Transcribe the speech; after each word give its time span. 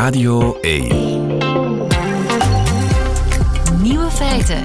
Radio 0.00 0.58
1. 0.60 0.86
Nieuwe 3.82 4.10
feiten. 4.10 4.62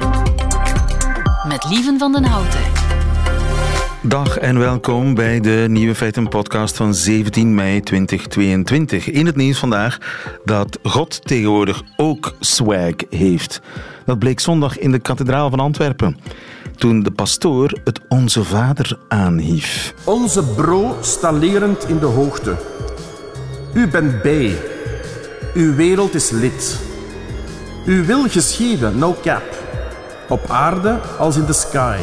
Met 1.47 1.65
Lieven 1.69 1.99
van 1.99 2.11
den 2.11 2.23
Houten. 2.23 2.59
Dag 4.01 4.37
en 4.37 4.59
welkom 4.59 5.13
bij 5.13 5.39
de 5.39 5.65
Nieuwe 5.69 5.95
Feiten 5.95 6.27
podcast 6.27 6.77
van 6.77 6.93
17 6.93 7.55
mei 7.55 7.81
2022. 7.81 9.09
In 9.09 9.25
het 9.25 9.35
nieuws 9.35 9.57
vandaag 9.57 9.97
dat 10.45 10.79
God 10.83 11.27
tegenwoordig 11.27 11.81
ook 11.97 12.35
swag 12.39 12.93
heeft. 13.09 13.61
Dat 14.05 14.19
bleek 14.19 14.39
zondag 14.39 14.77
in 14.77 14.91
de 14.91 14.99
kathedraal 14.99 15.49
van 15.49 15.59
Antwerpen. 15.59 16.17
Toen 16.75 17.03
de 17.03 17.11
pastoor 17.11 17.79
het 17.83 17.99
Onze 18.09 18.43
Vader 18.43 18.99
aanhief. 19.07 19.93
Onze 20.03 20.43
bro 20.43 20.97
stalerend 21.01 21.87
in 21.87 21.99
de 21.99 22.05
hoogte. 22.05 22.55
U 23.73 23.87
bent 23.87 24.21
bij. 24.21 24.73
Uw 25.55 25.75
wereld 25.75 26.13
is 26.13 26.29
lid. 26.29 26.79
Uw 27.85 28.05
wil 28.05 28.29
geschieden, 28.29 28.97
no 28.97 29.15
cap. 29.21 29.43
Op 30.29 30.49
aarde 30.49 30.99
als 31.17 31.35
in 31.35 31.45
de 31.45 31.53
sky. 31.53 31.97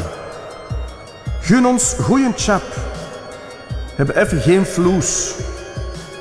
Gun 1.40 1.66
ons 1.66 1.94
goeien 2.00 2.32
chap. 2.36 2.62
Hebben 3.94 4.16
even 4.16 4.40
geen 4.40 4.66
vloes. 4.66 5.34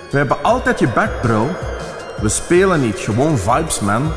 We 0.10 0.18
hebben 0.18 0.44
altijd 0.44 0.80
je 0.80 0.88
back, 0.88 1.22
bro. 1.22 1.48
We 2.22 2.30
spelen 2.30 2.82
niet, 2.82 2.98
gewoon 3.00 3.38
vibes, 3.38 3.80
man. 3.80 4.12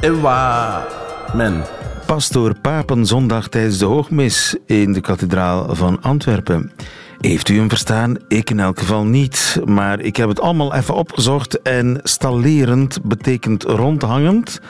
Ewa, 0.00 0.86
man. 1.34 1.64
Pastoor 2.06 2.54
Papenzondag 2.60 3.48
tijdens 3.48 3.78
de 3.78 3.84
hoogmis 3.84 4.56
in 4.66 4.92
de 4.92 5.00
kathedraal 5.00 5.74
van 5.74 6.02
Antwerpen. 6.02 6.72
Heeft 7.20 7.48
u 7.48 7.56
hem 7.58 7.68
verstaan? 7.68 8.16
Ik 8.28 8.50
in 8.50 8.60
elk 8.60 8.78
geval 8.78 9.04
niet. 9.04 9.60
Maar 9.64 10.00
ik 10.00 10.16
heb 10.16 10.28
het 10.28 10.40
allemaal 10.40 10.74
even 10.74 10.94
opgezocht. 10.94 11.62
En 11.62 12.00
stallerend 12.02 13.02
betekent 13.02 13.62
rondhangend. 13.62 14.60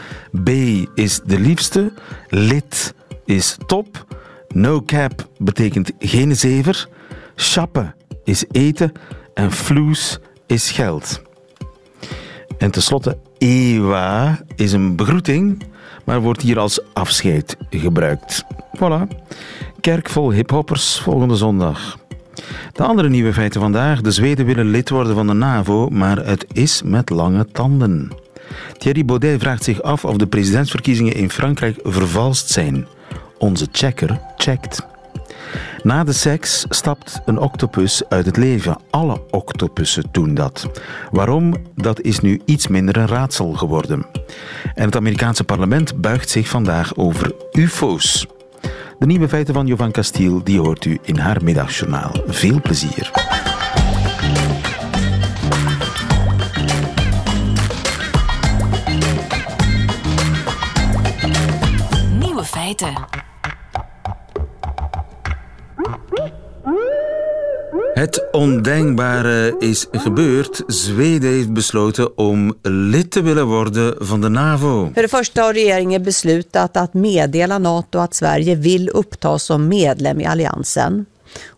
B 0.45 0.49
is 0.95 1.21
de 1.25 1.41
liefste. 1.41 1.93
Lid 2.29 2.95
is 3.25 3.57
top. 3.67 4.07
No 4.49 4.83
cap 4.83 5.29
betekent 5.39 5.93
geen 5.99 6.37
zever. 6.37 6.89
Chappen 7.35 7.95
is 8.25 8.45
eten. 8.51 8.93
En 9.35 9.53
floes 9.53 10.19
is 10.47 10.71
geld. 10.71 11.23
En 12.59 12.71
tenslotte, 12.71 13.19
ewa 13.39 14.41
is 14.57 14.73
een 14.73 14.97
begroeting, 14.97 15.63
maar 16.05 16.21
wordt 16.21 16.43
hier 16.43 16.59
als 16.59 16.81
afscheid 16.93 17.57
gebruikt. 17.71 18.45
Voilà. 18.77 19.17
Kerk 19.81 20.09
vol 20.09 20.31
hiphoppers 20.33 21.01
volgende 21.01 21.37
zondag. 21.37 21.99
De 22.73 22.83
andere 22.83 23.09
nieuwe 23.09 23.33
feiten 23.33 23.61
vandaag. 23.61 24.01
De 24.01 24.11
Zweden 24.11 24.47
willen 24.47 24.71
lid 24.71 24.91
worden 24.91 25.15
van 25.15 25.27
de 25.27 25.33
NAVO, 25.33 25.89
maar 25.89 26.27
het 26.27 26.47
is 26.53 26.83
met 26.83 27.11
lange 27.11 27.47
tanden. 27.53 28.11
Thierry 28.79 29.05
Baudet 29.05 29.41
vraagt 29.41 29.65
zich 29.65 29.83
af 29.83 30.05
of 30.05 30.17
de 30.17 30.27
presidentsverkiezingen 30.27 31.15
in 31.15 31.31
Frankrijk 31.31 31.79
vervalst 31.83 32.49
zijn. 32.49 32.87
Onze 33.39 33.67
checker 33.73 34.21
checkt. 34.37 34.89
Na 35.83 36.05
de 36.05 36.13
seks 36.13 36.65
stapt 36.69 37.21
een 37.25 37.39
octopus 37.39 38.03
uit 38.09 38.27
het 38.27 38.37
leven. 38.37 38.79
Alle 38.91 39.23
octopussen 39.31 40.05
doen 40.11 40.35
dat. 40.35 40.71
Waarom? 41.11 41.55
Dat 41.75 42.01
is 42.01 42.21
nu 42.21 42.41
iets 42.45 42.67
minder 42.67 42.97
een 42.97 43.07
raadsel 43.07 43.53
geworden. 43.53 44.07
En 44.75 44.85
het 44.85 44.97
Amerikaanse 44.97 45.45
parlement 45.45 46.01
buigt 46.01 46.31
zich 46.31 46.49
vandaag 46.49 46.97
over 46.97 47.33
UFO's. 47.53 48.27
De 49.01 49.07
nieuwe 49.07 49.29
feiten 49.29 49.55
van 49.55 49.67
Jovan 49.67 49.91
Castiel 49.91 50.45
die 50.45 50.61
hoort 50.61 50.85
u 50.85 50.99
in 51.03 51.19
haar 51.19 51.45
middagjournaal. 51.45 52.13
Veel 52.27 52.61
plezier. 52.61 53.11
Nieuwe 62.19 62.45
feiten. 62.45 62.95
Het 68.01 68.29
ondenkbare 68.33 69.57
is 69.59 69.87
gebeurd. 69.93 70.63
Zweden 70.67 71.31
heeft 71.31 71.53
besloten 71.53 72.19
om 72.19 72.55
lid 72.63 73.11
te 73.11 73.23
willen 73.23 73.47
worden 73.47 73.95
van 73.99 74.21
de 74.21 74.29
NAVO. 74.29 74.91
För 74.95 75.03
det 75.03 75.09
första 75.09 75.43
har 75.43 75.53
regeringen 75.53 76.03
beslutat 76.03 76.77
att 76.77 76.95
meddela 76.95 77.59
NATO 77.59 77.99
att 77.99 78.15
Sverige 78.15 78.55
vill 78.57 78.89
upptas 78.89 79.43
som 79.43 79.69
medlem 79.69 80.21
i 80.21 80.27
alliansen. 80.27 81.07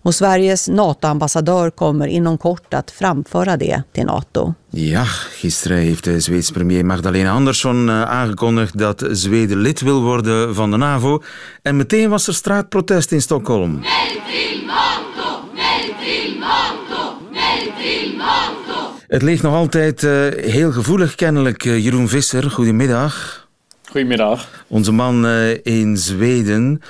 Och 0.03 0.15
Sveriges 0.15 0.69
NATO-ambassadör 0.69 1.71
kommer 1.71 2.07
inom 2.07 2.39
kort 2.39 2.75
att 2.75 2.91
framföra 2.91 3.57
det 3.57 3.83
till 3.93 4.05
NATO. 4.05 4.55
Ja, 4.71 5.07
gisteren 5.43 5.79
heeft 5.79 6.05
de 6.05 6.21
Zweedse 6.21 6.55
premier 6.55 6.85
Magdalena 6.85 7.31
Andersson 7.31 7.89
eh, 7.89 8.03
aangekondigd 8.03 8.79
dat 8.79 9.03
Zweden 9.13 9.63
lid 9.63 9.81
wil 9.81 10.03
worden 10.03 10.55
van 10.55 10.71
de 10.71 10.77
NAVO. 10.77 11.23
En 11.63 11.77
meteen 11.77 12.11
was 12.11 12.29
er 12.29 12.35
straatprotest 12.35 13.13
in 13.13 13.23
Stockholm. 13.23 13.83
Het 19.13 19.23
ligt 19.23 19.43
nog 19.43 19.55
altijd 19.55 20.03
eh, 20.03 20.29
heel 20.45 20.73
gevoelig, 20.73 21.15
kennelijk. 21.15 21.65
Eh, 21.65 21.85
Jeroen 21.85 22.09
Visser, 22.09 22.51
goedemiddag. 22.51 23.49
Goedemiddag. 23.91 24.65
Onze 24.67 24.93
man 24.93 25.27
eh, 25.27 25.65
in 25.65 25.97
Zweden. 25.97 26.81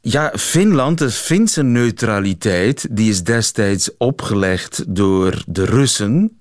Ja, 0.00 0.32
Finland, 0.36 0.98
de 0.98 1.10
Finse 1.10 1.62
neutraliteit, 1.62 2.86
die 2.90 3.10
is 3.10 3.22
destijds 3.22 3.90
opgelegd 3.98 4.84
door 4.88 5.42
de 5.46 5.64
Russen. 5.64 6.38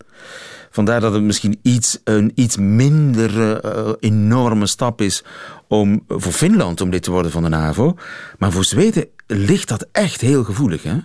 Vandaar 0.69 0.99
dat 0.99 1.13
het 1.13 1.23
misschien 1.23 1.59
iets, 1.61 1.99
een 2.03 2.31
iets 2.35 2.57
minder 2.57 3.59
enorme 3.99 4.67
stap 4.67 5.01
is 5.01 5.23
om, 5.67 6.03
voor 6.07 6.31
Finland 6.31 6.81
om 6.81 6.89
lid 6.89 7.03
te 7.03 7.11
worden 7.11 7.31
van 7.31 7.43
de 7.43 7.49
NAVO. 7.49 7.95
Maar 8.37 8.51
voor 8.51 8.65
Zweden 8.65 9.07
ligt 9.27 9.67
dat 9.67 9.87
echt 9.91 10.21
heel 10.21 10.43
gevoelig, 10.43 10.83
hè? 10.83 10.95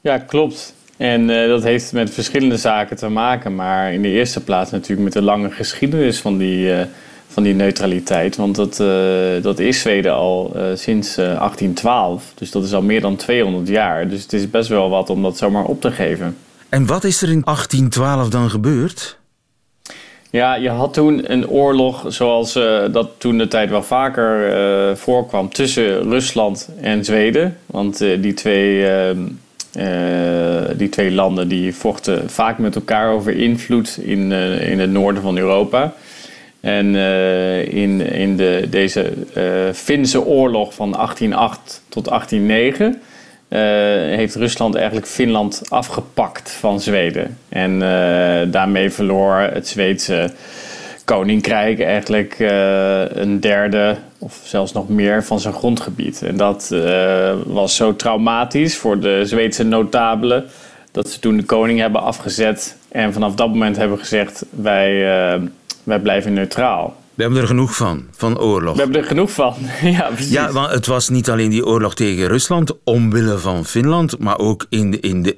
Ja, 0.00 0.18
klopt. 0.18 0.74
En 0.96 1.30
eh, 1.30 1.48
dat 1.48 1.62
heeft 1.62 1.92
met 1.92 2.10
verschillende 2.10 2.56
zaken 2.56 2.96
te 2.96 3.08
maken. 3.08 3.54
Maar 3.54 3.92
in 3.92 4.02
de 4.02 4.08
eerste 4.08 4.40
plaats 4.40 4.70
natuurlijk 4.70 5.02
met 5.02 5.12
de 5.12 5.22
lange 5.22 5.50
geschiedenis 5.50 6.20
van 6.20 6.38
die, 6.38 6.72
eh, 6.72 6.86
van 7.28 7.42
die 7.42 7.54
neutraliteit. 7.54 8.36
Want 8.36 8.54
dat, 8.54 8.80
eh, 8.80 9.42
dat 9.42 9.58
is 9.58 9.80
Zweden 9.80 10.12
al 10.12 10.56
sinds 10.74 11.16
eh, 11.16 11.24
1812. 11.24 12.32
Dus 12.34 12.50
dat 12.50 12.64
is 12.64 12.74
al 12.74 12.82
meer 12.82 13.00
dan 13.00 13.16
200 13.16 13.68
jaar. 13.68 14.08
Dus 14.08 14.22
het 14.22 14.32
is 14.32 14.50
best 14.50 14.68
wel 14.68 14.90
wat 14.90 15.10
om 15.10 15.22
dat 15.22 15.36
zomaar 15.36 15.64
op 15.64 15.80
te 15.80 15.90
geven. 15.90 16.36
En 16.68 16.86
wat 16.86 17.04
is 17.04 17.22
er 17.22 17.30
in 17.30 17.42
1812 17.44 18.28
dan 18.28 18.50
gebeurd? 18.50 19.18
Ja, 20.30 20.54
je 20.54 20.68
had 20.68 20.94
toen 20.94 21.32
een 21.32 21.48
oorlog 21.48 22.04
zoals 22.08 22.52
dat 22.92 23.08
toen 23.18 23.38
de 23.38 23.48
tijd 23.48 23.70
wel 23.70 23.82
vaker 23.82 24.96
voorkwam 24.96 25.48
tussen 25.48 26.02
Rusland 26.02 26.68
en 26.80 27.04
Zweden. 27.04 27.56
Want 27.66 27.98
die, 27.98 28.34
twee, 28.34 28.86
eh, 29.76 30.78
die 30.78 30.88
twee 30.88 31.10
landen 31.10 31.48
die 31.48 31.74
vochten 31.74 32.30
vaak 32.30 32.58
met 32.58 32.74
elkaar 32.74 33.10
over 33.10 33.36
invloed 33.36 33.98
in, 34.02 34.32
eh, 34.32 34.70
in 34.70 34.80
het 34.80 34.90
noorden 34.90 35.22
van 35.22 35.38
Europa. 35.38 35.92
En 36.60 36.96
eh, 36.96 37.66
in, 37.66 38.00
in 38.00 38.36
de, 38.36 38.66
deze 38.70 39.12
Finse 39.74 40.24
oorlog 40.24 40.74
van 40.74 40.92
1808 40.92 41.82
tot 41.88 42.04
1809 42.04 43.00
eh, 43.48 43.60
heeft 44.16 44.34
Rusland 44.34 44.74
eigenlijk 44.74 45.06
Finland 45.06 45.62
afgepakt 45.68 46.50
van 46.50 46.80
Zweden. 46.80 47.38
En 47.48 47.78
daarmee 48.50 48.90
verloor 48.90 49.34
het 49.34 49.68
Zweedse 49.68 50.30
koninkrijk 51.06 51.80
eigenlijk 51.80 52.34
eh, 52.38 53.04
een 53.08 53.40
derde 53.40 53.96
of 54.18 54.40
zelfs 54.44 54.72
nog 54.72 54.88
meer 54.88 55.24
van 55.24 55.40
zijn 55.40 55.54
grondgebied. 55.54 56.22
En 56.22 56.36
dat 56.36 56.70
eh, 56.72 57.34
was 57.46 57.76
zo 57.76 57.96
traumatisch 57.96 58.76
voor 58.76 59.00
de 59.00 59.20
Zweedse 59.24 59.64
notabelen 59.64 60.44
dat 60.92 61.10
ze 61.10 61.18
toen 61.18 61.36
de 61.36 61.44
koning 61.44 61.78
hebben 61.80 62.02
afgezet 62.02 62.76
en 62.88 63.12
vanaf 63.12 63.34
dat 63.34 63.48
moment 63.48 63.76
hebben 63.76 63.98
gezegd 63.98 64.44
wij, 64.50 64.90
eh, 65.34 65.40
wij 65.82 65.98
blijven 65.98 66.32
neutraal. 66.32 66.96
We 67.14 67.22
hebben 67.22 67.40
er 67.40 67.46
genoeg 67.46 67.76
van, 67.76 68.04
van 68.10 68.38
oorlog. 68.38 68.74
We 68.74 68.82
hebben 68.82 69.00
er 69.00 69.06
genoeg 69.06 69.30
van. 69.30 69.54
ja, 69.82 70.08
precies. 70.14 70.32
Ja, 70.32 70.52
want 70.52 70.70
het 70.70 70.86
was 70.86 71.08
niet 71.08 71.30
alleen 71.30 71.50
die 71.50 71.66
oorlog 71.66 71.94
tegen 71.94 72.26
Rusland, 72.26 72.72
omwille 72.84 73.38
van 73.38 73.64
Finland, 73.64 74.18
maar 74.18 74.38
ook 74.38 74.66
in 74.68 74.90
de, 74.90 75.00
in 75.00 75.22
de 75.22 75.36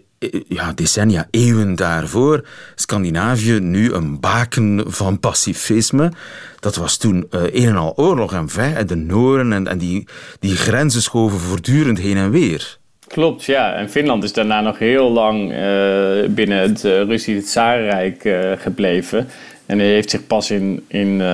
ja, 0.49 0.73
decennia, 0.73 1.29
eeuwen 1.31 1.75
daarvoor. 1.75 2.47
Scandinavië, 2.75 3.59
nu 3.61 3.93
een 3.93 4.21
baken 4.21 4.85
van 4.87 5.21
pacifisme. 5.21 6.13
Dat 6.61 6.77
was 6.77 6.97
toen 6.97 7.27
eh, 7.31 7.43
een 7.43 7.69
en 7.69 7.77
al 7.77 7.93
oorlog 7.97 8.33
en 8.33 8.49
vij, 8.49 8.85
de 8.85 8.97
Noren 8.97 9.53
en, 9.53 9.67
en 9.67 9.79
die, 9.79 10.09
die 10.41 10.57
grenzen 10.57 11.03
schoven 11.03 11.39
voortdurend 11.39 11.99
heen 11.99 12.17
en 12.17 12.31
weer. 12.31 12.79
Klopt, 13.09 13.45
ja. 13.45 13.75
En 13.75 13.91
Finland 13.91 14.25
is 14.25 14.33
daarna 14.33 14.61
nog 14.61 14.79
heel 14.79 15.11
lang 15.11 15.53
eh, 15.53 16.29
binnen 16.29 16.59
het 16.59 16.85
uh, 16.85 17.03
Russische 17.03 18.57
gebleven. 18.59 19.29
En 19.67 19.79
hij 19.79 19.89
heeft 19.89 20.11
zich 20.11 20.27
pas 20.27 20.51
in, 20.51 20.85
in 20.89 21.21
eh, 21.21 21.27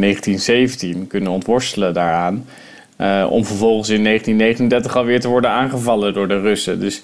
1917 0.00 1.06
kunnen 1.06 1.32
ontworstelen 1.32 1.94
daaraan. 1.94 2.46
om 3.28 3.44
vervolgens 3.44 3.88
in 3.88 4.04
1939 4.04 4.96
alweer 4.96 5.20
te 5.20 5.28
worden 5.28 5.50
aangevallen 5.50 6.14
door 6.14 6.28
de 6.28 6.40
Russen. 6.40 6.80
Dus 6.80 7.02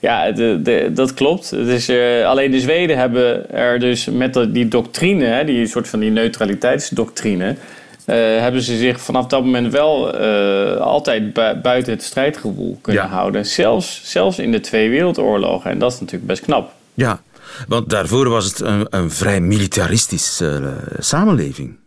Ja, 0.00 0.30
de, 0.30 0.60
de, 0.62 0.90
dat 0.94 1.14
klopt. 1.14 1.50
Het 1.50 1.68
is, 1.68 1.88
uh, 1.88 2.26
alleen 2.26 2.50
de 2.50 2.60
Zweden 2.60 2.98
hebben 2.98 3.50
er 3.50 3.78
dus 3.78 4.06
met 4.06 4.46
die 4.48 4.68
doctrine, 4.68 5.44
die 5.44 5.66
soort 5.66 5.88
van 5.88 5.98
die 5.98 6.10
neutraliteitsdoctrine, 6.10 7.48
uh, 7.48 8.16
hebben 8.16 8.62
ze 8.62 8.76
zich 8.76 9.00
vanaf 9.00 9.26
dat 9.26 9.44
moment 9.44 9.72
wel 9.72 10.20
uh, 10.20 10.76
altijd 10.76 11.32
bu 11.32 11.54
buiten 11.62 11.92
het 11.92 12.02
strijdgevoel 12.02 12.78
kunnen 12.80 13.08
houden. 13.08 13.46
Zelfs, 13.46 14.00
zelfs 14.04 14.38
in 14.38 14.52
de 14.52 14.60
twee 14.60 14.90
wereldoorlogen. 14.90 15.70
En 15.70 15.78
dat 15.78 15.92
is 15.92 16.00
natuurlijk 16.00 16.26
best 16.26 16.42
knap. 16.42 16.72
Ja, 16.94 17.20
want 17.68 17.90
daarvoor 17.90 18.28
was 18.28 18.44
het 18.44 18.60
een, 18.60 18.86
een 18.90 19.10
vrij 19.10 19.40
militaristische 19.40 20.74
samenleving. 20.98 21.78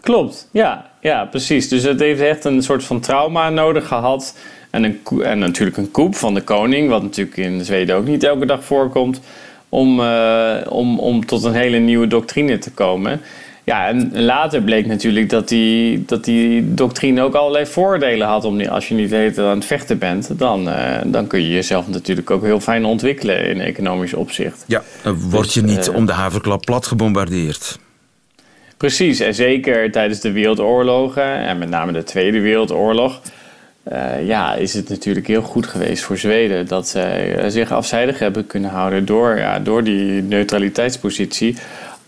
Klopt, 0.00 0.48
ja, 0.52 0.90
ja, 1.00 1.24
precies. 1.24 1.68
Dus 1.68 1.82
het 1.82 2.00
heeft 2.00 2.20
echt 2.20 2.44
een 2.44 2.62
soort 2.62 2.84
van 2.84 3.00
trauma 3.00 3.50
nodig 3.50 3.88
gehad. 3.88 4.34
En, 4.70 4.84
een, 4.84 5.22
en 5.22 5.38
natuurlijk 5.38 5.76
een 5.76 5.90
koep 5.90 6.14
van 6.14 6.34
de 6.34 6.42
koning, 6.42 6.88
wat 6.88 7.02
natuurlijk 7.02 7.36
in 7.36 7.64
Zweden 7.64 7.96
ook 7.96 8.06
niet 8.06 8.22
elke 8.22 8.46
dag 8.46 8.64
voorkomt, 8.64 9.20
om, 9.68 10.00
uh, 10.00 10.56
om, 10.68 10.98
om 10.98 11.26
tot 11.26 11.44
een 11.44 11.54
hele 11.54 11.78
nieuwe 11.78 12.06
doctrine 12.06 12.58
te 12.58 12.70
komen. 12.70 13.20
Ja, 13.64 13.88
en 13.88 14.22
later 14.22 14.62
bleek 14.62 14.86
natuurlijk 14.86 15.30
dat 15.30 15.48
die, 15.48 16.04
dat 16.06 16.24
die 16.24 16.74
doctrine 16.74 17.22
ook 17.22 17.34
allerlei 17.34 17.66
voordelen 17.66 18.26
had. 18.26 18.44
Om 18.44 18.58
die, 18.58 18.70
als 18.70 18.88
je 18.88 18.94
niet 18.94 19.10
heet 19.10 19.38
aan 19.38 19.56
het 19.56 19.64
vechten 19.64 19.98
bent, 19.98 20.38
dan, 20.38 20.68
uh, 20.68 20.74
dan 21.06 21.26
kun 21.26 21.42
je 21.42 21.50
jezelf 21.50 21.88
natuurlijk 21.88 22.30
ook 22.30 22.42
heel 22.42 22.60
fijn 22.60 22.84
ontwikkelen 22.84 23.44
in 23.44 23.60
economisch 23.60 24.14
opzicht. 24.14 24.64
Ja, 24.66 24.82
word 25.02 25.44
dus, 25.44 25.54
je 25.54 25.62
niet 25.62 25.88
uh, 25.88 25.94
om 25.94 26.06
de 26.06 26.12
haverklap 26.12 26.64
plat 26.64 26.86
gebombardeerd. 26.86 27.78
Precies, 28.76 29.20
en 29.20 29.34
zeker 29.34 29.90
tijdens 29.90 30.20
de 30.20 30.32
wereldoorlogen 30.32 31.38
en 31.38 31.58
met 31.58 31.68
name 31.68 31.92
de 31.92 32.02
Tweede 32.02 32.40
Wereldoorlog. 32.40 33.20
Uh, 33.92 34.26
ja, 34.26 34.54
is 34.54 34.74
het 34.74 34.88
natuurlijk 34.88 35.26
heel 35.26 35.42
goed 35.42 35.66
geweest 35.66 36.02
voor 36.02 36.18
Zweden 36.18 36.66
dat 36.66 36.88
zij 36.88 37.50
zich 37.50 37.72
afzijdig 37.72 38.18
hebben 38.18 38.46
kunnen 38.46 38.70
houden 38.70 39.04
door, 39.04 39.36
ja, 39.36 39.58
door 39.58 39.84
die 39.84 40.22
neutraliteitspositie. 40.22 41.56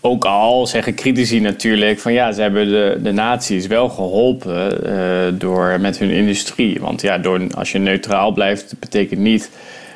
Ook 0.03 0.25
al 0.25 0.67
zeggen 0.67 0.95
critici 0.95 1.39
natuurlijk 1.39 1.99
van 1.99 2.13
ja, 2.13 2.31
ze 2.31 2.41
hebben 2.41 2.67
de, 2.67 2.99
de 3.03 3.11
naties 3.11 3.67
wel 3.67 3.89
geholpen 3.89 4.79
uh, 4.85 5.39
door, 5.39 5.79
met 5.79 5.97
hun 5.97 6.09
industrie. 6.09 6.79
Want 6.79 7.01
ja, 7.01 7.17
door, 7.17 7.41
als 7.55 7.71
je 7.71 7.77
neutraal 7.77 8.31
blijft, 8.31 8.73
betekent 8.79 9.19
niet 9.19 9.49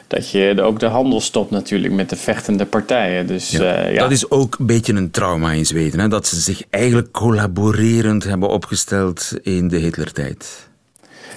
dat 0.08 0.32
je 0.32 0.62
ook 0.62 0.80
de 0.80 0.86
handel 0.86 1.22
stopt 1.22 1.52
natuurlijk 1.52 1.94
met 1.94 2.10
de 2.10 2.16
vechtende 2.16 2.66
partijen. 2.66 3.28
Dus, 3.28 3.52
ja, 3.52 3.86
uh, 3.86 3.94
ja. 3.94 4.02
Dat 4.02 4.12
is 4.12 4.30
ook 4.30 4.56
een 4.60 4.66
beetje 4.66 4.94
een 4.94 5.12
trauma 5.12 5.52
in 5.52 5.66
Zweden, 5.66 6.00
hè? 6.00 6.08
dat 6.08 6.28
ze 6.28 6.40
zich 6.40 6.62
eigenlijk 6.70 7.12
collaborerend 7.12 8.24
hebben 8.24 8.50
opgesteld 8.50 9.34
in 9.42 9.68
de 9.68 9.78
Hitlertijd. 9.78 10.65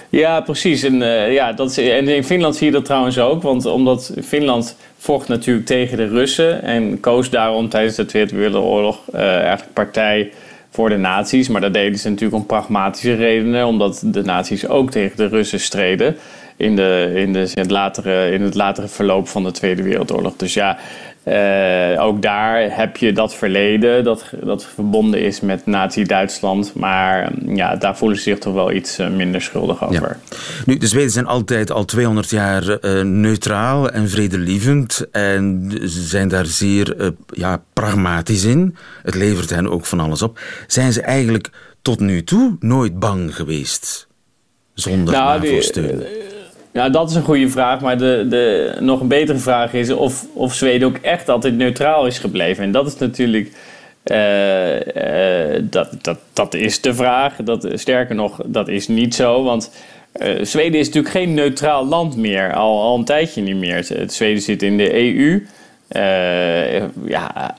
Ja, 0.09 0.41
precies. 0.41 0.83
En, 0.83 1.01
uh, 1.01 1.33
ja, 1.33 1.53
dat 1.53 1.69
is, 1.69 1.77
en 1.77 2.07
in 2.07 2.23
Finland 2.23 2.55
zie 2.55 2.65
je 2.65 2.73
dat 2.73 2.85
trouwens 2.85 3.19
ook. 3.19 3.41
Want 3.41 3.65
omdat 3.65 4.13
Finland 4.23 4.75
vocht 4.97 5.27
natuurlijk 5.27 5.65
tegen 5.65 5.97
de 5.97 6.07
Russen 6.07 6.63
en 6.63 6.99
koos 6.99 7.29
daarom 7.29 7.69
tijdens 7.69 7.95
de 7.95 8.05
Tweede 8.05 8.35
Wereldoorlog 8.35 8.99
uh, 9.13 9.21
eigenlijk 9.21 9.73
partij 9.73 10.31
voor 10.69 10.89
de 10.89 10.97
nazi's. 10.97 11.47
Maar 11.47 11.61
dat 11.61 11.73
deden 11.73 11.99
ze 11.99 12.09
natuurlijk 12.09 12.41
om 12.41 12.45
pragmatische 12.45 13.15
redenen, 13.15 13.65
omdat 13.65 14.01
de 14.05 14.23
nazi's 14.23 14.65
ook 14.65 14.91
tegen 14.91 15.17
de 15.17 15.27
Russen 15.27 15.59
streden 15.59 16.17
in, 16.57 16.75
de, 16.75 17.11
in, 17.15 17.33
de, 17.33 17.39
in, 17.39 17.61
het, 17.61 17.71
latere, 17.71 18.31
in 18.31 18.41
het 18.41 18.55
latere 18.55 18.87
verloop 18.87 19.27
van 19.27 19.43
de 19.43 19.51
Tweede 19.51 19.83
Wereldoorlog. 19.83 20.35
Dus 20.35 20.53
ja, 20.53 20.77
uh, 21.29 22.03
ook 22.03 22.21
daar 22.21 22.75
heb 22.75 22.97
je 22.97 23.11
dat 23.11 23.35
verleden 23.35 24.03
dat, 24.03 24.25
dat 24.43 24.65
verbonden 24.65 25.21
is 25.21 25.41
met 25.41 25.65
Nazi-Duitsland. 25.65 26.73
Maar 26.73 27.31
ja, 27.45 27.75
daar 27.75 27.97
voelen 27.97 28.17
ze 28.17 28.23
zich 28.23 28.37
toch 28.37 28.53
wel 28.53 28.71
iets 28.71 28.99
uh, 28.99 29.09
minder 29.09 29.41
schuldig 29.41 29.83
over. 29.83 30.17
Ja. 30.29 30.35
Nu, 30.65 30.77
de 30.77 30.87
Zweden 30.87 31.11
zijn 31.11 31.25
altijd 31.25 31.71
al 31.71 31.85
200 31.85 32.29
jaar 32.29 32.63
uh, 32.63 33.01
neutraal 33.01 33.89
en 33.89 34.09
vredelievend. 34.09 35.07
En 35.11 35.71
zijn 35.83 36.27
daar 36.27 36.45
zeer 36.45 37.13
ja, 37.27 37.61
pragmatisch 37.73 38.43
in. 38.43 38.75
Het 39.03 39.15
levert 39.15 39.49
hen 39.49 39.69
ook 39.71 39.85
van 39.85 39.99
alles 39.99 40.21
op. 40.21 40.39
Zijn 40.67 40.93
ze 40.93 41.01
eigenlijk 41.01 41.49
tot 41.81 41.99
nu 41.99 42.23
toe 42.23 42.55
nooit 42.59 42.99
bang 42.99 43.35
geweest? 43.35 44.07
Zonder 44.73 45.13
nou, 45.13 45.41
NAVO-steun? 45.41 46.03
Ja, 46.71 46.89
dat 46.89 47.09
is 47.09 47.15
een 47.15 47.23
goede 47.23 47.49
vraag. 47.49 47.81
Maar 47.81 47.97
de, 47.97 48.25
de 48.29 48.75
nog 48.79 48.99
een 48.99 49.07
betere 49.07 49.37
vraag 49.37 49.73
is 49.73 49.91
of, 49.91 50.25
of 50.33 50.53
Zweden 50.53 50.87
ook 50.87 50.97
echt 50.97 51.29
altijd 51.29 51.55
neutraal 51.55 52.05
is 52.05 52.19
gebleven. 52.19 52.63
En 52.63 52.71
dat 52.71 52.87
is 52.87 52.97
natuurlijk. 52.97 53.51
Uh, 54.05 54.75
uh, 54.75 55.61
dat, 55.61 55.89
dat, 56.01 56.17
dat 56.33 56.53
is 56.53 56.81
de 56.81 56.93
vraag. 56.93 57.35
Dat, 57.35 57.67
sterker 57.73 58.15
nog, 58.15 58.39
dat 58.45 58.67
is 58.67 58.87
niet 58.87 59.15
zo. 59.15 59.43
Want 59.43 59.71
uh, 60.21 60.43
Zweden 60.43 60.79
is 60.79 60.85
natuurlijk 60.85 61.13
geen 61.13 61.33
neutraal 61.33 61.85
land 61.85 62.17
meer. 62.17 62.53
Al, 62.53 62.81
al 62.81 62.97
een 62.97 63.05
tijdje 63.05 63.41
niet 63.41 63.55
meer. 63.55 64.05
Zweden 64.07 64.41
zit 64.41 64.63
in 64.63 64.77
de 64.77 64.93
EU. 64.93 65.45
ja, 67.05 67.55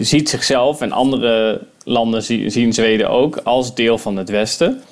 ziet 0.00 0.28
zichzelf 0.28 0.80
en 0.80 0.92
andere 0.92 1.60
landen 1.84 2.22
zien 2.22 2.72
Zweden 2.72 3.10
ook 3.10 3.36
als 3.36 3.74
deel 3.74 3.98
van 3.98 4.16
het 4.16 4.28
Westen. 4.30 4.82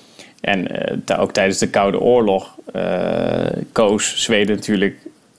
En 0.43 0.67
uh, 1.11 1.21
ook 1.21 1.33
tijdens 1.33 1.59
de 1.59 1.71
Koude 1.71 2.01
Oorlog 2.01 2.55
uh, 2.77 2.83
koos 3.73 4.23
Zweden 4.23 4.57
natuurlijk 4.57 4.97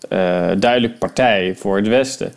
uh, 0.09 0.49
duidelijk 0.57 0.97
partij 0.99 1.55
voor 1.55 1.75
het 1.75 1.87
Westen. 1.87 2.33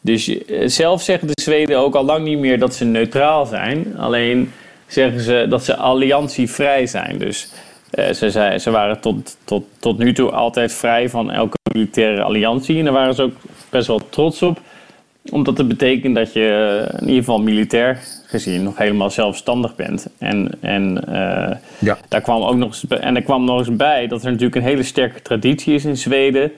Dus 0.00 0.38
zelf 0.64 1.02
zeggen 1.02 1.28
de 1.28 1.42
Zweden 1.42 1.78
ook 1.78 1.94
al 1.94 2.04
lang 2.04 2.24
niet 2.24 2.38
meer 2.38 2.58
dat 2.58 2.74
ze 2.74 2.84
neutraal 2.84 3.46
zijn. 3.46 3.94
Alleen 3.96 4.52
zeggen 4.86 5.20
ze 5.20 5.46
dat 5.48 5.64
ze 5.64 5.76
alliantievrij 5.76 6.86
zijn. 6.86 7.18
Dus 7.18 7.48
ze, 7.90 8.30
zei, 8.30 8.58
ze 8.58 8.70
waren 8.70 9.00
tot, 9.00 9.36
tot, 9.44 9.64
tot 9.78 9.98
nu 9.98 10.12
toe 10.12 10.30
altijd 10.30 10.72
vrij 10.72 11.08
van 11.08 11.30
elke 11.30 11.56
militaire 11.72 12.22
alliantie. 12.22 12.78
En 12.78 12.84
daar 12.84 12.92
waren 12.92 13.14
ze 13.14 13.22
ook 13.22 13.34
best 13.70 13.86
wel 13.86 14.08
trots 14.08 14.42
op 14.42 14.60
omdat 15.30 15.58
het 15.58 15.68
betekent 15.68 16.14
dat 16.14 16.32
je 16.32 16.78
in 16.92 17.00
ieder 17.00 17.16
geval 17.16 17.40
militair 17.42 17.98
gezien 18.26 18.62
nog 18.62 18.78
helemaal 18.78 19.10
zelfstandig 19.10 19.74
bent. 19.74 20.06
En, 20.18 20.50
en, 20.60 21.04
uh, 21.08 21.56
ja. 21.78 21.98
daar 22.08 22.20
kwam 22.20 22.42
ook 22.42 22.56
nog 22.56 22.68
eens, 22.68 22.86
en 22.86 23.16
er 23.16 23.22
kwam 23.22 23.44
nog 23.44 23.58
eens 23.58 23.76
bij 23.76 24.06
dat 24.06 24.20
er 24.20 24.30
natuurlijk 24.30 24.56
een 24.56 24.62
hele 24.62 24.82
sterke 24.82 25.22
traditie 25.22 25.74
is 25.74 25.84
in 25.84 25.96
Zweden. 25.96 26.52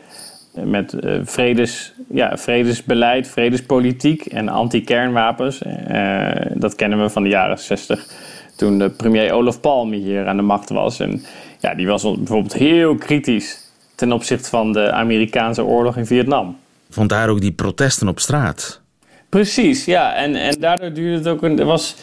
Met 0.65 0.97
uh, 1.01 1.21
vredes, 1.23 1.93
ja, 2.11 2.37
vredesbeleid, 2.37 3.29
vredespolitiek 3.29 4.27
en 4.27 4.49
anti-kernwapens. 4.49 5.63
Uh, 5.91 6.31
dat 6.55 6.75
kennen 6.75 7.03
we 7.03 7.11
van 7.11 7.23
de 7.23 7.29
jaren 7.29 7.59
60. 7.59 8.07
Toen 8.57 8.79
de 8.79 8.91
premier 8.91 9.33
Olaf 9.33 9.61
Palme 9.61 9.97
hier 9.97 10.27
aan 10.27 10.37
de 10.37 10.43
macht 10.43 10.69
was. 10.69 11.01
En 11.01 11.25
ja, 11.61 11.75
die 11.75 11.87
was 11.87 12.03
bijvoorbeeld 12.03 12.55
heel 12.55 12.95
kritisch 12.95 13.67
ten 13.95 14.13
opzichte 14.13 14.49
van 14.49 14.73
de 14.73 14.93
Amerikaanse 14.93 15.65
oorlog 15.65 15.97
in 15.97 16.07
Vietnam. 16.07 16.57
Vandaar 16.91 17.29
ook 17.29 17.41
die 17.41 17.53
protesten 17.53 18.09
op 18.09 18.21
straat. 18.21 18.81
Precies, 19.29 19.85
ja. 19.85 20.15
En, 20.15 20.35
en 20.35 20.61
daardoor 20.61 20.93
duurde 20.93 21.17
het 21.17 21.29
ook 21.29 21.43
een. 21.43 21.59
Er 21.59 21.65
was, 21.65 21.95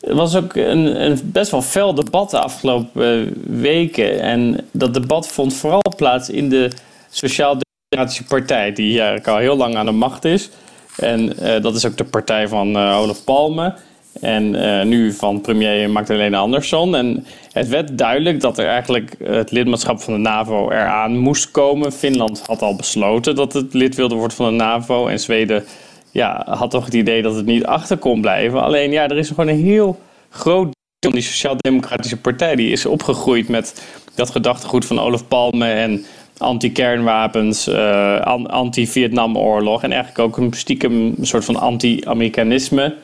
er 0.00 0.14
was 0.14 0.36
ook 0.36 0.54
een, 0.54 1.04
een 1.04 1.20
best 1.24 1.50
wel 1.50 1.62
fel 1.62 1.94
debat 1.94 2.30
de 2.30 2.38
afgelopen 2.40 3.32
weken. 3.60 4.20
En 4.20 4.66
dat 4.70 4.94
debat 4.94 5.28
vond 5.28 5.54
vooral 5.54 5.94
plaats 5.96 6.30
in 6.30 6.48
de 6.48 6.70
Sociaal-Democratische 7.10 8.24
Partij, 8.24 8.72
die 8.72 8.98
eigenlijk 8.98 9.28
al 9.28 9.36
heel 9.36 9.56
lang 9.56 9.76
aan 9.76 9.86
de 9.86 9.92
macht 9.92 10.24
is. 10.24 10.50
En 10.96 11.32
uh, 11.42 11.62
dat 11.62 11.76
is 11.76 11.86
ook 11.86 11.96
de 11.96 12.04
partij 12.04 12.48
van 12.48 12.76
uh, 12.76 12.98
Olaf 12.98 13.24
Palme. 13.24 13.74
En 14.20 14.54
uh, 14.54 14.82
nu 14.82 15.12
van 15.12 15.40
premier 15.40 15.90
Magdalena 15.90 16.38
Andersson. 16.38 16.96
En 16.96 17.26
het 17.52 17.68
werd 17.68 17.98
duidelijk 17.98 18.40
dat 18.40 18.58
er 18.58 18.66
eigenlijk 18.66 19.14
het 19.24 19.50
lidmaatschap 19.50 20.00
van 20.00 20.12
de 20.12 20.18
NAVO 20.18 20.70
eraan 20.70 21.18
moest 21.18 21.50
komen. 21.50 21.92
Finland 21.92 22.42
had 22.46 22.62
al 22.62 22.76
besloten 22.76 23.34
dat 23.34 23.52
het 23.52 23.74
lid 23.74 23.94
wilde 23.94 24.14
worden 24.14 24.36
van 24.36 24.46
de 24.46 24.64
NAVO. 24.64 25.06
En 25.06 25.20
Zweden 25.20 25.64
ja, 26.10 26.46
had 26.48 26.70
toch 26.70 26.84
het 26.84 26.94
idee 26.94 27.22
dat 27.22 27.34
het 27.34 27.46
niet 27.46 27.64
achter 27.64 27.96
kon 27.96 28.20
blijven. 28.20 28.62
Alleen 28.62 28.90
ja, 28.90 29.08
er 29.08 29.18
is 29.18 29.28
gewoon 29.28 29.48
een 29.48 29.64
heel 29.64 30.00
groot 30.30 30.74
deel 30.98 31.10
die 31.10 31.22
Sociaal-Democratische 31.22 32.16
Partij. 32.16 32.56
Die 32.56 32.72
is 32.72 32.86
opgegroeid 32.86 33.48
met 33.48 33.82
dat 34.14 34.30
gedachtegoed 34.30 34.84
van 34.84 35.00
Olaf 35.00 35.28
Palme 35.28 35.72
en 35.72 36.04
anti-kernwapens, 36.38 37.68
uh, 37.68 38.20
anti-Vietnamoorlog. 38.46 39.82
En 39.82 39.92
eigenlijk 39.92 40.20
ook 40.20 40.36
een 40.36 40.52
stiekem 40.52 41.14
soort 41.20 41.44
van 41.44 41.56
anti-Amerikanisme. 41.56 42.94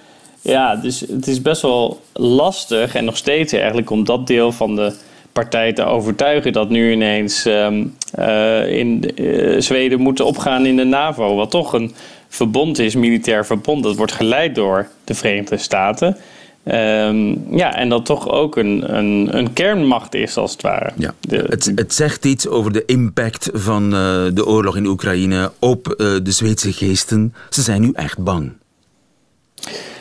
Ja, 0.46 0.76
dus 0.76 1.00
het 1.00 1.26
is 1.26 1.42
best 1.42 1.62
wel 1.62 2.00
lastig 2.12 2.94
en 2.94 3.04
nog 3.04 3.16
steeds 3.16 3.52
eigenlijk 3.52 3.90
om 3.90 4.04
dat 4.04 4.26
deel 4.26 4.52
van 4.52 4.76
de 4.76 4.92
partij 5.32 5.72
te 5.72 5.84
overtuigen 5.84 6.52
dat 6.52 6.68
nu 6.68 6.92
ineens 6.92 7.44
um, 7.44 7.96
uh, 8.18 8.78
in 8.78 9.10
uh, 9.14 9.60
Zweden 9.60 10.00
moeten 10.00 10.26
opgaan 10.26 10.66
in 10.66 10.76
de 10.76 10.84
NAVO. 10.84 11.34
Wat 11.34 11.50
toch 11.50 11.72
een 11.72 11.94
verbond 12.28 12.78
is, 12.78 12.94
militair 12.94 13.46
verbond. 13.46 13.82
Dat 13.82 13.96
wordt 13.96 14.12
geleid 14.12 14.54
door 14.54 14.88
de 15.04 15.14
Verenigde 15.14 15.56
Staten. 15.56 16.16
Um, 16.64 17.56
ja, 17.56 17.76
en 17.76 17.88
dat 17.88 18.04
toch 18.04 18.28
ook 18.28 18.56
een, 18.56 18.96
een, 18.96 19.28
een, 19.36 19.52
kernmacht 19.52 20.14
is, 20.14 20.36
als 20.36 20.52
het 20.52 20.62
ware. 20.62 20.92
Ja. 20.96 21.14
het, 21.28 21.72
het, 21.74 21.94
zegt 21.94 22.24
iets 22.24 22.48
over 22.48 22.72
de 22.72 22.84
impact 22.84 23.50
van 23.52 23.84
uh, 23.84 24.24
de 24.34 24.46
oorlog 24.46 24.76
in 24.76 24.86
Oekraïne 24.86 25.52
op 25.58 25.94
de 25.98 26.32
Zweedse 26.32 26.72
geesten. 26.72 27.34
Ze 27.50 27.62
zijn 27.62 27.80
nu 27.80 27.90
echt 27.92 28.18
bang. 28.18 28.52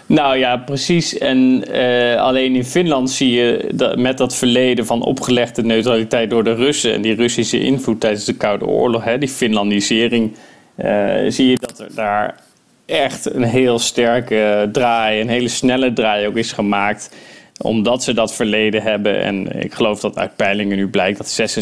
Nou 0.06 0.38
ja, 0.38 0.58
precies. 0.58 1.18
En 1.18 1.64
uh, 1.72 2.16
alleen 2.16 2.56
in 2.56 2.66
Finland 2.66 3.12
zie 3.12 3.32
je 3.32 3.70
dat 3.74 3.98
met 3.98 4.18
dat 4.18 4.36
verleden 4.36 4.86
van 4.86 5.04
opgelegde 5.04 5.64
neutraliteit 5.64 6.30
door 6.30 6.44
de 6.44 6.54
Russen 6.54 6.94
en 6.94 7.02
die 7.02 7.16
Russische 7.16 7.60
invloed 7.60 8.00
tijdens 8.00 8.26
de 8.26 8.34
Koude 8.34 8.66
Oorlog, 8.66 9.04
hè, 9.04 9.18
die 9.18 9.30
Finlandisering, 9.30 10.34
uh, 10.78 11.14
zie 11.28 11.50
je 11.50 11.58
dat 11.60 11.80
er 11.80 11.96
daar 11.96 12.40
echt 12.86 13.34
een 13.34 13.44
heel 13.44 13.80
sterke 13.80 14.70
draai, 14.72 15.22
een 15.22 15.30
hele 15.30 15.48
snelle 15.48 15.94
draai 15.94 16.28
ook 16.28 16.36
is 16.36 16.52
gemaakt 16.52 17.10
omdat 17.58 18.04
ze 18.04 18.14
dat 18.14 18.34
verleden 18.34 18.82
hebben. 18.82 19.22
En 19.22 19.62
ik 19.62 19.74
geloof 19.74 20.00
dat 20.00 20.18
uit 20.18 20.36
peilingen 20.36 20.78
nu 20.78 20.88
blijkt 20.88 21.18
dat 21.18 21.58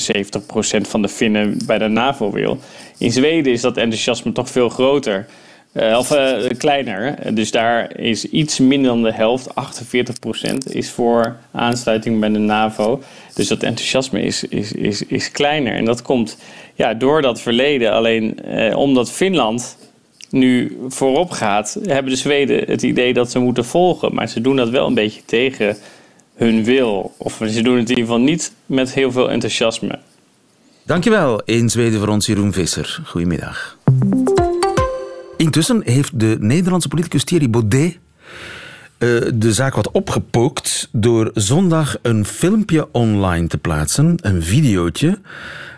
76% 0.78 0.88
van 0.88 1.02
de 1.02 1.10
Finnen 1.10 1.58
bij 1.66 1.78
de 1.78 1.88
NAVO 1.88 2.32
wil. 2.32 2.60
In 2.98 3.12
Zweden 3.12 3.52
is 3.52 3.62
dat 3.62 3.78
enthousiasme 3.78 4.32
toch 4.32 4.50
veel 4.50 4.70
groter. 4.70 5.26
Uh, 5.74 5.98
of 5.98 6.12
uh, 6.12 6.50
kleiner. 6.58 7.36
Dus 7.36 7.52
daar 7.52 8.00
is 8.00 8.26
iets 8.26 8.60
minder 8.60 8.92
dan 8.92 9.04
de 9.04 9.14
helft, 9.14 9.48
48%, 9.50 10.72
is 10.72 10.90
voor 10.90 11.36
aansluiting 11.52 12.20
bij 12.20 12.30
de 12.30 12.40
NAVO. 12.40 13.02
Dus 13.34 13.48
dat 13.48 13.64
enthousiasme 13.64 14.22
is, 14.22 14.44
is, 14.44 14.72
is, 14.72 15.06
is 15.06 15.32
kleiner. 15.32 15.76
En 15.76 15.86
dat 15.86 16.02
komt 16.02 16.38
ja, 16.74 16.94
door 16.94 17.22
dat 17.22 17.42
verleden. 17.42 17.92
Alleen 17.92 18.38
uh, 18.48 18.78
omdat 18.78 19.12
Finland 19.12 19.78
nu 20.30 20.78
voorop 20.88 21.32
gaat, 21.32 21.78
hebben 21.84 22.12
de 22.12 22.18
Zweden 22.18 22.64
het 22.66 22.82
idee 22.84 23.14
dat 23.14 23.32
ze 23.32 23.40
moeten 23.40 23.66
volgen. 23.66 24.14
Maar 24.14 24.28
ze 24.28 24.42
doen 24.42 24.56
dat 24.56 24.70
wel 24.70 24.88
een 24.88 24.94
beetje 24.94 25.22
tegen 25.26 25.78
hun 26.36 26.64
wil. 26.64 27.14
Of 27.18 27.40
ze 27.48 27.62
doen 27.62 27.78
het 27.78 27.90
in 27.90 27.98
ieder 27.98 28.12
geval 28.12 28.20
niet 28.20 28.54
met 28.66 28.94
heel 28.94 29.12
veel 29.12 29.30
enthousiasme. 29.30 30.00
Dankjewel 30.86 31.42
in 31.46 31.70
Zweden 31.70 32.00
voor 32.00 32.08
ons 32.08 32.26
Jeroen 32.26 32.54
Visser. 32.54 33.02
Goedemiddag. 33.06 33.78
Intussen 35.44 35.82
heeft 35.86 36.20
de 36.20 36.38
Nederlandse 36.40 36.88
politicus 36.88 37.24
Thierry 37.24 37.50
Baudet 37.50 37.98
eh, 38.98 39.10
de 39.34 39.54
zaak 39.54 39.76
wat 39.76 39.92
opgepookt 39.92 40.90
door 40.92 41.32
zondag 41.34 41.96
een 42.02 42.26
filmpje 42.26 42.88
online 42.92 43.48
te 43.48 43.58
plaatsen, 43.58 44.16
een 44.22 44.44
videootje, 44.44 45.20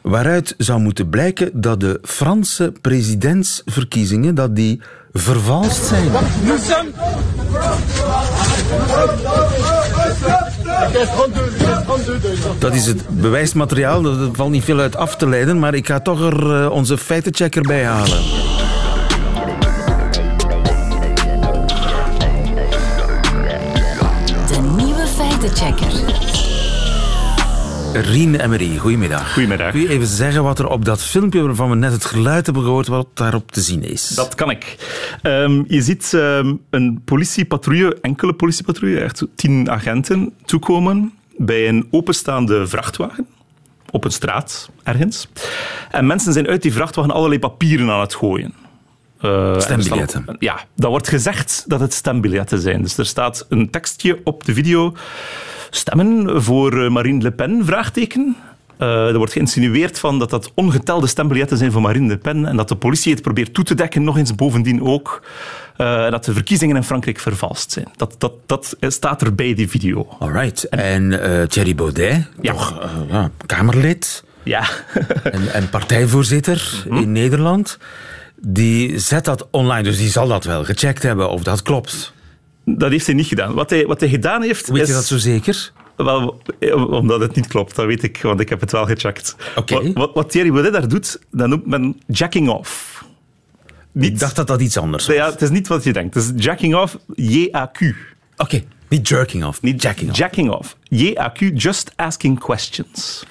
waaruit 0.01 0.55
zou 0.57 0.79
moeten 0.79 1.09
blijken 1.09 1.49
dat 1.53 1.79
de 1.79 1.99
Franse 2.03 2.73
presidentsverkiezingen 2.81 4.35
dat 4.35 4.55
die 4.55 4.81
vervalst 5.11 5.85
zijn. 5.85 6.11
Dat 12.59 12.73
is 12.73 12.85
het 12.85 13.09
bewijsmateriaal, 13.09 14.05
er 14.05 14.29
valt 14.33 14.51
niet 14.51 14.63
veel 14.63 14.79
uit 14.79 14.95
af 14.95 15.15
te 15.15 15.29
leiden, 15.29 15.59
maar 15.59 15.73
ik 15.73 15.87
ga 15.87 15.99
toch 15.99 16.21
er 16.21 16.63
eh, 16.63 16.71
onze 16.71 16.97
feitenchecker 16.97 17.61
bij 17.61 17.85
halen. 17.85 18.44
Feitenchecker. 25.49 26.23
Rien 27.93 28.35
Emery, 28.35 28.77
goedemiddag. 28.77 29.33
Goedemiddag. 29.33 29.71
Kun 29.71 29.81
je 29.81 29.89
even 29.89 30.07
zeggen 30.07 30.43
wat 30.43 30.59
er 30.59 30.67
op 30.67 30.85
dat 30.85 31.03
filmpje 31.03 31.41
waarvan 31.41 31.69
we 31.69 31.75
net 31.75 31.91
het 31.91 32.05
geluid 32.05 32.45
hebben 32.45 32.63
gehoord, 32.63 32.87
wat 32.87 33.07
daarop 33.13 33.51
te 33.51 33.61
zien 33.61 33.83
is? 33.83 34.07
Dat 34.07 34.35
kan 34.35 34.49
ik. 34.49 34.75
Um, 35.23 35.65
je 35.67 35.81
ziet 35.81 36.11
um, 36.15 36.61
een 36.69 37.01
politiepatrouille, 37.05 37.97
enkele 38.01 38.33
politiepatrouille, 38.33 38.99
echt 38.99 39.25
tien 39.35 39.71
agenten, 39.71 40.33
toekomen 40.45 41.13
bij 41.37 41.67
een 41.67 41.87
openstaande 41.91 42.67
vrachtwagen 42.67 43.27
op 43.89 44.03
een 44.03 44.11
straat 44.11 44.69
ergens. 44.83 45.27
En 45.91 46.05
mensen 46.05 46.33
zijn 46.33 46.47
uit 46.47 46.61
die 46.61 46.73
vrachtwagen 46.73 47.11
allerlei 47.11 47.39
papieren 47.39 47.89
aan 47.89 47.99
het 47.99 48.15
gooien. 48.15 48.64
Uh, 49.25 49.59
stembiljetten. 49.59 50.25
ja, 50.39 50.59
dat 50.75 50.89
wordt 50.89 51.07
gezegd 51.07 51.63
dat 51.67 51.79
het 51.79 51.93
stembiljetten 51.93 52.61
zijn. 52.61 52.81
Dus 52.81 52.97
er 52.97 53.05
staat 53.05 53.45
een 53.49 53.69
tekstje 53.69 54.19
op 54.23 54.45
de 54.45 54.53
video. 54.53 54.93
Stemmen 55.69 56.43
voor 56.43 56.83
eh, 56.83 56.89
Marine 56.89 57.21
Le 57.21 57.31
Pen? 57.31 57.65
Vraagteken. 57.65 58.35
Uh, 58.79 59.07
er 59.07 59.17
wordt 59.17 59.31
geïnsinueerd 59.31 59.99
van 59.99 60.19
dat 60.19 60.29
dat 60.29 60.51
ongetelde 60.53 61.07
stembiljetten 61.07 61.57
zijn 61.57 61.71
voor 61.71 61.81
Marine 61.81 62.07
Le 62.07 62.17
Pen 62.17 62.45
en 62.45 62.55
dat 62.55 62.67
de 62.67 62.75
politie 62.75 63.13
het 63.13 63.21
probeert 63.21 63.53
toe 63.53 63.63
te 63.63 63.75
dekken, 63.75 64.03
nog 64.03 64.17
eens 64.17 64.35
bovendien 64.35 64.81
ook. 64.81 65.23
Uh, 65.77 66.09
dat 66.09 66.25
de 66.25 66.33
verkiezingen 66.33 66.75
in 66.75 66.83
Frankrijk 66.83 67.19
vervalst 67.19 67.71
zijn. 67.71 67.87
Dat, 67.95 68.15
dat, 68.17 68.33
dat 68.45 68.75
staat 68.79 69.21
er 69.21 69.35
bij 69.35 69.53
die 69.53 69.69
video. 69.69 70.07
Alright. 70.19 70.63
En, 70.63 70.79
en 70.79 71.31
uh, 71.31 71.45
Thierry 71.45 71.75
Baudet, 71.75 72.27
ja. 72.41 72.51
toch 72.51 72.89
ja, 73.09 73.31
Kamerlid 73.45 74.23
ja. 74.43 74.63
en, 75.23 75.53
en 75.53 75.69
partijvoorzitter 75.69 76.83
mm 76.85 76.91
-hmm. 76.91 77.01
in 77.01 77.11
Nederland 77.11 77.77
die 78.35 78.99
zet 78.99 79.25
dat 79.25 79.47
online, 79.51 79.83
dus 79.83 79.97
die 79.97 80.09
zal 80.09 80.27
dat 80.27 80.43
wel 80.43 80.63
gecheckt 80.63 81.03
hebben 81.03 81.29
of 81.29 81.43
dat 81.43 81.61
klopt. 81.61 82.13
Dat 82.65 82.91
heeft 82.91 83.05
hij 83.05 83.15
niet 83.15 83.27
gedaan. 83.27 83.53
Wat 83.53 83.69
hij, 83.69 83.85
wat 83.85 83.99
hij 83.99 84.09
gedaan 84.09 84.41
heeft. 84.41 84.69
Weet 84.69 84.81
is, 84.81 84.87
je 84.87 84.93
dat 84.93 85.05
zo 85.05 85.17
zeker? 85.17 85.71
Wel, 85.95 86.41
omdat 86.89 87.19
het 87.19 87.35
niet 87.35 87.47
klopt, 87.47 87.75
dat 87.75 87.85
weet 87.85 88.03
ik, 88.03 88.21
want 88.21 88.39
ik 88.39 88.49
heb 88.49 88.59
het 88.59 88.71
wel 88.71 88.85
gecheckt. 88.85 89.35
Okay. 89.55 89.93
Wat, 89.93 90.11
wat 90.13 90.31
Thierry 90.31 90.51
Baudet 90.51 90.73
daar 90.73 90.87
doet, 90.87 91.19
dat 91.31 91.47
noemt 91.47 91.65
men 91.65 92.01
jacking 92.07 92.49
off. 92.49 93.03
Niet, 93.91 94.11
ik 94.11 94.19
dacht 94.19 94.35
dat 94.35 94.47
dat 94.47 94.61
iets 94.61 94.77
anders 94.77 95.07
was. 95.07 95.15
Ja, 95.15 95.31
het 95.31 95.41
is 95.41 95.49
niet 95.49 95.67
wat 95.67 95.83
je 95.83 95.93
denkt. 95.93 96.15
Het 96.15 96.23
is 96.23 96.43
jacking 96.45 96.75
off, 96.75 96.97
J-A-Q. 97.15 97.81
Oké, 97.81 97.93
okay. 98.37 98.65
niet 98.89 99.07
jerking 99.07 99.45
off, 99.45 99.61
niet 99.61 99.81
jacking 99.81 100.09
off. 100.09 100.17
Jacking 100.17 100.49
off. 100.49 100.77
J-A-Q, 100.83 101.51
just 101.53 101.91
asking 101.95 102.39
questions. 102.39 103.25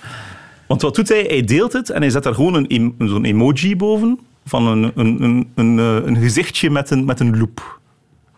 Want 0.67 0.83
wat 0.83 0.95
doet 0.95 1.09
hij? 1.09 1.25
Hij 1.29 1.43
deelt 1.43 1.73
het 1.73 1.91
en 1.91 2.01
hij 2.01 2.11
zet 2.11 2.23
daar 2.23 2.35
gewoon 2.35 2.67
een, 2.69 2.95
zo'n 2.99 3.25
emoji 3.25 3.77
boven 3.77 4.19
van 4.45 4.67
een, 4.67 4.93
een, 4.95 5.23
een, 5.23 5.53
een, 5.55 5.79
een 5.79 6.17
gezichtje 6.17 6.71
met 6.71 6.91
een, 6.91 7.05
met 7.05 7.21
een 7.21 7.39
loop. 7.39 7.81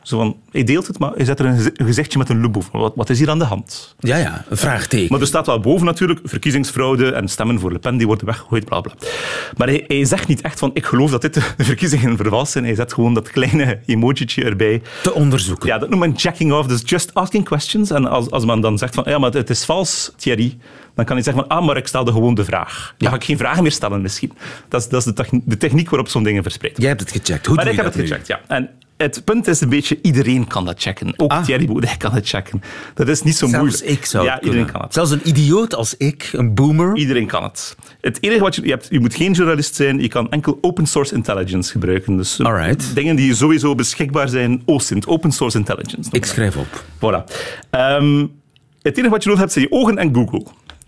Zo 0.06 0.18
van, 0.18 0.36
hij 0.50 0.64
deelt 0.64 0.86
het, 0.86 0.98
maar 0.98 1.12
hij 1.12 1.24
zet 1.24 1.38
er 1.40 1.46
een 1.46 1.86
gezichtje 1.86 2.18
met 2.18 2.28
een 2.28 2.40
loop 2.40 2.52
boven. 2.52 2.78
Wat, 2.78 2.92
wat 2.96 3.10
is 3.10 3.18
hier 3.18 3.30
aan 3.30 3.38
de 3.38 3.44
hand? 3.44 3.94
Ja, 3.98 4.16
ja, 4.16 4.44
een 4.48 4.56
vraagteken. 4.56 5.06
Maar 5.10 5.20
er 5.20 5.26
staat 5.26 5.46
wel 5.46 5.60
boven 5.60 5.86
natuurlijk 5.86 6.20
verkiezingsfraude 6.24 7.12
en 7.12 7.28
stemmen 7.28 7.60
voor 7.60 7.72
Le 7.72 7.78
Pen, 7.78 7.96
die 7.96 8.06
worden 8.06 8.26
weggegooid, 8.26 8.64
bla 8.64 8.80
bla. 8.80 8.92
Maar 9.56 9.68
hij, 9.68 9.84
hij 9.86 10.04
zegt 10.04 10.28
niet 10.28 10.40
echt 10.40 10.58
van, 10.58 10.70
ik 10.74 10.84
geloof 10.84 11.10
dat 11.10 11.22
dit 11.22 11.34
de 11.34 11.64
verkiezingen 11.64 12.16
vervalst 12.16 12.52
zijn. 12.52 12.64
Hij 12.64 12.74
zet 12.74 12.92
gewoon 12.92 13.14
dat 13.14 13.30
kleine 13.30 13.80
emojietje 13.86 14.44
erbij. 14.44 14.82
Te 15.02 15.12
onderzoeken. 15.12 15.68
Ja, 15.68 15.78
dat 15.78 15.88
noemt 15.88 16.00
men 16.00 16.18
checking 16.18 16.52
off, 16.52 16.68
dus 16.68 16.82
just 16.84 17.14
asking 17.14 17.44
questions. 17.44 17.90
En 17.90 18.06
als, 18.06 18.30
als 18.30 18.44
men 18.44 18.60
dan 18.60 18.78
zegt 18.78 18.94
van, 18.94 19.04
ja, 19.06 19.18
maar 19.18 19.32
het 19.32 19.50
is 19.50 19.64
vals, 19.64 20.12
Thierry, 20.16 20.58
dan 20.94 21.04
kan 21.04 21.14
hij 21.14 21.24
zeggen 21.24 21.44
van, 21.48 21.58
ah, 21.58 21.66
maar 21.66 21.76
ik 21.76 21.86
stelde 21.86 22.12
gewoon 22.12 22.34
de 22.34 22.44
vraag. 22.44 22.94
Dan 22.96 23.08
ja. 23.08 23.08
ga 23.08 23.14
ik 23.14 23.24
geen 23.24 23.38
vragen 23.38 23.62
meer 23.62 23.72
stellen 23.72 24.02
misschien. 24.02 24.32
Dat 24.68 24.80
is, 24.80 24.88
dat 24.88 25.06
is 25.06 25.12
de, 25.44 25.56
techniek, 25.56 25.90
waarop 25.90 26.08
zo'n 26.08 26.22
dingen 26.22 26.42
verspreidt. 26.42 26.78
Jij 26.78 26.88
hebt 26.88 27.00
het 27.00 27.10
gecheckt. 27.10 27.46
Hoe 27.46 27.54
maar 27.54 27.64
doe 27.64 27.72
ik 27.72 27.80
heb 27.80 27.92
dat 27.92 27.94
het 27.94 28.08
gecheckt, 28.08 28.26
ja. 28.26 28.40
En 28.46 28.70
het 28.96 29.24
punt 29.24 29.46
is 29.46 29.60
een 29.60 29.68
beetje, 29.68 29.98
iedereen 30.02 30.46
kan 30.46 30.64
dat 30.64 30.82
checken. 30.82 31.12
Ook 31.16 31.30
ah. 31.30 31.44
Thierry 31.44 31.66
Baudet 31.66 31.96
kan 31.96 32.12
het 32.12 32.28
checken. 32.28 32.62
Dat 32.94 33.08
is 33.08 33.22
niet 33.22 33.36
zo 33.36 33.46
Zelfs 33.46 33.64
moeilijk. 33.64 33.98
ik 33.98 34.04
zou 34.04 34.24
Ja, 34.24 34.34
het 34.34 34.44
iedereen 34.44 34.70
kan 34.72 34.80
het. 34.80 34.94
Zelfs 34.94 35.10
een 35.10 35.28
idioot 35.28 35.74
als 35.74 35.96
ik, 35.96 36.30
een 36.32 36.54
boomer. 36.54 36.96
Iedereen 36.96 37.26
kan 37.26 37.42
het. 37.42 37.76
Het 38.00 38.22
enige 38.22 38.40
wat 38.40 38.54
je, 38.54 38.62
je 38.62 38.70
hebt, 38.70 38.86
je 38.90 39.00
moet 39.00 39.14
geen 39.14 39.32
journalist 39.32 39.74
zijn, 39.74 40.00
je 40.00 40.08
kan 40.08 40.30
enkel 40.30 40.58
open 40.60 40.86
source 40.86 41.14
intelligence 41.14 41.70
gebruiken. 41.70 42.16
Dus 42.16 42.40
Alright. 42.40 42.94
dingen 42.94 43.16
die 43.16 43.34
sowieso 43.34 43.74
beschikbaar 43.74 44.28
zijn, 44.28 44.62
OSINT, 44.64 45.06
open 45.06 45.32
source 45.32 45.58
intelligence. 45.58 46.10
Ik 46.12 46.24
schrijf 46.24 46.56
op. 46.56 46.84
Voilà. 46.96 47.24
Um, 47.70 48.32
het 48.82 48.96
enige 48.96 49.10
wat 49.10 49.22
je 49.22 49.28
nodig 49.28 49.38
hebt 49.38 49.52
zijn 49.52 49.64
je 49.64 49.72
ogen 49.72 49.98
en 49.98 50.14
Google. 50.14 50.46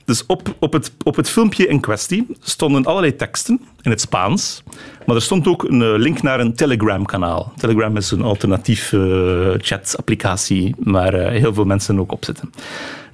Dus 0.08 0.26
op, 0.26 0.54
op, 0.58 0.72
het, 0.72 0.92
op 1.04 1.16
het 1.16 1.30
filmpje 1.30 1.66
in 1.66 1.80
kwestie 1.80 2.26
stonden 2.40 2.84
allerlei 2.84 3.16
teksten 3.16 3.60
in 3.82 3.90
het 3.90 4.00
Spaans. 4.00 4.62
Maar 5.06 5.16
er 5.16 5.22
stond 5.22 5.48
ook 5.48 5.62
een 5.62 5.98
link 5.98 6.22
naar 6.22 6.40
een 6.40 6.54
Telegram-kanaal. 6.54 7.52
Telegram 7.56 7.96
is 7.96 8.10
een 8.10 8.22
alternatief 8.22 8.92
uh, 8.92 9.50
chat-applicatie 9.56 10.74
waar 10.78 11.14
uh, 11.14 11.26
heel 11.28 11.54
veel 11.54 11.64
mensen 11.64 12.00
ook 12.00 12.12
op 12.12 12.24
zitten. 12.24 12.50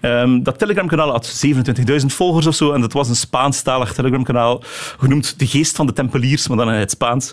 Um, 0.01 0.43
dat 0.43 0.59
Telegram-kanaal 0.59 1.11
had 1.11 1.47
27.000 1.47 2.07
volgers 2.07 2.47
of 2.47 2.55
zo. 2.55 2.73
En 2.73 2.81
dat 2.81 2.93
was 2.93 3.09
een 3.09 3.17
Spaanstalig 3.17 3.93
Telegram-kanaal, 3.93 4.63
genoemd 4.99 5.39
De 5.39 5.47
Geest 5.47 5.77
van 5.77 5.87
de 5.87 5.93
Tempeliers, 5.93 6.49
maar 6.49 6.57
dan 6.57 6.73
in 6.73 6.79
het 6.79 6.91
Spaans. 6.91 7.33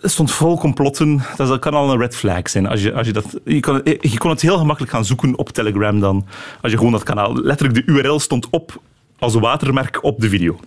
Het 0.00 0.10
stond 0.10 0.30
vol 0.30 0.58
complotten. 0.58 1.22
Dat 1.36 1.58
kan 1.58 1.74
al 1.74 1.90
een 1.90 1.98
red 1.98 2.16
flag 2.16 2.48
zijn. 2.48 2.66
Als 2.66 2.82
je, 2.82 2.92
als 2.92 3.06
je, 3.06 3.12
dat, 3.12 3.40
je, 3.44 3.60
kon, 3.60 3.80
je 3.84 4.18
kon 4.18 4.30
het 4.30 4.40
heel 4.40 4.58
gemakkelijk 4.58 4.92
gaan 4.92 5.04
zoeken 5.04 5.38
op 5.38 5.48
Telegram 5.48 6.00
dan. 6.00 6.26
Als 6.62 6.72
je 6.72 6.78
gewoon 6.78 6.92
dat 6.92 7.02
kanaal... 7.02 7.34
Letterlijk, 7.34 7.86
de 7.86 7.92
URL 7.92 8.20
stond 8.20 8.46
op 8.50 8.80
als 9.18 9.34
watermerk 9.34 10.02
op 10.02 10.20
de 10.20 10.28
video. 10.28 10.58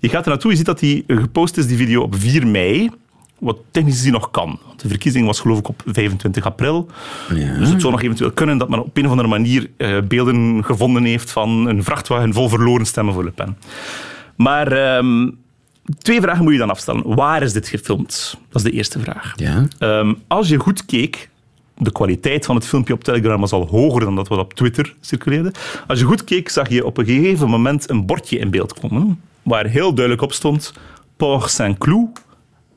Je 0.00 0.08
gaat 0.08 0.24
er 0.24 0.30
naartoe, 0.30 0.50
je 0.50 0.56
ziet 0.56 0.66
dat 0.66 0.78
die 0.78 1.04
gepost 1.06 1.56
is, 1.56 1.66
die 1.66 1.76
video, 1.76 2.02
op 2.02 2.14
4 2.18 2.46
mei. 2.46 2.90
Wat 3.38 3.58
technisch 3.70 3.96
gezien 3.96 4.12
nog 4.12 4.30
kan. 4.30 4.58
Want 4.66 4.80
de 4.80 4.88
verkiezing 4.88 5.26
was 5.26 5.40
geloof 5.40 5.58
ik 5.58 5.68
op 5.68 5.82
25 5.86 6.44
april. 6.44 6.90
Ja. 7.34 7.58
Dus 7.58 7.68
het 7.68 7.80
zou 7.80 7.92
nog 7.92 8.02
eventueel 8.02 8.30
kunnen 8.30 8.58
dat 8.58 8.68
men 8.68 8.78
op 8.78 8.96
een 8.96 9.04
of 9.04 9.10
andere 9.10 9.28
manier 9.28 9.70
uh, 9.76 9.98
beelden 10.00 10.64
gevonden 10.64 11.04
heeft 11.04 11.30
van 11.30 11.66
een 11.66 11.84
vrachtwagen 11.84 12.32
vol 12.32 12.48
verloren 12.48 12.86
stemmen 12.86 13.14
voor 13.14 13.24
Le 13.24 13.30
Pen. 13.30 13.58
Maar... 14.36 14.96
Um, 14.96 15.44
Twee 15.98 16.20
vragen 16.20 16.44
moet 16.44 16.52
je 16.52 16.58
dan 16.58 16.70
afstellen. 16.70 17.14
Waar 17.14 17.42
is 17.42 17.52
dit 17.52 17.68
gefilmd? 17.68 18.38
Dat 18.48 18.64
is 18.64 18.70
de 18.70 18.76
eerste 18.76 18.98
vraag. 18.98 19.32
Ja. 19.36 19.66
Um, 19.78 20.22
als 20.26 20.48
je 20.48 20.58
goed 20.58 20.86
keek, 20.86 21.28
de 21.76 21.92
kwaliteit 21.92 22.44
van 22.46 22.54
het 22.54 22.66
filmpje 22.66 22.92
op 22.94 23.04
Telegram 23.04 23.40
was 23.40 23.52
al 23.52 23.66
hoger 23.66 24.00
dan 24.00 24.16
dat 24.16 24.28
wat 24.28 24.38
op 24.38 24.54
Twitter 24.54 24.94
circuleerde. 25.00 25.52
Als 25.86 25.98
je 25.98 26.04
goed 26.04 26.24
keek, 26.24 26.48
zag 26.48 26.68
je 26.68 26.84
op 26.84 26.96
een 26.96 27.04
gegeven 27.04 27.48
moment 27.48 27.90
een 27.90 28.06
bordje 28.06 28.38
in 28.38 28.50
beeld 28.50 28.80
komen, 28.80 29.20
waar 29.42 29.66
heel 29.66 29.94
duidelijk 29.94 30.22
op 30.24 30.32
stond 30.32 30.72
Port 31.16 31.50
Saint-Cloud, 31.50 32.24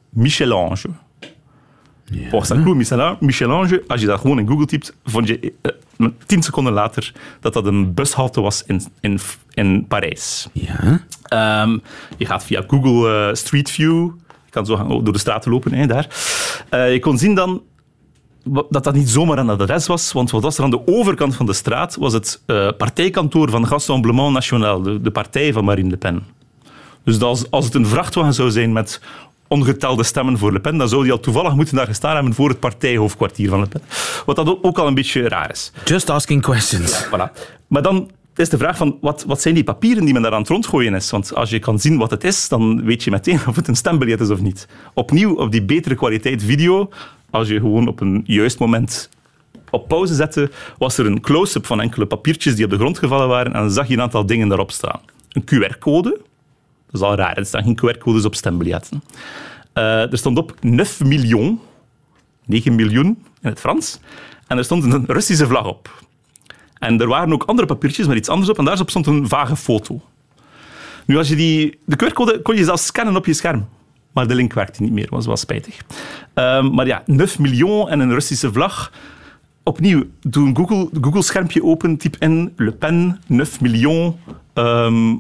Michel-Ange. 0.10 0.90
Porcelin 2.30 2.78
Michelin- 2.78 3.18
Michelange, 3.20 3.84
als 3.88 4.02
je 4.02 4.08
dat 4.08 4.20
gewoon 4.20 4.40
in 4.40 4.48
Google 4.48 4.66
typt, 4.66 4.96
vond 5.06 5.28
je 5.28 5.54
eh, 5.62 6.08
tien 6.26 6.44
seconden 6.44 6.74
later 6.74 7.14
dat 7.40 7.54
dat 7.54 7.66
een 7.66 7.94
bushalte 7.94 8.42
was 8.42 8.64
in, 8.68 8.82
in, 9.00 9.20
in 9.54 9.86
Parijs. 9.88 10.48
Ja. 10.54 11.02
Ehm, 11.24 11.78
je 12.18 12.26
gaat 12.26 12.44
via 12.44 12.64
Google 12.68 13.28
eh, 13.28 13.34
Street 13.36 13.72
View, 13.72 14.10
je 14.46 14.52
kan 14.52 14.66
zo 14.66 14.76
gaan 14.76 14.88
door 14.88 15.14
de 15.14 15.20
straten 15.20 15.52
lopen, 15.52 15.74
hè, 15.74 15.86
daar. 15.88 16.08
Eh, 16.70 16.94
je 16.94 17.00
kon 17.00 17.18
zien 17.18 17.36
dan 17.36 17.62
dat 18.70 18.84
dat 18.84 18.94
niet 18.94 19.10
zomaar 19.10 19.38
een 19.38 19.50
adres 19.50 19.88
was, 19.88 20.12
want 20.12 20.32
wat 20.32 20.42
was 20.44 20.58
er 20.58 20.64
aan 20.64 20.70
de 20.70 20.88
overkant 20.88 21.36
van 21.36 21.46
de 21.46 21.54
straat, 21.54 21.96
was 21.96 22.14
het 22.14 22.42
eh, 22.46 22.68
partijkantoor 22.78 23.50
van 23.50 23.66
Rassemblement 23.66 24.34
National, 24.34 24.82
de, 24.82 25.02
de 25.02 25.12
partij 25.12 25.54
van 25.54 25.66
Marine 25.66 25.90
Le 25.90 25.98
Pen. 25.98 26.24
Dus 27.04 27.20
als, 27.22 27.52
als 27.52 27.66
het 27.66 27.74
een 27.74 27.86
vrachtwagen 27.86 28.34
zou 28.34 28.52
zijn 28.52 28.74
met 28.74 29.02
ongetelde 29.48 30.04
stemmen 30.04 30.38
voor 30.38 30.52
Le 30.52 30.60
Pen, 30.60 30.78
dan 30.78 30.90
zou 30.90 31.04
die 31.04 31.12
al 31.12 31.20
toevallig 31.20 31.56
moeten 31.56 31.76
daar 31.76 31.86
gestaan 31.86 32.16
hebben 32.16 32.34
voor 32.34 32.50
het 32.50 32.60
partijhoofdkwartier 32.60 33.50
van 33.50 33.60
Le 33.60 33.66
Pen. 33.68 33.82
Wat 34.26 34.36
dat 34.36 34.48
ook- 34.48 34.66
ook 34.66 34.78
al 34.78 34.88
een 34.88 34.94
beetje 34.94 35.28
raar 35.28 35.52
is. 35.52 35.72
Just 35.86 36.10
asking 36.10 36.42
questions. 36.42 37.06
Voilà. 37.06 37.32
Maar 37.68 37.82
dan 37.82 38.10
is 38.36 38.50
de 38.50 38.58
vraag 38.58 38.78
van, 38.78 38.98
wat, 39.02 39.24
wat 39.28 39.42
zijn 39.42 39.54
die 39.54 39.64
papieren 39.64 40.04
die 40.06 40.14
men 40.14 40.22
daar 40.22 40.32
aan 40.34 40.40
het 40.40 40.50
rondgooien 40.50 40.94
is? 40.94 41.12
Want 41.12 41.36
als 41.36 41.50
je 41.50 41.60
kan 41.60 41.80
zien 41.80 41.98
wat 41.98 42.12
het 42.12 42.24
is, 42.24 42.48
dan 42.48 42.84
weet 42.84 43.04
je 43.04 43.12
meteen 43.12 43.40
of 43.48 43.56
het 43.56 43.68
een 43.68 43.76
stembiljet 43.76 44.20
is 44.20 44.30
of 44.30 44.42
niet. 44.42 44.68
Opnieuw, 44.94 45.36
op 45.36 45.52
die 45.52 45.64
betere 45.64 45.96
kwaliteit 45.96 46.44
video, 46.44 46.90
als 47.32 47.48
je 47.48 47.60
gewoon 47.60 47.88
op 47.88 48.00
een 48.00 48.24
juist 48.26 48.60
moment 48.60 49.10
op 49.70 49.88
pauze 49.88 50.14
zette, 50.14 50.52
was 50.78 50.98
er 50.98 51.06
een 51.06 51.22
close-up 51.22 51.66
van 51.66 51.82
enkele 51.82 52.06
papiertjes 52.06 52.56
die 52.56 52.66
op 52.66 52.72
de 52.72 52.78
grond 52.78 52.98
gevallen 52.98 53.28
waren 53.28 53.54
en 53.54 53.62
dan 53.62 53.72
zag 53.72 53.88
je 53.88 53.94
een 53.94 54.02
aantal 54.02 54.26
dingen 54.26 54.48
daarop 54.48 54.72
staan. 54.72 55.00
Een 55.30 55.44
QR-code, 55.44 56.10
dat 56.86 57.02
is 57.02 57.02
al 57.02 57.16
raar, 57.16 57.38
er 57.38 57.46
staan 57.46 57.64
geen 57.64 57.80
QR-codes 57.86 58.26
op 58.26 58.36
stembiljetten. 58.36 59.04
Eh, 59.74 60.12
er 60.12 60.18
stond 60.18 60.38
op 60.38 60.54
9 60.62 61.08
miljoen, 61.08 61.60
9 62.46 62.76
miljoen 62.76 63.06
in 63.42 63.50
het 63.50 63.60
Frans, 63.60 64.00
en 64.48 64.58
er 64.58 64.64
stond 64.64 64.84
een 64.84 65.06
Russische 65.08 65.48
vlag 65.48 65.66
op. 65.66 66.04
En 66.80 67.02
er 67.02 67.08
waren 67.08 67.34
ook 67.34 67.44
andere 67.44 67.68
papiertjes 67.68 68.08
met 68.08 68.18
iets 68.18 68.30
anders 68.30 68.50
op 68.50 68.58
en 68.58 68.66
daar 68.66 68.78
stond 68.86 69.08
een 69.08 69.28
vage 69.28 69.56
foto. 69.56 70.02
Nu, 71.06 71.18
als 71.18 71.30
je 71.30 71.36
die, 71.36 71.80
de 71.86 71.96
QR-code 71.96 72.42
kon 72.42 72.56
je 72.56 72.64
zelfs 72.64 72.86
scannen 72.86 73.16
op 73.16 73.26
je 73.26 73.34
scherm. 73.34 73.68
Maar 74.14 74.28
de 74.28 74.36
link 74.36 74.54
werkte 74.54 74.82
niet 74.84 74.92
meer, 74.92 75.08
was 75.10 75.26
wel 75.26 75.38
spijtig. 75.38 75.82
Ehm, 76.34 76.74
maar 76.74 76.88
ja, 76.88 77.04
9 77.06 77.42
miljoen 77.42 77.90
en 77.90 78.00
een 78.00 78.14
Russische 78.14 78.52
vlag. 78.54 78.92
Opnieuw, 79.64 80.04
doe 80.22 80.48
een 80.48 80.56
Google- 80.56 80.90
Google-schermpje 81.02 81.64
open, 81.64 81.98
typ 81.98 82.16
in 82.20 82.54
Le 82.56 82.72
Pen, 82.72 83.20
9 83.28 83.58
miljoen, 83.62 84.16
ehm, 84.54 85.16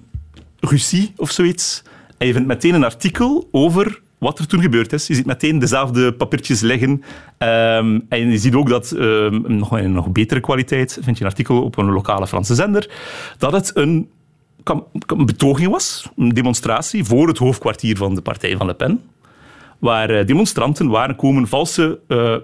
Russie 0.60 1.14
of 1.16 1.32
zoiets. 1.32 1.84
En 2.18 2.28
je 2.28 2.34
vindt 2.34 2.48
meteen 2.48 2.74
een 2.74 2.84
artikel 2.84 3.48
over 3.52 4.02
wat 4.18 4.40
er 4.40 4.48
toen 4.48 4.62
gebeurd 4.62 4.94
is. 4.94 5.08
Je 5.08 5.14
ziet 5.14 5.26
meteen 5.26 5.60
dezelfde 5.60 6.14
papiertjes 6.14 6.62
liggen. 6.62 7.04
Ehm, 7.38 8.00
en 8.10 8.32
je 8.32 8.38
ziet 8.38 8.54
ook 8.56 8.70
dat, 8.70 8.92
ehm, 8.92 9.58
nog 9.58 9.78
in 9.78 9.84
een 9.84 9.92
nog 9.92 10.12
betere 10.12 10.40
kwaliteit, 10.40 10.98
vind 11.02 11.18
je 11.18 11.24
een 11.24 11.30
artikel 11.30 11.64
op 11.64 11.78
een 11.78 11.92
lokale 11.92 12.28
Franse 12.28 12.56
zender, 12.56 12.90
dat 13.38 13.52
het 13.52 13.72
een, 13.74 14.10
een 14.70 15.26
betoging 15.26 15.72
was, 15.72 16.10
een 16.18 16.30
demonstratie 16.30 17.04
voor 17.04 17.28
het 17.28 17.38
hoofdkwartier 17.38 17.98
van 17.98 18.16
de 18.16 18.22
partij 18.22 18.58
van 18.58 18.66
Le 18.66 18.74
Pen, 18.74 19.02
waar 19.80 20.10
eh, 20.10 20.26
demonstranten 20.26 20.88
waren 20.88 21.16
komen 21.16 21.48
valse 21.48 22.00
eh, 22.08 22.36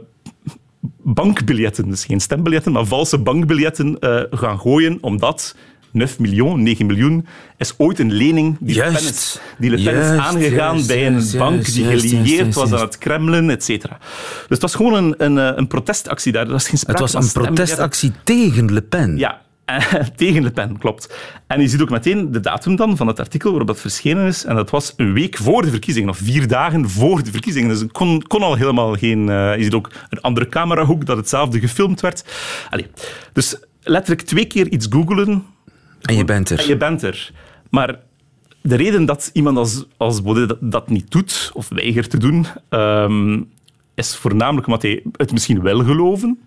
bankbiljetten, 1.03 1.89
dus 1.89 2.05
geen 2.05 2.20
stembiljetten, 2.20 2.72
maar 2.72 2.86
valse 2.86 3.17
bankbiljetten 3.17 4.00
eh, 4.00 4.22
gaan 4.29 4.60
gooien, 4.60 4.98
omdat 5.01 5.55
9 5.91 6.22
miljoen, 6.22 6.63
9 6.63 6.86
miljoen, 6.86 7.25
is 7.58 7.74
ooit 7.77 8.00
een 8.00 8.12
lening 8.12 8.58
die 8.60 8.75
Le 8.75 8.82
Pen 8.82 8.94
is, 8.94 9.39
die 9.58 9.70
Le 9.70 9.84
Pen 9.84 9.96
is 9.96 10.20
aangegaan 10.20 10.74
juist, 10.74 10.88
bij 10.88 11.08
een 11.08 11.24
bank 11.38 11.65
die 11.65 11.86
gelieerd 11.86 12.55
was 12.55 12.74
aan 12.74 12.79
het 12.79 12.98
Kremlin, 12.98 13.50
et 13.50 13.63
cetera. 13.63 13.98
Dus 14.00 14.46
het 14.48 14.62
was 14.62 14.75
gewoon 14.75 14.94
een, 14.94 15.13
een, 15.17 15.58
een 15.58 15.67
protestactie 15.67 16.32
daar. 16.32 16.48
Was 16.48 16.67
geen 16.67 16.79
Het 16.88 17.00
was 17.00 17.13
een 17.13 17.32
protestactie 17.32 18.12
tegen 18.24 18.74
Le 18.74 18.82
Pen. 18.82 19.17
Ja, 19.17 19.41
tegen 20.15 20.43
Le 20.43 20.51
Pen, 20.51 20.77
klopt. 20.77 21.15
En 21.48 21.62
je 21.62 21.67
ziet 21.67 21.81
ook 21.81 21.89
meteen 21.89 22.31
de 22.31 22.39
datum 22.39 22.75
dan 22.75 22.98
van 22.98 23.07
het 23.07 23.19
artikel 23.19 23.50
waarop 23.50 23.67
dat 23.67 23.79
verschenen 23.79 24.25
is. 24.25 24.45
En 24.45 24.55
dat 24.55 24.69
was 24.69 24.93
een 24.98 25.13
week 25.13 25.38
voor 25.38 25.62
de 25.62 25.69
verkiezingen, 25.69 26.10
of 26.10 26.17
vier 26.17 26.48
dagen 26.48 26.89
voor 26.89 27.24
de 27.24 27.31
verkiezingen. 27.31 27.69
Dus 27.69 27.79
het 27.79 27.91
kon, 27.91 28.22
kon 28.22 28.41
al 28.41 28.55
helemaal 28.55 28.93
geen... 28.93 29.29
eh, 29.29 29.57
je 29.57 29.63
ziet 29.63 29.74
ook 29.74 29.91
een 30.10 30.22
andere 30.22 30.48
camerahoek 30.50 31.05
dat 31.05 31.17
hetzelfde 31.17 31.60
gefilmd 31.60 32.01
werd. 32.01 32.25
Allee. 32.69 32.88
Dus 33.34 33.55
letterlijk 33.84 34.27
twee 34.27 34.45
keer 34.45 34.67
iets 34.67 34.88
googelen 34.89 35.46
En 36.01 36.16
je 36.16 36.25
bent 36.25 36.50
er. 36.50 36.59
en 36.59 36.68
je 36.68 36.77
bent 36.77 37.01
er. 37.01 37.31
Maar 37.70 38.00
de 38.61 38.75
reden 38.75 39.05
dat 39.05 39.29
iemand 39.33 39.57
als, 39.57 39.85
als 39.98 40.22
Baudet 40.22 40.50
dat, 40.50 40.57
dat 40.61 40.90
niet 40.90 41.11
doet, 41.11 41.51
of 41.53 41.70
weigert 41.70 42.09
te 42.09 42.18
doen, 42.18 42.46
ehm, 42.70 43.42
is 43.96 44.16
voornamelijk 44.16 44.68
omdat 44.68 44.81
hij 44.81 45.03
het 45.11 45.31
misschien 45.31 45.61
wil 45.61 45.83
geloven. 45.83 46.40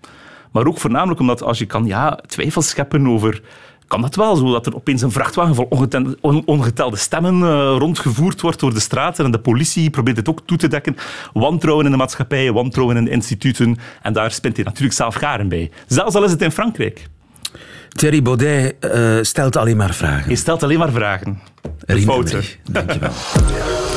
Maar 0.52 0.66
ook 0.66 0.78
voornamelijk 0.78 1.20
omdat 1.20 1.42
als 1.42 1.58
je 1.58 1.66
kan 1.66 1.86
ja, 1.86 2.18
twijfels 2.26 2.68
scheppen 2.68 3.08
over... 3.08 3.40
Kan 3.86 4.00
dat 4.00 4.14
wel, 4.14 4.36
zo 4.36 4.52
dat 4.52 4.66
er 4.66 4.74
opeens 4.74 5.02
een 5.02 5.10
vrachtwagen 5.10 5.54
vol 5.54 5.66
ongetelde, 5.68 6.18
on- 6.20 6.42
ongetelde 6.46 6.96
stemmen 6.96 7.42
eh, 7.42 7.76
rondgevoerd 7.78 8.40
wordt 8.40 8.60
door 8.60 8.74
de 8.74 8.80
straten 8.80 9.24
en 9.24 9.30
de 9.30 9.38
politie 9.38 9.90
probeert 9.90 10.16
het 10.16 10.28
ook 10.28 10.40
toe 10.44 10.56
te 10.56 10.68
dekken. 10.68 10.96
Wantrouwen 11.32 11.84
in 11.84 11.90
de 11.90 11.96
maatschappij, 11.96 12.52
wantrouwen 12.52 12.96
in 12.96 13.04
de 13.04 13.10
instituten. 13.10 13.76
En 14.02 14.12
daar 14.12 14.30
spint 14.30 14.56
hij 14.56 14.64
natuurlijk 14.64 14.94
zelf 14.94 15.14
garen 15.14 15.48
bij. 15.48 15.70
Zelfs 15.86 16.14
al 16.14 16.24
is 16.24 16.30
het 16.30 16.42
in 16.42 16.50
Frankrijk. 16.50 17.06
Thierry 17.88 18.22
Baudet 18.22 18.74
eh, 18.80 19.18
stelt 19.22 19.56
alleen 19.56 19.76
maar 19.76 19.94
vragen. 19.94 20.30
Je 20.30 20.36
stelt 20.36 20.62
alleen 20.62 20.78
maar 20.78 20.92
vragen. 20.92 21.40
Fouten. 21.86 22.38
me. 22.38 22.72
Dankjewel. 22.72 23.10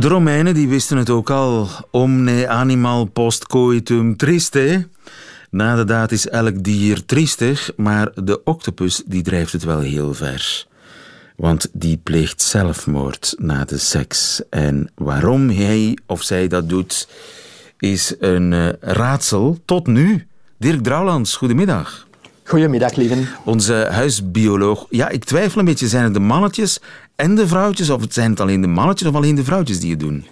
De 0.00 0.08
Romeinen 0.08 0.54
die 0.54 0.68
wisten 0.68 0.96
het 0.96 1.10
ook 1.10 1.30
al. 1.30 1.68
Omne 1.90 2.48
animal 2.48 3.04
post 3.04 3.46
coitum 3.46 4.16
triste. 4.16 4.88
Na 5.50 5.84
de 5.84 6.06
is 6.08 6.28
elk 6.28 6.62
dier 6.62 7.04
triestig, 7.04 7.70
maar 7.76 8.10
de 8.14 8.44
octopus 8.44 9.02
die 9.06 9.22
drijft 9.22 9.52
het 9.52 9.64
wel 9.64 9.80
heel 9.80 10.14
ver. 10.14 10.66
Want 11.36 11.68
die 11.72 11.96
pleegt 12.02 12.42
zelfmoord 12.42 13.34
na 13.38 13.64
de 13.64 13.78
seks. 13.78 14.42
En 14.50 14.90
waarom 14.94 15.48
hij 15.48 15.98
of 16.06 16.22
zij 16.22 16.48
dat 16.48 16.68
doet, 16.68 17.08
is 17.78 18.14
een 18.18 18.52
eh, 18.52 18.68
raadsel 18.80 19.58
tot 19.64 19.86
nu. 19.86 20.26
Dirk 20.58 20.82
Drouwlands, 20.82 21.36
goedemiddag. 21.36 22.06
Goedemiddag, 22.46 22.94
lieven. 22.94 23.28
Onze 23.44 23.88
huisbioloog. 23.90 24.86
Ja, 24.90 25.08
ik 25.08 25.24
twijfel 25.24 25.58
een 25.58 25.64
beetje. 25.64 25.88
Zijn 25.88 26.04
het 26.04 26.14
de 26.14 26.20
mannetjes 26.20 26.78
en 27.16 27.34
de 27.34 27.46
vrouwtjes? 27.46 27.90
Of 27.90 28.02
zijn 28.08 28.30
het 28.30 28.40
alleen 28.40 28.60
de 28.60 28.66
mannetjes 28.66 29.08
of 29.08 29.14
alleen 29.14 29.34
de 29.34 29.44
vrouwtjes 29.44 29.80
die 29.80 29.90
het 29.90 30.00
doen? 30.00 30.26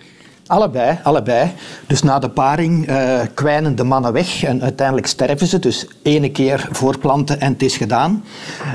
Allebei, 0.46 0.98
allebei. 1.02 1.52
Dus 1.86 2.02
na 2.02 2.18
de 2.18 2.28
paring 2.28 2.86
eh, 2.86 3.20
kwijnen 3.34 3.76
de 3.76 3.84
mannen 3.84 4.12
weg 4.12 4.42
en 4.42 4.62
uiteindelijk 4.62 5.06
sterven 5.06 5.46
ze. 5.46 5.58
Dus 5.58 5.86
ene 6.02 6.30
keer 6.30 6.68
voorplanten 6.70 7.40
en 7.40 7.52
het 7.52 7.62
is 7.62 7.76
gedaan. 7.76 8.24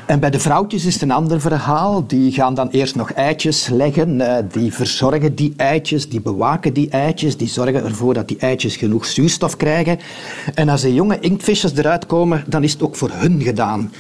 En 0.06 0.20
bij 0.20 0.30
de 0.30 0.40
vrouwtjes 0.40 0.86
is 0.86 0.94
het 0.94 1.02
een 1.02 1.12
ander 1.12 1.42
verhaal. 1.42 2.08
Die 2.08 2.32
gaan 2.32 2.54
dan 2.54 2.70
eerst 2.70 2.96
nog 2.96 3.12
eitjes 3.12 3.68
leggen. 3.68 4.22
eh, 4.22 4.44
die 4.52 4.74
verzorgen 4.74 5.36
die 5.36 5.54
eitjes, 5.58 6.10
die 6.10 6.22
bewaken 6.22 6.74
die 6.74 6.90
eitjes. 6.90 7.38
Die 7.38 7.48
zorgen 7.48 7.86
ervoor 7.86 8.14
dat 8.14 8.28
die 8.28 8.38
eitjes 8.40 8.76
genoeg 8.76 9.06
zuurstof 9.06 9.58
krijgen. 9.58 10.00
En 10.54 10.70
als 10.70 10.82
de 10.82 10.94
jonge 10.94 11.20
inktvisjes 11.20 11.76
eruit 11.76 12.06
komen, 12.06 12.44
dan 12.48 12.64
is 12.64 12.72
het 12.72 12.82
ook 12.82 12.96
voor 12.96 13.12
hun 13.14 13.42
gedaan. 13.42 13.92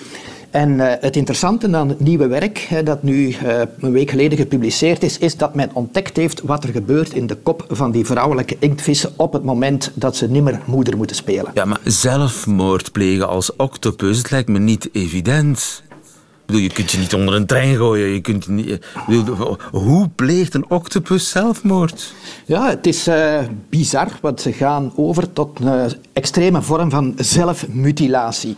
En 0.51 0.79
eh, 0.79 1.01
het 1.01 1.15
interessante 1.15 1.75
aan 1.75 1.89
het 1.89 1.99
nieuwe 1.99 2.27
werk, 2.27 2.81
dat 2.83 3.03
nu 3.03 3.31
eh, 3.31 3.61
een 3.79 3.91
week 3.91 4.09
geleden 4.09 4.37
gepubliceerd 4.37 5.03
is, 5.03 5.17
is 5.17 5.37
dat 5.37 5.55
men 5.55 5.69
ontdekt 5.73 6.17
heeft 6.17 6.41
wat 6.41 6.63
er 6.63 6.69
gebeurt 6.69 7.13
in 7.13 7.27
de 7.27 7.35
kop 7.35 7.65
van 7.69 7.91
die 7.91 8.05
vrouwelijke 8.05 8.55
inktvissen 8.59 9.11
op 9.15 9.33
het 9.33 9.43
moment 9.43 9.91
dat 9.93 10.15
ze 10.15 10.29
nimmer 10.29 10.59
moeder 10.65 10.97
moeten 10.97 11.15
spelen. 11.15 11.51
Ja, 11.53 11.65
maar 11.65 11.79
zelfmoord 11.83 12.91
plegen 12.91 13.27
als 13.27 13.55
octopus, 13.55 14.17
het 14.17 14.31
lijkt 14.31 14.49
me 14.49 14.59
niet 14.59 14.89
evident. 14.91 15.83
Bedoel, 16.49 16.63
je 16.63 16.73
kunt 16.73 16.91
je 16.91 16.97
niet 16.97 17.13
onder 17.13 17.35
een 17.35 17.45
trein 17.45 17.75
gooien. 17.75 18.07
Je 18.07 18.21
kunt 18.21 18.47
niet, 18.47 18.85
bedoel, 19.07 19.57
hoe 19.71 20.09
pleegt 20.15 20.53
een 20.53 20.69
octopus 20.69 21.29
zelfmoord? 21.29 22.13
Ja, 22.45 22.69
het 22.69 22.87
is 22.87 23.07
eh, 23.07 23.39
bizar, 23.69 24.07
want 24.21 24.41
ze 24.41 24.53
gaan 24.53 24.91
over 24.95 25.33
tot 25.33 25.59
een 25.59 25.91
extreme 26.13 26.61
vorm 26.61 26.89
van 26.89 27.13
zelfmutilatie. 27.17 28.55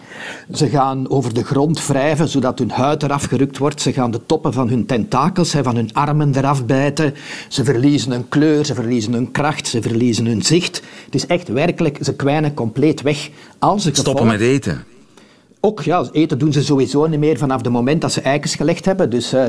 Ze 0.54 0.70
gaan 0.70 1.10
over 1.10 1.34
de 1.34 1.44
grond 1.44 1.88
wrijven, 1.88 2.28
zodat 2.28 2.60
hun 2.60 2.72
huid 2.72 3.04
eraf 3.04 3.24
gerukt 3.24 3.58
wordt. 3.58 3.82
Ze 3.82 3.94
gaan 3.94 4.12
de 4.12 4.26
toppen 4.26 4.54
van 4.54 4.70
hun 4.70 4.86
tentakels, 4.86 5.56
van 5.62 5.76
hun 5.76 5.94
armen 5.94 6.36
eraf 6.38 6.66
bijten. 6.66 7.14
Ze 7.48 7.64
verliezen 7.64 8.12
hun 8.12 8.30
kleur, 8.30 8.66
ze 8.66 8.74
verliezen 8.74 9.14
hun 9.14 9.32
kracht, 9.32 9.68
ze 9.68 9.82
verliezen 9.82 10.26
hun 10.26 10.42
zicht. 10.42 10.82
Het 11.06 11.16
is 11.16 11.26
echt 11.26 11.48
werkelijk, 11.48 11.98
ze 12.02 12.16
kwijnen 12.16 12.54
compleet 12.54 13.02
weg. 13.02 13.30
Als 13.60 13.84
ze 13.84 13.90
Stoppen 13.94 14.12
gevolg- 14.14 14.32
met 14.32 14.42
eten. 14.42 14.84
Ook, 15.62 15.82
ja, 15.82 16.06
eten 16.12 16.38
doen 16.38 16.54
ze 16.54 16.64
sowieso 16.64 17.08
niet 17.08 17.20
meer 17.20 17.38
vanaf 17.38 17.62
het 17.62 17.72
moment 17.72 18.02
dat 18.02 18.12
ze 18.12 18.22
eikens 18.22 18.56
gelegd 18.56 18.86
hebben. 18.86 19.10
Dus 19.10 19.34
uh, 19.34 19.44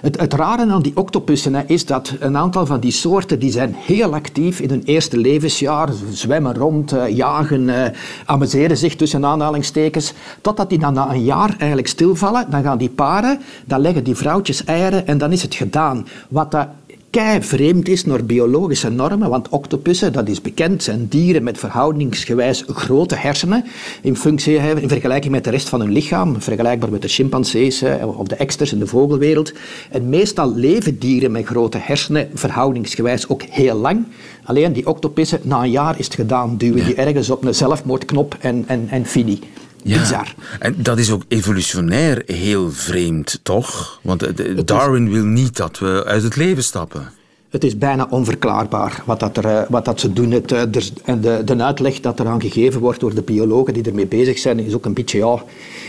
het, 0.00 0.20
het 0.20 0.34
rare 0.34 0.70
aan 0.70 0.82
die 0.82 0.96
octopussen 0.96 1.54
hè, 1.54 1.62
is 1.66 1.86
dat 1.86 2.14
een 2.20 2.36
aantal 2.36 2.66
van 2.66 2.80
die 2.80 2.90
soorten 2.90 3.38
die 3.38 3.50
zijn 3.50 3.74
heel 3.76 4.14
actief 4.14 4.60
in 4.60 4.68
hun 4.68 4.82
eerste 4.84 5.16
levensjaar. 5.16 5.92
Ze 5.92 6.12
zwemmen 6.12 6.54
rond, 6.54 6.92
uh, 6.92 7.08
jagen, 7.08 7.68
uh, 7.68 7.84
amuseren 8.24 8.76
zich 8.76 8.96
tussen 8.96 9.24
aanhalingstekens. 9.24 10.12
Totdat 10.40 10.68
die 10.68 10.78
dan 10.78 10.94
na 10.94 11.10
een 11.10 11.24
jaar 11.24 11.54
eigenlijk 11.58 11.88
stilvallen. 11.88 12.50
Dan 12.50 12.62
gaan 12.62 12.78
die 12.78 12.90
paren, 12.90 13.40
dan 13.64 13.80
leggen 13.80 14.04
die 14.04 14.14
vrouwtjes 14.14 14.64
eieren 14.64 15.06
en 15.06 15.18
dan 15.18 15.32
is 15.32 15.42
het 15.42 15.54
gedaan. 15.54 16.06
Wat 16.28 16.50
dat 16.50 16.68
kei 17.14 17.42
vreemd 17.42 17.88
is 17.88 18.04
naar 18.04 18.24
biologische 18.24 18.90
normen, 18.90 19.28
want 19.28 19.48
octopussen, 19.48 20.12
dat 20.12 20.28
is 20.28 20.40
bekend, 20.40 20.82
zijn 20.82 21.06
dieren 21.08 21.42
met 21.42 21.58
verhoudingsgewijs 21.58 22.64
grote 22.66 23.14
hersenen 23.14 23.64
in, 24.02 24.16
functie, 24.16 24.56
in 24.56 24.88
vergelijking 24.88 25.32
met 25.32 25.44
de 25.44 25.50
rest 25.50 25.68
van 25.68 25.80
hun 25.80 25.92
lichaam, 25.92 26.40
vergelijkbaar 26.42 26.90
met 26.90 27.02
de 27.02 27.08
chimpansees 27.08 27.82
of 28.04 28.26
de 28.26 28.34
eksters 28.34 28.72
in 28.72 28.78
de 28.78 28.86
vogelwereld. 28.86 29.52
En 29.90 30.08
meestal 30.08 30.54
leven 30.54 30.98
dieren 30.98 31.32
met 31.32 31.46
grote 31.46 31.78
hersenen 31.78 32.28
verhoudingsgewijs 32.34 33.28
ook 33.28 33.42
heel 33.42 33.76
lang. 33.76 34.06
Alleen 34.44 34.72
die 34.72 34.86
octopussen, 34.86 35.40
na 35.42 35.62
een 35.62 35.70
jaar 35.70 35.98
is 35.98 36.04
het 36.04 36.14
gedaan, 36.14 36.56
duwen 36.56 36.84
die 36.84 36.94
ergens 36.94 37.30
op 37.30 37.44
een 37.44 37.54
zelfmoordknop 37.54 38.36
en, 38.40 38.64
en, 38.66 38.86
en 38.90 39.06
fini. 39.06 39.38
Ja. 39.84 39.98
Bizar. 39.98 40.34
En 40.58 40.74
dat 40.76 40.98
is 40.98 41.10
ook 41.10 41.22
evolutionair 41.28 42.22
heel 42.26 42.72
vreemd, 42.72 43.40
toch? 43.42 43.98
Want 44.02 44.22
eh, 44.22 44.58
Darwin 44.64 45.10
wil 45.10 45.24
niet 45.24 45.56
dat 45.56 45.78
we 45.78 46.04
uit 46.06 46.22
het 46.22 46.36
leven 46.36 46.64
stappen. 46.64 47.12
Het 47.54 47.64
is 47.64 47.78
bijna 47.78 48.06
onverklaarbaar 48.10 49.02
wat, 49.06 49.20
dat 49.20 49.36
er, 49.36 49.44
eh, 49.44 49.62
wat 49.68 49.84
dat 49.84 50.00
ze 50.00 50.12
doen. 50.12 50.30
Het, 50.30 50.52
eh, 50.52 50.60
en 51.04 51.20
de, 51.20 51.42
de 51.44 51.62
uitleg 51.62 52.00
dat 52.00 52.20
eraan 52.20 52.40
gegeven 52.40 52.80
wordt 52.80 53.00
door 53.00 53.14
de 53.14 53.22
biologen 53.22 53.74
die 53.74 53.82
ermee 53.82 54.06
bezig 54.06 54.38
zijn, 54.38 54.58
is 54.58 54.74
ook 54.74 54.84
een 54.84 54.94
beetje, 54.94 55.18
ja, 55.18 55.42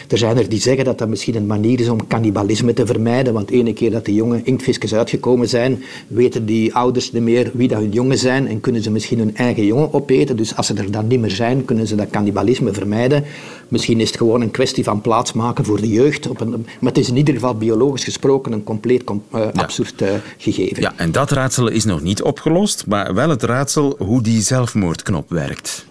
er 0.08 0.18
zijn 0.18 0.38
er 0.38 0.50
die 0.50 0.60
zeggen 0.60 0.86
dat 0.86 0.98
dat 0.98 1.08
misschien 1.08 1.36
een 1.36 1.46
manier 1.46 1.80
is 1.80 1.90
om 1.90 2.08
cannibalisme 2.08 2.74
te 2.74 2.86
vermijden, 2.86 3.34
want 3.34 3.50
ene 3.50 3.74
keer 3.74 3.92
dat 3.92 4.06
de 4.06 4.14
jonge 4.14 4.42
inktvisjes 4.44 4.94
uitgekomen 4.94 5.50
zijn, 5.50 5.84
weten 6.08 6.46
die 6.46 6.76
ouders 6.76 7.12
niet 7.12 7.24
meer 7.24 7.52
wie 7.54 7.68
dat 7.68 7.80
hun 7.80 7.92
jongen 7.92 8.18
zijn 8.18 8.48
en 8.48 8.60
kunnen 8.60 8.82
ze 8.82 8.92
misschien 8.92 9.20
hun 9.20 9.36
eigen 9.36 9.66
jongen 9.66 9.94
opeten. 9.94 10.38
Dus 10.38 10.56
als 10.56 10.68
ze 10.68 10.74
er 10.74 10.92
dan 10.92 11.08
niet 11.08 11.20
meer 11.20 11.32
zijn, 11.32 11.66
kunnen 11.66 11.88
ze 11.88 11.96
dat 11.96 12.10
cannibalisme 12.10 12.74
vermijden. 12.74 13.24
Misschien 13.68 14.00
is 14.00 14.08
het 14.08 14.18
gewoon 14.18 14.42
een 14.42 14.52
kwestie 14.52 14.84
van 14.84 15.02
plaatsmaken 15.02 15.66
voor 15.66 15.82
de 15.82 15.90
jeugd. 15.90 16.28
Op 16.28 16.42
een, 16.42 16.50
maar 16.50 16.92
het 16.92 16.98
is 16.98 17.10
in 17.10 17.18
ieder 17.18 17.34
geval 17.34 17.56
biologisch 17.56 18.04
gesproken 18.04 18.52
een 18.52 18.64
compleet 18.64 19.04
uh, 19.10 19.42
absurd 19.54 20.02
uh, 20.02 20.10
gegeven. 20.38 20.82
Ja, 20.82 20.94
en 20.96 21.12
dat 21.12 21.32
raadsel 21.56 21.76
is 21.76 21.86
nog 21.86 22.02
niet 22.02 22.22
opgelost, 22.22 22.86
maar 22.88 23.14
wel 23.14 23.30
het 23.30 23.44
raadsel 23.44 23.96
hoe 23.98 24.22
die 24.22 24.42
zelfmoordknop 24.42 25.30
werkt. 25.30 25.86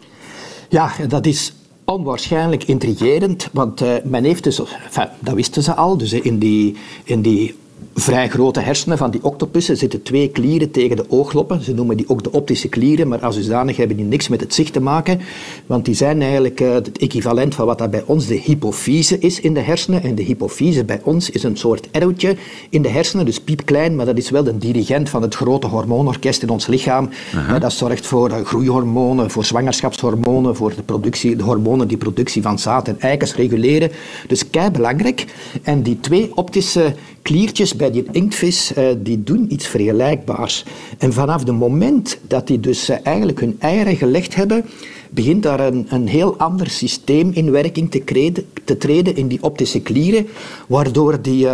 Ja, 0.68 0.92
dat 1.08 1.26
is 1.26 1.52
onwaarschijnlijk 1.84 2.64
intrigerend, 2.64 3.48
want 3.52 3.82
uh, 3.82 3.94
men 4.04 4.24
heeft 4.24 4.44
dus, 4.44 4.60
enfin, 4.60 5.08
dat 5.20 5.34
wisten 5.34 5.62
ze 5.62 5.74
al, 5.74 5.96
dus 5.96 6.12
in 6.12 6.38
die, 6.38 6.76
in 7.04 7.22
die 7.22 7.54
vrij 7.94 8.28
grote 8.28 8.60
hersenen 8.60 8.98
van 8.98 9.10
die 9.10 9.24
octopussen 9.24 9.76
zitten 9.76 10.02
twee 10.02 10.28
klieren 10.28 10.70
tegen 10.70 10.96
de 10.96 11.04
oogloppen. 11.08 11.62
Ze 11.62 11.74
noemen 11.74 11.96
die 11.96 12.08
ook 12.08 12.22
de 12.22 12.32
optische 12.32 12.68
klieren, 12.68 13.08
maar 13.08 13.18
als 13.18 13.36
dusdanig 13.36 13.76
hebben 13.76 13.96
die 13.96 14.06
niks 14.06 14.28
met 14.28 14.40
het 14.40 14.54
zicht 14.54 14.72
te 14.72 14.80
maken, 14.80 15.20
want 15.66 15.84
die 15.84 15.94
zijn 15.94 16.22
eigenlijk 16.22 16.60
uh, 16.60 16.72
het 16.72 16.98
equivalent 16.98 17.54
van 17.54 17.66
wat 17.66 17.78
dat 17.78 17.90
bij 17.90 18.02
ons 18.06 18.26
de 18.26 18.40
hypofyse 18.40 19.18
is 19.18 19.40
in 19.40 19.54
de 19.54 19.60
hersenen. 19.60 20.02
En 20.02 20.14
de 20.14 20.22
hypofyse 20.22 20.84
bij 20.84 21.00
ons 21.04 21.30
is 21.30 21.42
een 21.42 21.56
soort 21.56 21.88
erwtje 21.90 22.36
in 22.70 22.82
de 22.82 22.88
hersenen, 22.88 23.24
dus 23.24 23.40
piepklein, 23.40 23.96
maar 23.96 24.06
dat 24.06 24.18
is 24.18 24.30
wel 24.30 24.44
de 24.44 24.58
dirigent 24.58 25.08
van 25.08 25.22
het 25.22 25.34
grote 25.34 25.66
hormoonorkest 25.66 26.42
in 26.42 26.48
ons 26.48 26.66
lichaam. 26.66 27.08
Uh, 27.34 27.60
dat 27.60 27.72
zorgt 27.72 28.06
voor 28.06 28.30
uh, 28.30 28.36
groeihormonen, 28.44 29.30
voor 29.30 29.44
zwangerschapshormonen, 29.44 30.56
voor 30.56 30.74
de, 30.74 30.82
productie, 30.82 31.36
de 31.36 31.42
hormonen 31.42 31.88
die 31.88 31.96
productie 31.96 32.42
van 32.42 32.58
zaad 32.58 32.88
en 32.88 33.00
eikens 33.00 33.34
reguleren. 33.34 33.90
Dus 34.26 34.50
kei 34.50 34.70
belangrijk. 34.70 35.24
En 35.62 35.82
die 35.82 36.00
twee 36.00 36.36
optische 36.36 36.94
kliertjes 37.24 37.76
bij 37.76 37.83
die 37.90 38.04
inktvis, 38.10 38.72
uh, 38.78 38.86
die 38.98 39.22
doen 39.22 39.52
iets 39.52 39.66
vergelijkbaars. 39.66 40.64
En 40.98 41.12
vanaf 41.12 41.40
het 41.40 41.52
moment 41.52 42.18
dat 42.28 42.46
die 42.46 42.60
dus 42.60 42.90
uh, 42.90 42.96
eigenlijk 43.02 43.40
hun 43.40 43.56
eieren 43.58 43.96
gelegd 43.96 44.34
hebben, 44.34 44.64
begint 45.10 45.42
daar 45.42 45.60
een, 45.60 45.86
een 45.88 46.08
heel 46.08 46.36
ander 46.36 46.70
systeem 46.70 47.30
in 47.32 47.50
werking 47.50 47.90
te, 47.90 47.98
kreden, 47.98 48.46
te 48.64 48.76
treden 48.76 49.16
in 49.16 49.28
die 49.28 49.42
optische 49.42 49.80
klieren, 49.80 50.26
waardoor 50.66 51.22
die... 51.22 51.48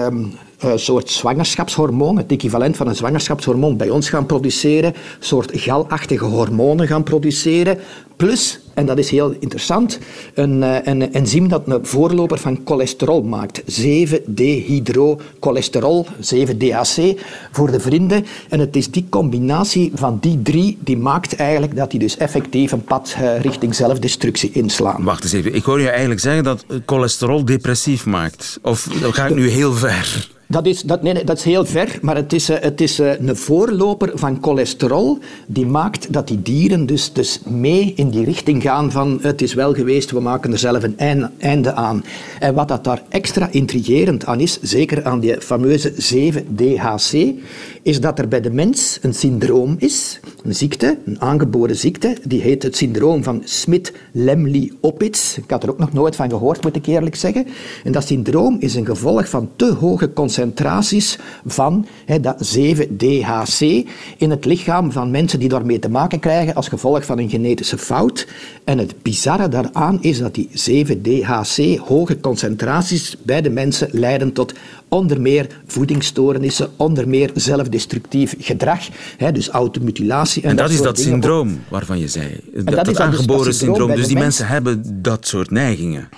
Een 0.61 0.79
soort 0.79 1.11
zwangerschapshormoon, 1.11 2.17
het 2.17 2.31
equivalent 2.31 2.77
van 2.77 2.89
een 2.89 2.97
zwangerschapshormoon, 2.97 3.77
bij 3.77 3.91
ons 3.91 4.09
gaan 4.09 4.27
produceren, 4.27 4.95
een 4.95 4.95
soort 5.19 5.51
galachtige 5.55 6.25
hormonen 6.25 6.87
gaan 6.87 7.03
produceren, 7.03 7.79
plus 8.17 8.61
en 8.81 8.87
dat 8.87 8.99
is 8.99 9.11
heel 9.11 9.35
interessant, 9.39 9.99
een, 10.35 10.63
een 10.91 11.13
enzym 11.13 11.49
dat 11.49 11.63
een 11.67 11.87
voorloper 11.87 12.39
van 12.39 12.61
cholesterol 12.65 13.23
maakt. 13.23 13.63
7-dehydrocholesterol, 13.63 16.07
7-DHC 16.21 17.21
voor 17.53 17.71
de 17.71 17.81
vrienden. 17.81 18.27
En 18.49 18.61
het 18.61 18.77
is 18.77 18.91
die 18.91 19.07
combinatie 19.09 19.93
van 19.95 20.19
die 20.21 20.43
drie 20.43 20.79
die 20.81 20.97
maakt 20.97 21.37
eigenlijk 21.37 21.77
dat 21.77 21.91
die 21.91 22.01
dus 22.01 22.17
effectief 22.17 22.73
een 22.73 22.85
pad 22.85 23.17
richting 23.41 23.75
zelfdestructie 23.75 24.51
inslaan. 24.53 25.05
Wacht 25.05 25.23
eens 25.23 25.33
even, 25.33 25.55
ik 25.55 25.65
hoor 25.65 25.81
je 25.81 25.89
eigenlijk 25.89 26.21
zeggen 26.21 26.45
dat 26.45 26.65
cholesterol 26.87 27.45
depressief 27.45 28.07
maakt. 28.07 28.59
Of 28.63 28.89
ga 28.91 29.27
ik 29.27 29.35
nu 29.35 29.49
heel 29.49 29.73
ver? 29.73 30.29
Dat 30.51 30.67
is, 30.67 30.83
dat, 30.83 31.03
nee, 31.03 31.25
dat 31.25 31.39
is 31.39 31.45
heel 31.45 31.65
ver, 31.65 31.99
maar 32.03 32.17
het 32.17 32.33
is, 32.33 32.49
het 32.49 32.81
is 32.81 32.99
een 32.99 33.37
voorloper 33.37 34.11
van 34.15 34.39
cholesterol 34.41 35.19
die 35.47 35.67
maakt 35.67 36.13
dat 36.13 36.29
die 36.29 36.43
dieren 36.43 36.87
dus, 36.87 37.13
dus 37.13 37.41
mee 37.45 37.93
in 37.97 38.11
die 38.11 38.25
richting 38.25 38.63
gaan 38.63 38.91
van 38.91 39.19
het 39.23 39.43
is 39.43 39.55
wel 39.55 39.75
geweest, 39.75 40.11
we 40.11 40.21
maken 40.21 40.53
er 40.53 40.59
zelf 40.59 40.83
een 40.83 40.99
einde 41.39 41.73
aan. 41.73 42.05
En 42.39 42.55
wat 42.55 42.69
dat 42.69 42.85
daar 42.85 43.03
extra 43.09 43.49
intrigerend 43.51 44.27
aan 44.27 44.41
is, 44.41 44.61
zeker 44.61 45.05
aan 45.05 45.21
die 45.21 45.41
fameuze 45.41 45.93
7-DHC, 45.93 47.35
is 47.83 48.01
dat 48.01 48.19
er 48.19 48.29
bij 48.29 48.41
de 48.41 48.51
mens 48.51 48.99
een 49.03 49.15
syndroom 49.15 49.75
is, 49.79 50.21
een 50.43 50.55
ziekte, 50.55 50.99
een 51.05 51.21
aangeboren 51.21 51.77
ziekte, 51.77 52.17
die 52.25 52.41
heet 52.41 52.63
het 52.63 52.77
syndroom 52.77 53.23
van 53.23 53.43
Smith-Lemli-Opitz. 53.45 55.37
Ik 55.37 55.51
had 55.51 55.63
er 55.63 55.71
ook 55.71 55.79
nog 55.79 55.93
nooit 55.93 56.17
van 56.17 56.31
gehoord, 56.31 56.63
moet 56.63 56.77
ik 56.77 56.87
eerlijk 56.87 57.15
zeggen. 57.15 57.47
En 57.85 57.93
dat 57.93 58.07
syndroom 58.07 58.57
is 58.59 58.75
een 58.75 58.87
gevolg 58.87 59.29
van 59.29 59.51
te 59.57 59.73
hoge 59.73 60.13
concentraties 60.13 61.19
van 61.47 61.87
dat 62.21 62.59
7-DHC 62.59 63.89
in 64.17 64.31
het 64.31 64.45
lichaam 64.45 64.93
van 64.93 65.11
mensen 65.11 65.39
die 65.39 65.49
daarmee 65.49 65.79
te 65.79 65.91
maken 65.91 66.19
krijgen 66.19 66.55
als 66.55 66.69
gevolg 66.69 67.05
van 67.05 67.19
een 67.19 67.31
genetische 67.31 67.79
fout. 67.79 68.27
En 68.65 68.79
het 68.79 69.03
bizarre 69.03 69.49
daaraan 69.49 69.99
is 70.01 70.19
dat 70.19 70.35
die 70.35 70.49
7-DHC, 70.49 71.79
hoge 71.79 72.21
concentraties 72.21 73.17
bij 73.23 73.43
de 73.43 73.51
mensen, 73.51 73.89
leiden 73.93 74.33
tot 74.33 74.55
onder 74.89 75.21
meer 75.21 75.47
voedingsstoornissen, 75.67 76.71
onder 76.77 77.09
meer 77.09 77.31
zelfdestructief 77.71 78.35
gedrag, 78.39 78.89
hè, 79.17 79.33
dus 79.33 79.49
automutilatie. 79.49 80.43
En, 80.43 80.51
en 80.51 80.57
dat, 80.57 80.67
dat 80.67 80.75
is 80.75 80.83
dat 80.83 80.99
syndroom 80.99 81.61
waarvan 81.69 81.99
je 81.99 82.09
zei. 82.09 82.41
Dat, 82.55 82.67
dat, 82.67 82.85
dat 82.85 83.01
aangeboren 83.01 83.55
syndroom. 83.55 83.95
Dus 83.95 84.07
die 84.07 84.19
mensen 84.19 84.47
hebben 84.47 85.03
dat 85.03 85.27
soort 85.27 85.51
neigingen. 85.51 86.09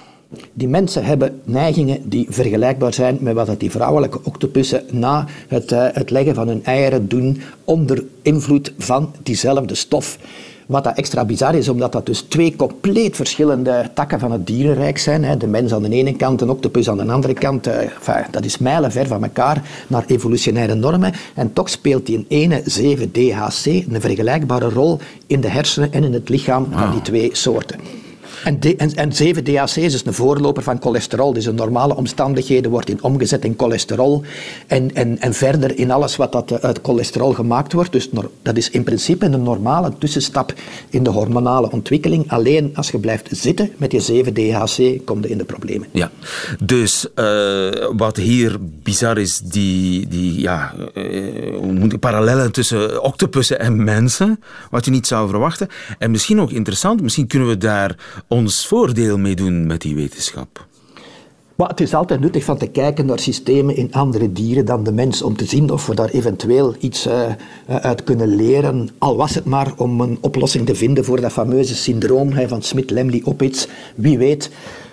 Die 0.52 0.68
mensen 0.68 1.04
hebben 1.04 1.40
neigingen 1.44 2.08
die 2.08 2.26
vergelijkbaar 2.30 2.94
zijn 2.94 3.18
met 3.20 3.34
wat 3.34 3.60
die 3.60 3.70
vrouwelijke 3.70 4.20
octopussen 4.22 4.82
na 4.90 5.26
het, 5.48 5.72
uh, 5.72 5.86
het 5.92 6.10
leggen 6.10 6.34
van 6.34 6.48
hun 6.48 6.64
eieren 6.64 7.08
doen 7.08 7.40
onder 7.64 8.04
invloed 8.22 8.72
van 8.78 9.14
diezelfde 9.22 9.74
stof. 9.74 10.18
Wat 10.66 10.84
dat 10.84 10.96
extra 10.96 11.24
bizar 11.24 11.54
is, 11.54 11.68
omdat 11.68 11.92
dat 11.92 12.06
dus 12.06 12.20
twee 12.20 12.56
compleet 12.56 13.16
verschillende 13.16 13.90
takken 13.94 14.18
van 14.20 14.32
het 14.32 14.46
dierenrijk 14.46 14.98
zijn. 14.98 15.24
Hè. 15.24 15.36
De 15.36 15.46
mens 15.46 15.74
aan 15.74 15.82
de 15.82 15.88
ene 15.88 16.16
kant 16.16 16.42
en 16.42 16.50
octopus 16.50 16.88
aan 16.88 16.96
de 16.96 17.12
andere 17.12 17.34
kant. 17.34 17.66
Eh, 17.66 17.80
enfin, 17.80 18.24
dat 18.30 18.44
is 18.44 18.58
mijlenver 18.58 19.06
van 19.06 19.22
elkaar 19.22 19.62
naar 19.86 20.04
evolutionaire 20.06 20.74
normen. 20.74 21.12
En 21.34 21.52
toch 21.52 21.68
speelt 21.68 22.06
die 22.06 22.24
ene 22.28 22.62
7-DHC 22.64 23.66
een 23.66 24.00
vergelijkbare 24.00 24.68
rol 24.68 24.98
in 25.26 25.40
de 25.40 25.48
hersenen 25.48 25.92
en 25.92 26.04
in 26.04 26.12
het 26.12 26.28
lichaam 26.28 26.66
van 26.70 26.90
die 26.90 27.02
twee 27.02 27.30
soorten. 27.32 27.80
En, 28.44 28.58
en, 28.76 28.94
en 28.94 29.12
7-DHC 29.12 29.76
is 29.76 29.92
dus 29.92 30.06
een 30.06 30.14
voorloper 30.14 30.62
van 30.62 30.80
cholesterol. 30.80 31.32
Dus 31.32 31.46
in 31.46 31.54
normale 31.54 31.96
omstandigheden 31.96 32.70
wordt 32.70 32.88
in 32.88 33.02
omgezet 33.02 33.44
in 33.44 33.54
cholesterol. 33.56 34.22
En, 34.66 34.94
en, 34.94 35.20
en 35.20 35.34
verder 35.34 35.78
in 35.78 35.90
alles 35.90 36.16
wat 36.16 36.32
dat 36.32 36.62
uit 36.62 36.78
cholesterol 36.82 37.32
gemaakt 37.32 37.72
wordt. 37.72 37.92
Dus 37.92 38.08
dat 38.42 38.56
is 38.56 38.70
in 38.70 38.84
principe 38.84 39.26
een 39.26 39.42
normale 39.42 39.92
tussenstap 39.98 40.54
in 40.90 41.02
de 41.02 41.10
hormonale 41.10 41.70
ontwikkeling. 41.70 42.30
Alleen 42.30 42.70
als 42.74 42.90
je 42.90 42.98
blijft 42.98 43.28
zitten 43.30 43.70
met 43.76 43.92
je 43.92 44.24
7-DHC, 44.24 45.04
kom 45.04 45.22
je 45.22 45.28
in 45.28 45.38
de 45.38 45.44
problemen. 45.44 45.88
Ja, 45.90 46.10
dus 46.64 47.06
uh, 47.16 47.70
wat 47.96 48.16
hier 48.16 48.56
bizar 48.82 49.18
is, 49.18 49.38
die, 49.38 50.08
die 50.08 50.40
ja, 50.40 50.74
uh, 50.94 51.98
parallellen 52.00 52.52
tussen 52.52 53.02
octopussen 53.02 53.58
en 53.58 53.84
mensen, 53.84 54.40
wat 54.70 54.84
je 54.84 54.90
niet 54.90 55.06
zou 55.06 55.28
verwachten. 55.28 55.68
En 55.98 56.10
misschien 56.10 56.40
ook 56.40 56.50
interessant, 56.50 57.02
misschien 57.02 57.26
kunnen 57.26 57.48
we 57.48 57.58
daar 57.58 57.96
ons 58.32 58.66
voordeel 58.66 59.18
mee 59.18 59.34
doen 59.34 59.66
met 59.66 59.80
die 59.80 59.94
wetenschap? 59.94 60.66
Maar 61.56 61.68
het 61.68 61.80
is 61.80 61.94
altijd 61.94 62.20
nuttig 62.20 62.44
van 62.44 62.58
te 62.58 62.66
kijken 62.66 63.06
naar 63.06 63.18
systemen 63.18 63.76
in 63.76 63.92
andere 63.92 64.32
dieren 64.32 64.64
dan 64.64 64.84
de 64.84 64.92
mens, 64.92 65.22
om 65.22 65.36
te 65.36 65.44
zien 65.44 65.70
of 65.70 65.86
we 65.86 65.94
daar 65.94 66.08
eventueel 66.08 66.74
iets 66.78 67.06
uh, 67.06 67.22
uit 67.66 68.04
kunnen 68.04 68.36
leren. 68.36 68.88
Al 68.98 69.16
was 69.16 69.34
het 69.34 69.44
maar 69.44 69.72
om 69.76 70.00
een 70.00 70.18
oplossing 70.20 70.66
te 70.66 70.74
vinden 70.74 71.04
voor 71.04 71.20
dat 71.20 71.32
fameuze 71.32 71.74
syndroom 71.74 72.32
van 72.48 72.62
Smith-Lemli-Opitz. 72.62 73.66
Wie 73.94 74.18
weet 74.18 74.50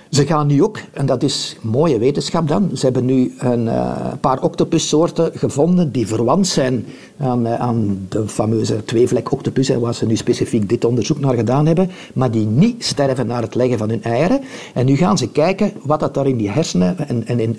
Ze 0.09 0.25
gaan 0.25 0.47
nu 0.47 0.63
ook, 0.63 0.79
en 0.93 1.05
dat 1.05 1.23
is 1.23 1.57
mooie 1.61 1.99
wetenschap 1.99 2.47
dan, 2.47 2.69
ze 2.73 2.85
hebben 2.85 3.05
nu 3.05 3.33
een 3.37 3.65
uh, 3.65 4.13
paar 4.19 4.41
octopussoorten 4.41 5.31
gevonden 5.33 5.91
die 5.91 6.07
verwant 6.07 6.47
zijn 6.47 6.85
aan, 7.17 7.47
uh, 7.47 7.59
aan 7.59 8.05
de 8.09 8.27
fameuze 8.27 8.85
tweevlek 8.85 9.31
octopus, 9.31 9.69
waar 9.69 9.93
ze 9.93 10.05
nu 10.05 10.15
specifiek 10.15 10.69
dit 10.69 10.85
onderzoek 10.85 11.19
naar 11.19 11.33
gedaan 11.33 11.65
hebben, 11.65 11.89
maar 12.13 12.31
die 12.31 12.45
niet 12.45 12.85
sterven 12.85 13.27
na 13.27 13.41
het 13.41 13.55
leggen 13.55 13.77
van 13.77 13.89
hun 13.89 14.03
eieren. 14.03 14.41
En 14.73 14.85
nu 14.85 14.95
gaan 14.95 15.17
ze 15.17 15.29
kijken 15.29 15.71
wat 15.81 15.99
dat 15.99 16.13
daar 16.13 16.27
in 16.27 16.37
die 16.37 16.49
hersenen, 16.49 17.07
en, 17.07 17.27
en 17.27 17.57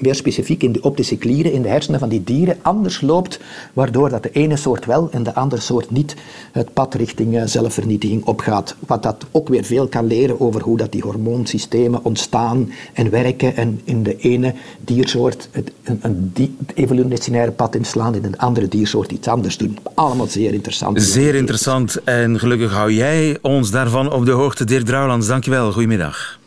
meer 0.00 0.14
specifiek 0.14 0.62
in 0.62 0.72
de 0.72 0.82
optische 0.82 1.16
klieren, 1.16 1.52
in 1.52 1.62
de 1.62 1.68
hersenen 1.68 2.00
van 2.00 2.08
die 2.08 2.24
dieren, 2.24 2.56
anders 2.62 3.00
loopt, 3.00 3.40
waardoor 3.72 4.08
dat 4.08 4.22
de 4.22 4.30
ene 4.30 4.56
soort 4.56 4.84
wel 4.84 5.08
en 5.10 5.22
de 5.22 5.34
andere 5.34 5.62
soort 5.62 5.90
niet 5.90 6.16
het 6.52 6.72
pad 6.72 6.94
richting 6.94 7.34
uh, 7.34 7.42
zelfvernietiging 7.44 8.24
opgaat. 8.24 8.76
Wat 8.86 9.02
dat 9.02 9.26
ook 9.30 9.48
weer 9.48 9.64
veel 9.64 9.86
kan 9.86 10.06
leren 10.06 10.40
over 10.40 10.62
hoe 10.62 10.76
dat 10.76 10.92
die 10.92 11.02
hormoonsysteem 11.02 11.85
ontstaan 11.94 12.72
en 12.92 13.10
werken 13.10 13.56
en 13.56 13.80
in 13.84 14.02
de 14.02 14.16
ene 14.16 14.54
diersoort 14.80 15.48
het, 15.50 15.72
een, 15.84 15.98
een 16.02 16.30
die, 16.34 16.56
evolutionaire 16.74 17.52
pad 17.52 17.74
inslaan 17.74 18.14
en 18.14 18.24
in 18.24 18.30
de 18.30 18.38
andere 18.38 18.68
diersoort 18.68 19.10
iets 19.10 19.28
anders 19.28 19.56
doen. 19.56 19.78
Allemaal 19.94 20.26
zeer 20.26 20.52
interessant. 20.52 21.02
Zeer 21.02 21.34
interessant 21.34 22.04
en 22.04 22.38
gelukkig 22.38 22.72
hou 22.72 22.92
jij 22.92 23.38
ons 23.42 23.70
daarvan 23.70 24.12
op 24.12 24.24
de 24.24 24.30
hoogte. 24.30 24.64
Dirk 24.64 24.84
Drouwlands, 24.84 25.26
dankjewel. 25.26 25.72
Goedemiddag. 25.72 26.38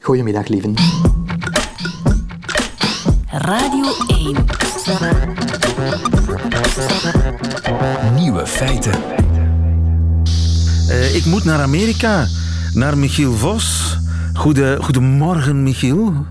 Goedemiddag, 0.00 0.48
lieven. 0.48 0.74
Radio 3.30 3.84
1. 4.06 4.36
Nieuwe 8.14 8.46
feiten. 8.46 8.92
Uh, 10.88 11.14
ik 11.14 11.24
moet 11.24 11.44
naar 11.44 11.60
Amerika, 11.60 12.26
naar 12.72 12.98
Michiel 12.98 13.32
Vos. 13.32 13.96
Goede, 14.34 14.78
goedemorgen, 14.80 15.62
Michiel. 15.62 16.26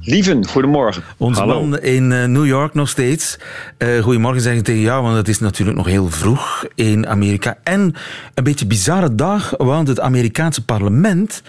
Lieven, 0.00 0.46
goedemorgen. 0.46 1.02
Ons 1.16 1.38
Hallo. 1.38 1.60
man 1.60 1.80
in 1.80 2.10
uh, 2.10 2.24
New 2.24 2.46
York 2.46 2.74
nog 2.74 2.88
steeds. 2.88 3.38
Uh, 3.78 4.02
goedemorgen 4.02 4.42
zeggen 4.42 4.62
tegen 4.62 4.80
jou, 4.80 5.02
want 5.02 5.16
het 5.16 5.28
is 5.28 5.38
natuurlijk 5.38 5.76
nog 5.76 5.86
heel 5.86 6.10
vroeg 6.10 6.66
in 6.74 7.06
Amerika. 7.06 7.58
En 7.62 7.94
een 8.34 8.44
beetje 8.44 8.66
bizarre 8.66 9.14
dag, 9.14 9.54
want 9.56 9.88
het 9.88 10.00
Amerikaanse 10.00 10.64
parlement 10.64 11.42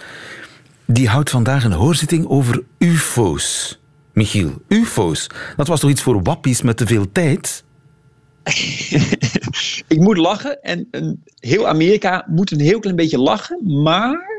die 0.86 1.08
houdt 1.08 1.29
vandaag 1.29 1.63
een 1.63 1.71
hoorzitting 1.71 2.27
over 2.27 2.63
ufo's. 2.77 3.79
Michiel, 4.13 4.62
ufo's. 4.67 5.27
Dat 5.55 5.67
was 5.67 5.79
toch 5.79 5.89
iets 5.89 6.01
voor 6.01 6.23
wappies 6.23 6.62
met 6.62 6.77
te 6.77 6.88
veel 6.88 7.12
tijd? 7.12 7.63
ik 9.88 9.99
moet 9.99 10.17
lachen 10.17 10.62
en, 10.62 10.88
en 10.91 11.23
heel 11.39 11.67
Amerika 11.67 12.25
moet 12.27 12.51
een 12.51 12.60
heel 12.60 12.79
klein 12.79 12.95
beetje 12.95 13.19
lachen, 13.19 13.82
maar 13.84 14.38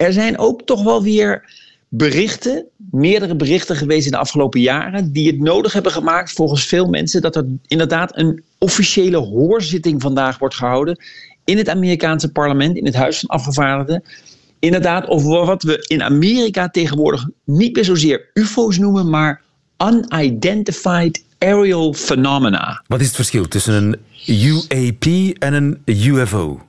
er 0.00 0.12
zijn 0.12 0.38
ook 0.38 0.62
toch 0.62 0.82
wel 0.82 1.02
weer 1.02 1.44
berichten, 1.88 2.66
meerdere 2.90 3.36
berichten 3.36 3.76
geweest 3.76 4.04
in 4.04 4.12
de 4.12 4.18
afgelopen 4.18 4.60
jaren, 4.60 5.12
die 5.12 5.26
het 5.26 5.38
nodig 5.38 5.72
hebben 5.72 5.92
gemaakt 5.92 6.32
volgens 6.32 6.66
veel 6.66 6.86
mensen 6.86 7.22
dat 7.22 7.36
er 7.36 7.46
inderdaad 7.66 8.18
een 8.18 8.42
officiële 8.58 9.16
hoorzitting 9.16 10.02
vandaag 10.02 10.38
wordt 10.38 10.54
gehouden 10.54 11.04
in 11.44 11.56
het 11.56 11.68
Amerikaanse 11.68 12.32
parlement, 12.32 12.76
in 12.76 12.84
het 12.84 12.94
Huis 12.94 13.18
van 13.18 13.28
Afgevaardigden. 13.28 14.02
Inderdaad, 14.58 15.08
over 15.08 15.46
wat 15.46 15.62
we 15.62 15.84
in 15.86 16.02
Amerika 16.02 16.68
tegenwoordig 16.68 17.28
niet 17.44 17.74
meer 17.74 17.84
zozeer 17.84 18.30
UFO's 18.34 18.78
noemen, 18.78 19.10
maar 19.10 19.42
unidentified 19.88 21.24
aerial 21.38 21.92
phenomena. 21.92 22.82
Wat 22.86 23.00
is 23.00 23.06
het 23.06 23.16
verschil 23.16 23.48
tussen 23.48 23.74
een 23.74 23.96
UAP 24.26 25.04
en 25.38 25.54
een 25.54 25.82
UFO? 25.84 26.60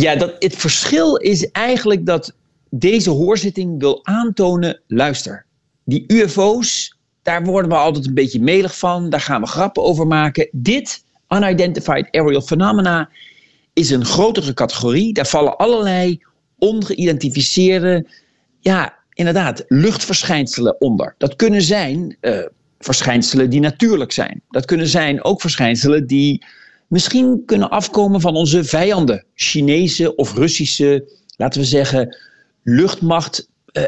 Ja, 0.00 0.16
dat, 0.16 0.34
het 0.38 0.56
verschil 0.56 1.16
is 1.16 1.50
eigenlijk 1.50 2.06
dat 2.06 2.34
deze 2.70 3.10
hoorzitting 3.10 3.80
wil 3.80 4.06
aantonen, 4.06 4.80
luister, 4.86 5.46
die 5.84 6.04
UFO's, 6.06 6.96
daar 7.22 7.44
worden 7.44 7.70
we 7.70 7.76
altijd 7.76 8.06
een 8.06 8.14
beetje 8.14 8.40
melig 8.40 8.78
van, 8.78 9.10
daar 9.10 9.20
gaan 9.20 9.40
we 9.40 9.46
grappen 9.46 9.82
over 9.82 10.06
maken. 10.06 10.48
Dit, 10.52 11.04
unidentified 11.28 12.08
aerial 12.10 12.42
phenomena, 12.42 13.10
is 13.72 13.90
een 13.90 14.04
grotere 14.04 14.54
categorie. 14.54 15.12
Daar 15.12 15.26
vallen 15.26 15.56
allerlei 15.56 16.22
ongeïdentificeerde, 16.58 18.06
ja, 18.60 18.94
inderdaad, 19.12 19.64
luchtverschijnselen 19.68 20.80
onder. 20.80 21.14
Dat 21.18 21.36
kunnen 21.36 21.62
zijn 21.62 22.16
uh, 22.20 22.38
verschijnselen 22.78 23.50
die 23.50 23.60
natuurlijk 23.60 24.12
zijn. 24.12 24.42
Dat 24.50 24.64
kunnen 24.64 24.88
zijn 24.88 25.24
ook 25.24 25.40
verschijnselen 25.40 26.06
die 26.06 26.44
misschien 26.88 27.42
kunnen 27.46 27.70
afkomen 27.70 28.20
van 28.20 28.36
onze 28.36 28.64
vijanden. 28.64 29.24
Chinese 29.34 30.14
of 30.14 30.34
Russische, 30.34 31.08
laten 31.36 31.60
we 31.60 31.66
zeggen, 31.66 32.16
luchtmacht. 32.62 33.52
Uh, 33.72 33.82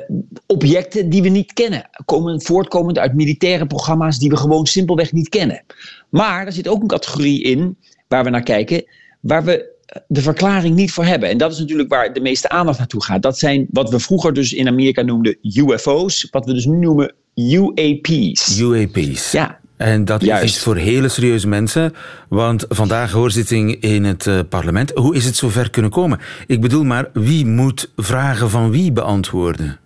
objecten 0.46 1.09
die 1.09 1.22
we 1.22 1.28
niet 1.28 1.52
kennen, 1.52 1.90
komen 2.04 2.42
voortkomend 2.42 2.98
uit 2.98 3.14
militaire 3.14 3.66
programma's 3.66 4.18
die 4.18 4.28
we 4.28 4.37
gewoon 4.37 4.66
simpelweg 4.66 5.12
niet 5.12 5.28
kennen. 5.28 5.64
Maar 6.09 6.46
er 6.46 6.52
zit 6.52 6.68
ook 6.68 6.82
een 6.82 6.88
categorie 6.88 7.42
in 7.42 7.76
waar 8.09 8.24
we 8.24 8.30
naar 8.30 8.42
kijken, 8.42 8.85
waar 9.20 9.44
we 9.44 9.74
de 10.09 10.22
verklaring 10.22 10.74
niet 10.74 10.92
voor 10.92 11.04
hebben. 11.04 11.28
En 11.28 11.38
dat 11.38 11.52
is 11.52 11.59
natuurlijk 11.59 11.88
waar 11.88 12.12
de 12.12 12.20
meeste 12.20 12.48
aandacht 12.48 12.78
naartoe 12.78 13.04
gaat. 13.04 13.22
Dat 13.22 13.38
zijn 13.38 13.66
wat 13.70 13.90
we 13.90 14.00
vroeger 14.00 14.32
dus 14.32 14.52
in 14.52 14.68
Amerika 14.68 15.02
noemden 15.02 15.38
UFO's, 15.42 16.28
wat 16.30 16.46
we 16.46 16.52
dus 16.52 16.64
nu 16.64 16.76
noemen 16.76 17.14
UAP's. 17.35 18.59
UAP's. 18.61 19.32
Ja. 19.32 19.61
En 19.76 20.04
dat 20.04 20.24
Juist. 20.24 20.44
is 20.44 20.50
iets 20.50 20.62
voor 20.62 20.76
hele 20.76 21.08
serieuze 21.08 21.48
mensen, 21.48 21.94
want 22.28 22.64
vandaag 22.68 23.12
hoorzitting 23.12 23.82
in 23.82 24.04
het 24.04 24.26
uh, 24.26 24.40
parlement. 24.48 24.90
Hoe 24.94 25.14
is 25.16 25.24
het 25.24 25.36
zover 25.36 25.70
kunnen 25.70 25.90
komen? 25.90 26.20
Ik 26.46 26.60
bedoel 26.60 26.84
maar, 26.84 27.08
wie 27.12 27.46
moet 27.46 27.92
vragen 27.96 28.50
van 28.50 28.70
wie 28.70 28.92
beantwoorden? 28.92 29.78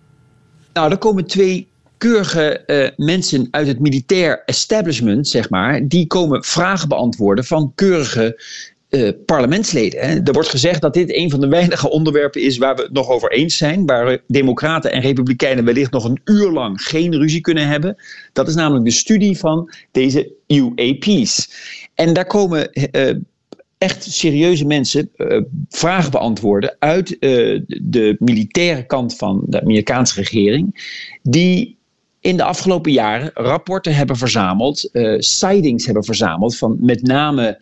Nou, 0.73 0.91
er 0.91 0.97
komen 0.97 1.25
twee 1.25 1.67
keurige 1.97 2.63
uh, 2.67 3.05
mensen 3.07 3.47
uit 3.51 3.67
het 3.67 3.79
militair 3.79 4.43
establishment, 4.45 5.27
zeg 5.27 5.49
maar, 5.49 5.87
die 5.87 6.07
komen 6.07 6.43
vragen 6.43 6.87
beantwoorden 6.87 7.45
van 7.45 7.71
keurige 7.75 8.41
uh, 8.91 9.09
parlementsleden. 9.25 9.99
Er 9.99 10.33
wordt 10.33 10.49
gezegd 10.49 10.81
dat 10.81 10.93
dit 10.93 11.15
een 11.15 11.29
van 11.29 11.39
de 11.39 11.47
weinige 11.47 11.89
onderwerpen 11.89 12.41
is 12.41 12.57
waar 12.57 12.75
we 12.75 12.81
het 12.81 12.91
nog 12.91 13.09
over 13.09 13.31
eens 13.31 13.57
zijn. 13.57 13.85
Waar 13.85 14.21
Democraten 14.27 14.91
en 14.91 15.01
Republikeinen 15.01 15.65
wellicht 15.65 15.91
nog 15.91 16.03
een 16.03 16.21
uur 16.25 16.51
lang 16.51 16.81
geen 16.81 17.15
ruzie 17.15 17.41
kunnen 17.41 17.67
hebben. 17.67 17.95
Dat 18.33 18.47
is 18.47 18.55
namelijk 18.55 18.85
de 18.85 18.91
studie 18.91 19.37
van 19.37 19.71
deze 19.91 20.31
UAP's. 20.47 21.49
En 21.95 22.13
daar 22.13 22.25
komen 22.25 22.69
uh, 22.91 23.15
echt 23.77 24.03
serieuze 24.03 24.65
mensen 24.65 25.09
uh, 25.15 25.41
vragen 25.69 26.11
beantwoorden 26.11 26.75
uit 26.79 27.17
de 27.19 28.15
militaire 28.19 28.85
kant 28.85 29.15
van 29.15 29.43
de 29.45 29.61
Amerikaanse 29.61 30.15
regering. 30.15 30.89
Die 31.23 31.77
in 32.19 32.37
de 32.37 32.43
afgelopen 32.43 32.91
jaren 32.91 33.31
rapporten 33.33 33.95
hebben 33.95 34.17
verzameld, 34.17 34.89
sightings 35.17 35.85
hebben 35.85 36.03
verzameld 36.03 36.57
van 36.57 36.77
met 36.79 37.01
name 37.01 37.59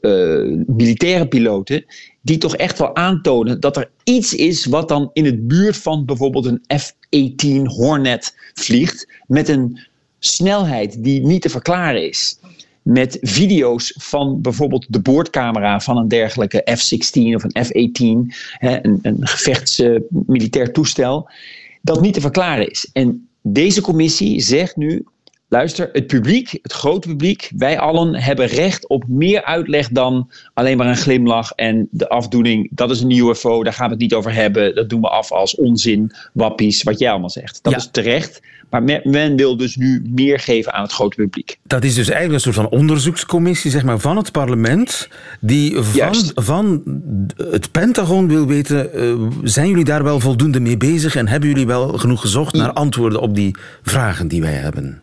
uh, 0.00 0.64
militaire 0.66 1.28
piloten, 1.28 1.84
die 2.20 2.38
toch 2.38 2.56
echt 2.56 2.78
wel 2.78 2.96
aantonen 2.96 3.60
dat 3.60 3.76
er 3.76 3.90
iets 4.04 4.34
is 4.34 4.64
wat 4.64 4.88
dan 4.88 5.10
in 5.12 5.24
het 5.24 5.48
buurt 5.48 5.76
van 5.76 6.04
bijvoorbeeld 6.04 6.46
een 6.46 6.64
F-18 6.78 7.62
Hornet 7.62 8.34
vliegt, 8.54 9.08
met 9.26 9.48
een 9.48 9.78
snelheid 10.18 11.04
die 11.04 11.20
niet 11.20 11.42
te 11.42 11.48
verklaren 11.48 12.08
is. 12.08 12.38
Met 12.82 13.18
video's 13.20 13.94
van 13.98 14.40
bijvoorbeeld 14.40 14.86
de 14.88 15.00
boordcamera 15.00 15.80
van 15.80 15.96
een 15.96 16.08
dergelijke 16.08 16.66
F-16 16.76 17.34
of 17.34 17.44
een 17.44 17.64
F-18, 17.64 18.34
hè, 18.58 18.84
een, 18.84 18.98
een 19.02 19.26
gevechtsmilitair 19.26 20.66
uh, 20.66 20.72
toestel, 20.72 21.30
dat 21.82 22.00
niet 22.00 22.14
te 22.14 22.20
verklaren 22.20 22.70
is. 22.70 22.90
En 22.92 23.28
deze 23.42 23.80
commissie 23.80 24.40
zegt 24.40 24.76
nu: 24.76 25.04
luister, 25.48 25.88
het 25.92 26.06
publiek, 26.06 26.58
het 26.62 26.72
grote 26.72 27.08
publiek, 27.08 27.50
wij 27.56 27.78
allen 27.78 28.14
hebben 28.14 28.46
recht 28.46 28.88
op 28.88 29.04
meer 29.08 29.44
uitleg 29.44 29.88
dan 29.88 30.30
alleen 30.54 30.76
maar 30.76 30.86
een 30.86 30.96
glimlach 30.96 31.50
en 31.50 31.88
de 31.90 32.08
afdoening. 32.08 32.68
Dat 32.70 32.90
is 32.90 33.00
een 33.00 33.10
UFO, 33.10 33.62
daar 33.62 33.72
gaan 33.72 33.86
we 33.86 33.92
het 33.92 34.00
niet 34.02 34.14
over 34.14 34.32
hebben. 34.34 34.74
Dat 34.74 34.88
doen 34.88 35.00
we 35.00 35.08
af 35.08 35.32
als 35.32 35.54
onzin, 35.54 36.12
wappies, 36.32 36.82
wat 36.82 36.98
jij 36.98 37.10
allemaal 37.10 37.30
zegt. 37.30 37.58
Dat 37.62 37.72
Ja. 37.72 37.78
is 37.78 37.88
terecht. 37.92 38.40
Maar 38.70 38.82
men, 38.82 39.00
men 39.04 39.36
wil 39.36 39.56
dus 39.56 39.76
nu 39.76 40.02
meer 40.14 40.38
geven 40.38 40.72
aan 40.72 40.82
het 40.82 40.92
grote 40.92 41.16
publiek. 41.16 41.58
Dat 41.62 41.84
is 41.84 41.94
dus 41.94 42.08
eigenlijk 42.08 42.34
een 42.34 42.52
soort 42.52 42.68
van 42.68 42.78
onderzoekscommissie 42.78 43.70
zeg 43.70 43.84
maar, 43.84 43.98
van 43.98 44.16
het 44.16 44.32
parlement, 44.32 45.08
die 45.40 45.76
van, 45.80 46.14
van 46.34 46.82
het 47.36 47.70
Pentagon 47.70 48.28
wil 48.28 48.46
weten, 48.46 48.92
eh, 48.92 49.14
zijn 49.42 49.68
jullie 49.68 49.84
daar 49.84 50.04
wel 50.04 50.20
voldoende 50.20 50.60
mee 50.60 50.76
bezig 50.76 51.16
en 51.16 51.28
hebben 51.28 51.48
jullie 51.48 51.66
wel 51.66 51.88
genoeg 51.88 52.20
gezocht 52.20 52.54
naar 52.54 52.72
antwoorden 52.72 53.20
op 53.20 53.34
die 53.34 53.56
vragen 53.82 54.28
die 54.28 54.40
wij 54.40 54.52
hebben? 54.52 55.00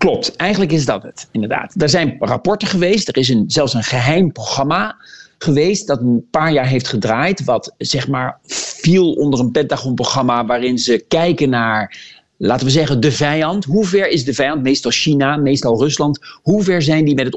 Klopt, 0.00 0.36
eigenlijk 0.36 0.72
is 0.72 0.84
dat 0.84 1.02
het, 1.02 1.28
inderdaad. 1.32 1.74
Er 1.82 1.88
zijn 1.88 2.16
rapporten 2.18 2.68
geweest, 2.68 3.08
er 3.08 3.16
is 3.16 3.28
een, 3.28 3.44
zelfs 3.46 3.74
een 3.74 3.82
geheim 3.82 4.32
programma 4.32 4.96
geweest 5.38 5.86
dat 5.86 6.00
een 6.00 6.26
paar 6.30 6.52
jaar 6.52 6.66
heeft 6.66 6.88
gedraaid, 6.88 7.44
wat 7.44 7.74
zeg 7.78 8.08
maar 8.08 8.38
viel 8.46 9.12
onder 9.12 9.40
een 9.40 9.50
Pentagon-programma 9.50 10.46
waarin 10.46 10.78
ze 10.78 11.04
kijken 11.08 11.50
naar, 11.50 11.98
laten 12.36 12.66
we 12.66 12.72
zeggen, 12.72 13.00
de 13.00 13.12
vijand. 13.12 13.64
Hoe 13.64 13.86
ver 13.86 14.08
is 14.08 14.24
de 14.24 14.34
vijand, 14.34 14.62
meestal 14.62 14.90
China, 14.90 15.36
meestal 15.36 15.78
Rusland, 15.78 16.18
hoe 16.42 16.62
ver 16.62 16.82
zijn 16.82 17.04
die 17.04 17.14
met 17.14 17.24
het 17.24 17.34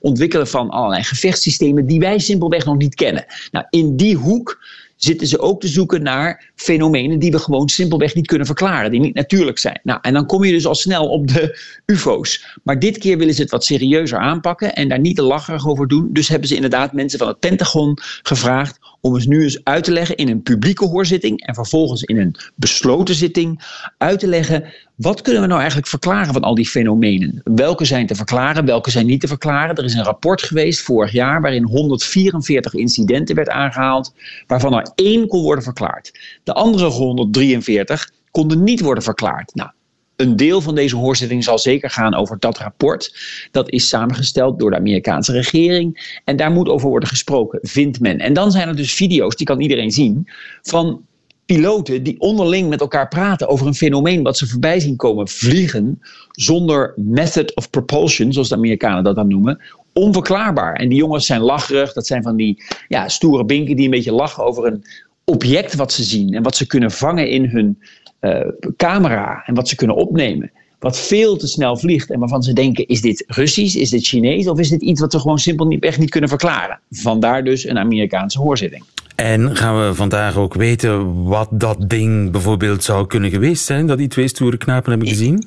ontwikkelen, 0.00 0.46
van 0.46 0.70
allerlei 0.70 1.02
gevechtssystemen 1.02 1.86
die 1.86 2.00
wij 2.00 2.18
simpelweg 2.18 2.64
nog 2.64 2.76
niet 2.76 2.94
kennen? 2.94 3.24
Nou, 3.50 3.66
in 3.70 3.96
die 3.96 4.16
hoek 4.16 4.58
zitten 4.98 5.26
ze 5.26 5.38
ook 5.38 5.60
te 5.60 5.68
zoeken 5.68 6.02
naar 6.02 6.50
fenomenen 6.54 7.18
die 7.18 7.30
we 7.30 7.38
gewoon 7.38 7.68
simpelweg 7.68 8.14
niet 8.14 8.26
kunnen 8.26 8.46
verklaren, 8.46 8.90
die 8.90 9.00
niet 9.00 9.14
natuurlijk 9.14 9.58
zijn. 9.58 9.80
Nou, 9.82 9.98
en 10.02 10.12
dan 10.12 10.26
kom 10.26 10.44
je 10.44 10.52
dus 10.52 10.66
al 10.66 10.74
snel 10.74 11.08
op 11.08 11.28
de 11.28 11.58
UFO's. 11.86 12.56
Maar 12.62 12.78
dit 12.78 12.98
keer 12.98 13.18
willen 13.18 13.34
ze 13.34 13.42
het 13.42 13.50
wat 13.50 13.64
serieuzer 13.64 14.18
aanpakken 14.18 14.74
en 14.74 14.88
daar 14.88 15.00
niet 15.00 15.16
te 15.16 15.22
lacherig 15.22 15.68
over 15.68 15.88
doen. 15.88 16.08
Dus 16.12 16.28
hebben 16.28 16.48
ze 16.48 16.54
inderdaad 16.54 16.92
mensen 16.92 17.18
van 17.18 17.28
het 17.28 17.38
Pentagon 17.38 17.98
gevraagd 18.22 18.78
om 19.00 19.14
eens 19.14 19.26
nu 19.26 19.42
eens 19.42 19.64
uit 19.64 19.84
te 19.84 19.92
leggen 19.92 20.16
in 20.16 20.28
een 20.28 20.42
publieke 20.42 20.84
hoorzitting 20.84 21.46
en 21.46 21.54
vervolgens 21.54 22.02
in 22.02 22.18
een 22.18 22.34
besloten 22.54 23.14
zitting 23.14 23.62
uit 23.98 24.18
te 24.18 24.26
leggen 24.26 24.64
wat 24.98 25.22
kunnen 25.22 25.40
we 25.40 25.48
nou 25.48 25.58
eigenlijk 25.58 25.88
verklaren 25.88 26.32
van 26.32 26.42
al 26.42 26.54
die 26.54 26.68
fenomenen? 26.68 27.40
Welke 27.44 27.84
zijn 27.84 28.06
te 28.06 28.14
verklaren, 28.14 28.64
welke 28.64 28.90
zijn 28.90 29.06
niet 29.06 29.20
te 29.20 29.26
verklaren? 29.26 29.76
Er 29.76 29.84
is 29.84 29.94
een 29.94 30.04
rapport 30.04 30.42
geweest 30.42 30.80
vorig 30.80 31.12
jaar 31.12 31.40
waarin 31.40 31.64
144 31.64 32.74
incidenten 32.74 33.34
werd 33.34 33.48
aangehaald, 33.48 34.14
waarvan 34.46 34.74
er 34.74 34.90
één 34.94 35.26
kon 35.26 35.42
worden 35.42 35.64
verklaard. 35.64 36.38
De 36.44 36.52
andere 36.52 36.86
143 36.86 38.10
konden 38.30 38.62
niet 38.62 38.80
worden 38.80 39.02
verklaard. 39.02 39.54
Nou, 39.54 39.70
een 40.18 40.36
deel 40.36 40.60
van 40.60 40.74
deze 40.74 40.96
hoorzitting 40.96 41.44
zal 41.44 41.58
zeker 41.58 41.90
gaan 41.90 42.14
over 42.14 42.38
dat 42.38 42.58
rapport. 42.58 43.16
Dat 43.50 43.70
is 43.70 43.88
samengesteld 43.88 44.58
door 44.58 44.70
de 44.70 44.76
Amerikaanse 44.76 45.32
regering. 45.32 46.18
En 46.24 46.36
daar 46.36 46.50
moet 46.50 46.68
over 46.68 46.88
worden 46.88 47.08
gesproken, 47.08 47.58
vindt 47.62 48.00
men. 48.00 48.18
En 48.18 48.32
dan 48.32 48.50
zijn 48.50 48.68
er 48.68 48.76
dus 48.76 48.94
video's, 48.94 49.36
die 49.36 49.46
kan 49.46 49.60
iedereen 49.60 49.90
zien, 49.90 50.28
van 50.62 51.06
piloten 51.46 52.02
die 52.02 52.20
onderling 52.20 52.68
met 52.68 52.80
elkaar 52.80 53.08
praten 53.08 53.48
over 53.48 53.66
een 53.66 53.74
fenomeen 53.74 54.22
wat 54.22 54.36
ze 54.36 54.46
voorbij 54.46 54.80
zien 54.80 54.96
komen 54.96 55.28
vliegen 55.28 55.98
zonder 56.30 56.92
method 56.96 57.56
of 57.56 57.70
propulsion, 57.70 58.32
zoals 58.32 58.48
de 58.48 58.54
Amerikanen 58.54 59.04
dat 59.04 59.14
dan 59.14 59.28
noemen, 59.28 59.60
onverklaarbaar. 59.92 60.74
En 60.74 60.88
die 60.88 60.98
jongens 60.98 61.26
zijn 61.26 61.40
lacherig, 61.40 61.92
dat 61.92 62.06
zijn 62.06 62.22
van 62.22 62.36
die 62.36 62.62
ja, 62.88 63.08
stoere 63.08 63.44
binken 63.44 63.76
die 63.76 63.84
een 63.84 63.90
beetje 63.90 64.12
lachen 64.12 64.44
over 64.44 64.66
een 64.66 64.84
object 65.24 65.74
wat 65.74 65.92
ze 65.92 66.02
zien 66.02 66.34
en 66.34 66.42
wat 66.42 66.56
ze 66.56 66.66
kunnen 66.66 66.90
vangen 66.90 67.28
in 67.28 67.44
hun 67.44 67.78
uh, 68.20 68.40
camera 68.76 69.42
en 69.46 69.54
wat 69.54 69.68
ze 69.68 69.76
kunnen 69.76 69.96
opnemen. 69.96 70.50
Wat 70.78 70.98
veel 70.98 71.36
te 71.36 71.46
snel 71.46 71.76
vliegt 71.76 72.10
en 72.10 72.18
waarvan 72.18 72.42
ze 72.42 72.52
denken: 72.52 72.86
is 72.86 73.00
dit 73.00 73.24
Russisch, 73.26 73.76
is 73.76 73.90
dit 73.90 74.06
Chinees 74.06 74.48
of 74.48 74.58
is 74.58 74.68
dit 74.68 74.82
iets 74.82 75.00
wat 75.00 75.12
we 75.12 75.20
gewoon 75.20 75.38
simpel 75.38 75.66
niet, 75.66 75.84
echt 75.84 75.98
niet 75.98 76.10
kunnen 76.10 76.28
verklaren? 76.28 76.80
Vandaar 76.90 77.44
dus 77.44 77.68
een 77.68 77.78
Amerikaanse 77.78 78.38
hoorzitting. 78.38 78.84
En 79.14 79.56
gaan 79.56 79.86
we 79.86 79.94
vandaag 79.94 80.36
ook 80.36 80.54
weten 80.54 81.24
wat 81.24 81.48
dat 81.50 81.90
ding 81.90 82.30
bijvoorbeeld 82.30 82.84
zou 82.84 83.06
kunnen 83.06 83.30
geweest 83.30 83.64
zijn, 83.64 83.86
dat 83.86 83.98
die 83.98 84.08
twee 84.08 84.28
stoere 84.28 84.56
knapen 84.56 84.90
hebben 84.90 85.08
gezien? 85.08 85.46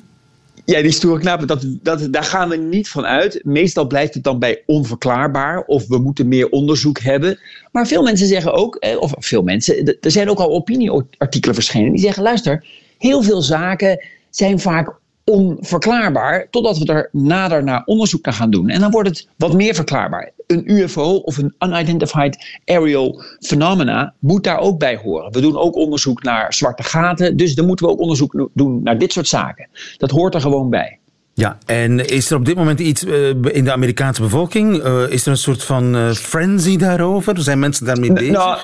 Ja, 0.64 0.82
die 0.82 0.90
stoere 0.90 1.20
knapen, 1.20 1.46
dat, 1.46 1.66
dat, 1.82 2.12
daar 2.12 2.24
gaan 2.24 2.48
we 2.48 2.56
niet 2.56 2.88
van 2.88 3.06
uit. 3.06 3.40
Meestal 3.44 3.86
blijft 3.86 4.14
het 4.14 4.24
dan 4.24 4.38
bij 4.38 4.62
onverklaarbaar 4.66 5.64
of 5.64 5.86
we 5.86 5.98
moeten 5.98 6.28
meer 6.28 6.48
onderzoek 6.48 6.98
hebben. 6.98 7.38
Maar 7.72 7.86
veel 7.86 8.02
mensen 8.02 8.26
zeggen 8.26 8.52
ook, 8.52 8.76
eh, 8.76 9.00
of 9.00 9.12
veel 9.18 9.42
mensen, 9.42 9.98
er 10.00 10.10
zijn 10.10 10.30
ook 10.30 10.38
al 10.38 10.50
opinieartikelen 10.50 11.54
verschenen 11.54 11.90
die 11.92 12.00
zeggen: 12.00 12.22
luister, 12.22 12.64
heel 12.98 13.22
veel 13.22 13.42
zaken 13.42 14.04
zijn 14.30 14.58
vaak 14.58 15.00
onverklaarbaar, 15.24 16.46
totdat 16.50 16.78
we 16.78 16.92
er 16.92 17.08
nader 17.12 17.64
naar 17.64 17.82
onderzoek 17.84 18.24
naar 18.24 18.34
gaan 18.34 18.50
doen. 18.50 18.68
En 18.68 18.80
dan 18.80 18.90
wordt 18.90 19.08
het 19.08 19.28
wat 19.36 19.54
meer 19.54 19.74
verklaarbaar. 19.74 20.30
Een 20.46 20.72
UFO 20.72 21.14
of 21.14 21.38
een 21.38 21.54
Unidentified 21.58 22.60
Aerial 22.64 23.22
Phenomena 23.40 24.14
moet 24.18 24.44
daar 24.44 24.58
ook 24.58 24.78
bij 24.78 24.96
horen. 24.96 25.32
We 25.32 25.40
doen 25.40 25.56
ook 25.56 25.76
onderzoek 25.76 26.22
naar 26.22 26.54
zwarte 26.54 26.82
gaten, 26.82 27.36
dus 27.36 27.54
dan 27.54 27.66
moeten 27.66 27.86
we 27.86 27.92
ook 27.92 28.00
onderzoek 28.00 28.48
doen 28.54 28.82
naar 28.82 28.98
dit 28.98 29.12
soort 29.12 29.28
zaken. 29.28 29.68
Dat 29.96 30.10
hoort 30.10 30.34
er 30.34 30.40
gewoon 30.40 30.70
bij. 30.70 30.98
Ja, 31.34 31.58
en 31.66 32.08
is 32.08 32.30
er 32.30 32.36
op 32.36 32.44
dit 32.44 32.56
moment 32.56 32.80
iets 32.80 33.04
uh, 33.04 33.28
in 33.28 33.64
de 33.64 33.72
Amerikaanse 33.72 34.22
bevolking? 34.22 34.84
Uh, 34.84 35.10
is 35.10 35.24
er 35.24 35.30
een 35.30 35.36
soort 35.36 35.64
van 35.64 35.96
uh, 35.96 36.10
frenzy 36.10 36.76
daarover? 36.76 37.42
Zijn 37.42 37.58
mensen 37.58 37.86
daarmee 37.86 38.12
bezig? 38.12 38.32
Nou, 38.32 38.58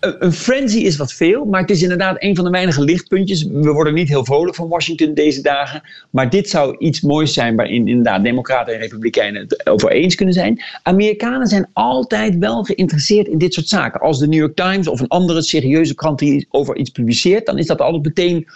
een 0.00 0.32
frenzy 0.32 0.78
is 0.78 0.96
wat 0.96 1.12
veel, 1.12 1.44
maar 1.44 1.60
het 1.60 1.70
is 1.70 1.82
inderdaad 1.82 2.22
een 2.22 2.36
van 2.36 2.44
de 2.44 2.50
weinige 2.50 2.82
lichtpuntjes. 2.82 3.42
We 3.42 3.72
worden 3.72 3.94
niet 3.94 4.08
heel 4.08 4.24
vrolijk 4.24 4.56
van 4.56 4.68
Washington 4.68 5.14
deze 5.14 5.42
dagen. 5.42 5.82
Maar 6.10 6.30
dit 6.30 6.48
zou 6.48 6.76
iets 6.78 7.00
moois 7.00 7.32
zijn 7.32 7.56
waarin 7.56 7.88
inderdaad 7.88 8.22
Democraten 8.22 8.74
en 8.74 8.80
Republikeinen 8.80 9.42
het 9.42 9.66
over 9.66 9.90
eens 9.90 10.14
kunnen 10.14 10.34
zijn. 10.34 10.62
Amerikanen 10.82 11.46
zijn 11.46 11.68
altijd 11.72 12.38
wel 12.38 12.62
geïnteresseerd 12.62 13.28
in 13.28 13.38
dit 13.38 13.54
soort 13.54 13.68
zaken. 13.68 14.00
Als 14.00 14.18
de 14.18 14.28
New 14.28 14.38
York 14.38 14.56
Times 14.56 14.88
of 14.88 15.00
een 15.00 15.08
andere 15.08 15.42
serieuze 15.42 15.94
krant 15.94 16.46
over 16.48 16.76
iets 16.76 16.90
publiceert, 16.90 17.46
dan 17.46 17.58
is 17.58 17.66
dat 17.66 17.80
altijd 17.80 18.04
meteen 18.04 18.46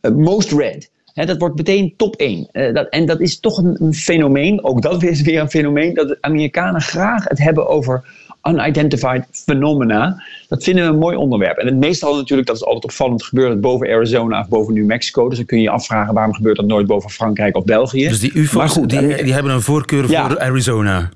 uh, 0.00 0.12
most 0.12 0.52
read. 0.52 0.90
dat 1.14 1.38
wordt 1.38 1.56
meteen 1.56 1.94
top 1.96 2.16
1. 2.16 2.48
Uh, 2.52 2.74
dat, 2.74 2.88
en 2.88 3.06
dat 3.06 3.20
is 3.20 3.40
toch 3.40 3.58
een, 3.58 3.76
een 3.82 3.94
fenomeen, 3.94 4.64
ook 4.64 4.82
dat 4.82 5.02
is 5.02 5.22
weer 5.22 5.40
een 5.40 5.50
fenomeen, 5.50 5.94
dat 5.94 6.16
Amerikanen 6.20 6.80
graag 6.80 7.24
het 7.24 7.38
hebben 7.38 7.68
over 7.68 8.04
unidentified 8.42 9.24
phenomena. 9.30 10.22
Dat 10.48 10.64
vinden 10.64 10.84
we 10.84 10.90
een 10.90 10.98
mooi 10.98 11.16
onderwerp. 11.16 11.56
En 11.56 11.66
het 11.66 11.76
meestal 11.76 12.16
natuurlijk, 12.16 12.48
dat 12.48 12.56
is 12.56 12.64
altijd 12.64 12.84
opvallend, 12.84 13.22
gebeurt 13.22 13.50
het 13.50 13.60
boven 13.60 13.88
Arizona 13.88 14.40
of 14.40 14.48
boven 14.48 14.74
New 14.74 14.86
Mexico. 14.86 15.28
Dus 15.28 15.36
dan 15.36 15.46
kun 15.46 15.56
je 15.56 15.62
je 15.62 15.70
afvragen 15.70 16.14
waarom 16.14 16.34
gebeurt 16.34 16.56
dat 16.56 16.66
nooit 16.66 16.86
boven 16.86 17.10
Frankrijk 17.10 17.56
of 17.56 17.64
België. 17.64 18.08
Dus 18.08 18.20
die 18.20 18.32
UFO's, 18.34 18.74
die, 18.74 19.22
die, 19.22 19.32
hebben 19.32 19.52
een 19.52 19.62
voorkeur 19.62 20.06
voor 20.06 20.40
Arizona. 20.40 21.10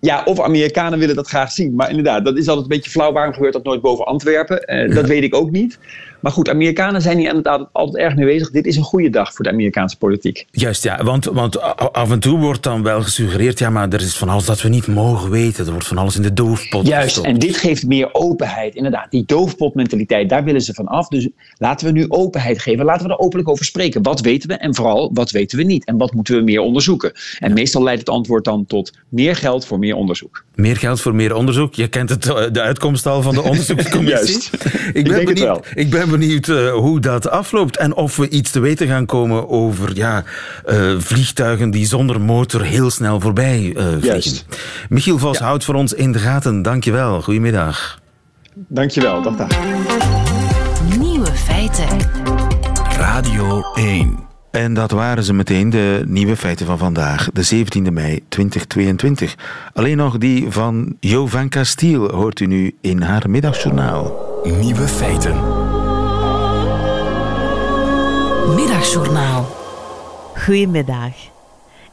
Ja, 0.00 0.22
of 0.24 0.40
Amerikanen 0.40 0.98
willen 0.98 1.16
dat 1.16 1.28
graag 1.28 1.52
zien. 1.52 1.74
Maar 1.74 1.88
inderdaad, 1.88 2.24
dat 2.24 2.36
is 2.36 2.48
altijd 2.48 2.70
een 2.70 2.76
beetje 2.76 2.90
flauw. 2.90 3.12
Waarom 3.12 3.32
gebeurt 3.32 3.52
dat 3.52 3.64
nooit 3.64 3.80
boven 3.80 4.04
Antwerpen? 4.04 4.88
Uh, 4.88 4.94
Dat 4.94 5.06
weet 5.06 5.22
ik 5.22 5.34
ook 5.34 5.50
niet. 5.50 5.78
Maar 6.26 6.34
goed, 6.34 6.48
Amerikanen 6.48 7.02
zijn 7.02 7.18
hier 7.18 7.28
inderdaad 7.28 7.68
altijd 7.72 8.04
erg 8.04 8.16
mee 8.16 8.24
bezig. 8.24 8.50
Dit 8.50 8.66
is 8.66 8.76
een 8.76 8.82
goede 8.82 9.10
dag 9.10 9.34
voor 9.34 9.44
de 9.44 9.50
Amerikaanse 9.50 9.96
politiek. 9.96 10.46
Juist, 10.50 10.82
ja. 10.82 11.04
Want, 11.04 11.24
want 11.24 11.60
af 11.92 12.10
en 12.10 12.20
toe 12.20 12.38
wordt 12.38 12.62
dan 12.62 12.82
wel 12.82 13.02
gesuggereerd... 13.02 13.58
ja, 13.58 13.70
maar 13.70 13.88
er 13.88 14.00
is 14.00 14.16
van 14.16 14.28
alles 14.28 14.44
dat 14.44 14.62
we 14.62 14.68
niet 14.68 14.86
mogen 14.86 15.30
weten. 15.30 15.64
Er 15.66 15.70
wordt 15.70 15.86
van 15.86 15.98
alles 15.98 16.16
in 16.16 16.22
de 16.22 16.32
doofpot 16.32 16.86
Juist, 16.86 17.16
en 17.16 17.38
dit 17.38 17.56
geeft 17.56 17.86
meer 17.86 18.08
openheid. 18.12 18.74
Inderdaad, 18.74 19.10
die 19.10 19.24
doofpotmentaliteit, 19.26 20.28
daar 20.28 20.44
willen 20.44 20.60
ze 20.60 20.74
van 20.74 20.86
af. 20.86 21.08
Dus 21.08 21.28
laten 21.58 21.86
we 21.86 21.92
nu 21.92 22.04
openheid 22.08 22.62
geven. 22.62 22.84
Laten 22.84 23.06
we 23.06 23.12
er 23.12 23.18
openlijk 23.18 23.48
over 23.48 23.64
spreken. 23.64 24.02
Wat 24.02 24.20
weten 24.20 24.48
we 24.48 24.54
en 24.54 24.74
vooral, 24.74 25.10
wat 25.14 25.30
weten 25.30 25.58
we 25.58 25.64
niet? 25.64 25.84
En 25.84 25.96
wat 25.96 26.12
moeten 26.12 26.36
we 26.36 26.42
meer 26.42 26.60
onderzoeken? 26.60 27.12
En 27.38 27.52
meestal 27.52 27.82
leidt 27.82 28.00
het 28.00 28.08
antwoord 28.08 28.44
dan 28.44 28.66
tot 28.66 28.92
meer 29.08 29.36
geld 29.36 29.66
voor 29.66 29.78
meer 29.78 29.94
onderzoek. 29.94 30.44
Meer 30.54 30.76
geld 30.76 31.00
voor 31.00 31.14
meer 31.14 31.34
onderzoek? 31.34 31.74
Je 31.74 31.88
kent 31.88 32.08
het, 32.08 32.26
eh, 32.26 32.44
de 32.52 32.60
uitkomst 32.60 33.06
al 33.06 33.22
van 33.22 33.34
de 33.34 33.42
onderzoekscommissie. 33.50 34.40
Juist. 34.40 34.54
Ik, 34.92 35.08
ben 35.08 35.20
ik 35.20 35.26
benieuwd, 35.26 35.66
Ik 35.74 35.90
ben 35.90 36.10
benieuwd 36.18 36.46
uh, 36.46 36.72
hoe 36.72 37.00
dat 37.00 37.30
afloopt 37.30 37.76
en 37.76 37.94
of 37.94 38.16
we 38.16 38.28
iets 38.28 38.50
te 38.50 38.60
weten 38.60 38.86
gaan 38.86 39.06
komen 39.06 39.48
over 39.48 39.96
ja, 39.96 40.24
uh, 40.66 40.94
vliegtuigen 40.98 41.70
die 41.70 41.86
zonder 41.86 42.20
motor 42.20 42.62
heel 42.62 42.90
snel 42.90 43.20
voorbij 43.20 43.60
uh, 43.60 43.74
vliegen. 43.74 44.00
Juist. 44.00 44.46
Michiel 44.88 45.18
Vos 45.18 45.38
ja. 45.38 45.44
houdt 45.44 45.64
voor 45.64 45.74
ons 45.74 45.92
in 45.92 46.12
de 46.12 46.18
gaten. 46.18 46.62
Dankjewel. 46.62 47.22
Goedemiddag. 47.22 48.00
Dankjewel. 48.54 49.22
Dag 49.22 49.36
dag. 49.36 49.48
Nieuwe 50.98 51.32
feiten. 51.34 51.98
Radio 52.98 53.62
1. 53.74 54.18
En 54.50 54.74
dat 54.74 54.90
waren 54.90 55.24
ze 55.24 55.34
meteen, 55.34 55.70
de 55.70 56.02
nieuwe 56.06 56.36
feiten 56.36 56.66
van 56.66 56.78
vandaag, 56.78 57.28
de 57.32 57.64
17e 57.64 57.92
mei 57.92 58.20
2022. 58.28 59.34
Alleen 59.72 59.96
nog 59.96 60.18
die 60.18 60.50
van 60.50 60.96
Jo 61.00 61.26
van 61.26 61.48
Castiel 61.48 62.10
hoort 62.10 62.40
u 62.40 62.46
nu 62.46 62.74
in 62.80 63.02
haar 63.02 63.30
middagjournaal. 63.30 64.14
Nieuwe 64.60 64.88
feiten. 64.88 65.65
Middagjournaal. 68.54 69.46
Goedemiddag. 70.34 71.12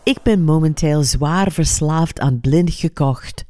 Ik 0.03 0.17
ben 0.23 0.43
momenteel 0.43 1.03
zwaar 1.03 1.51
verslaafd 1.51 2.19
aan 2.19 2.39
blind 2.39 2.73
gekocht. 2.73 3.45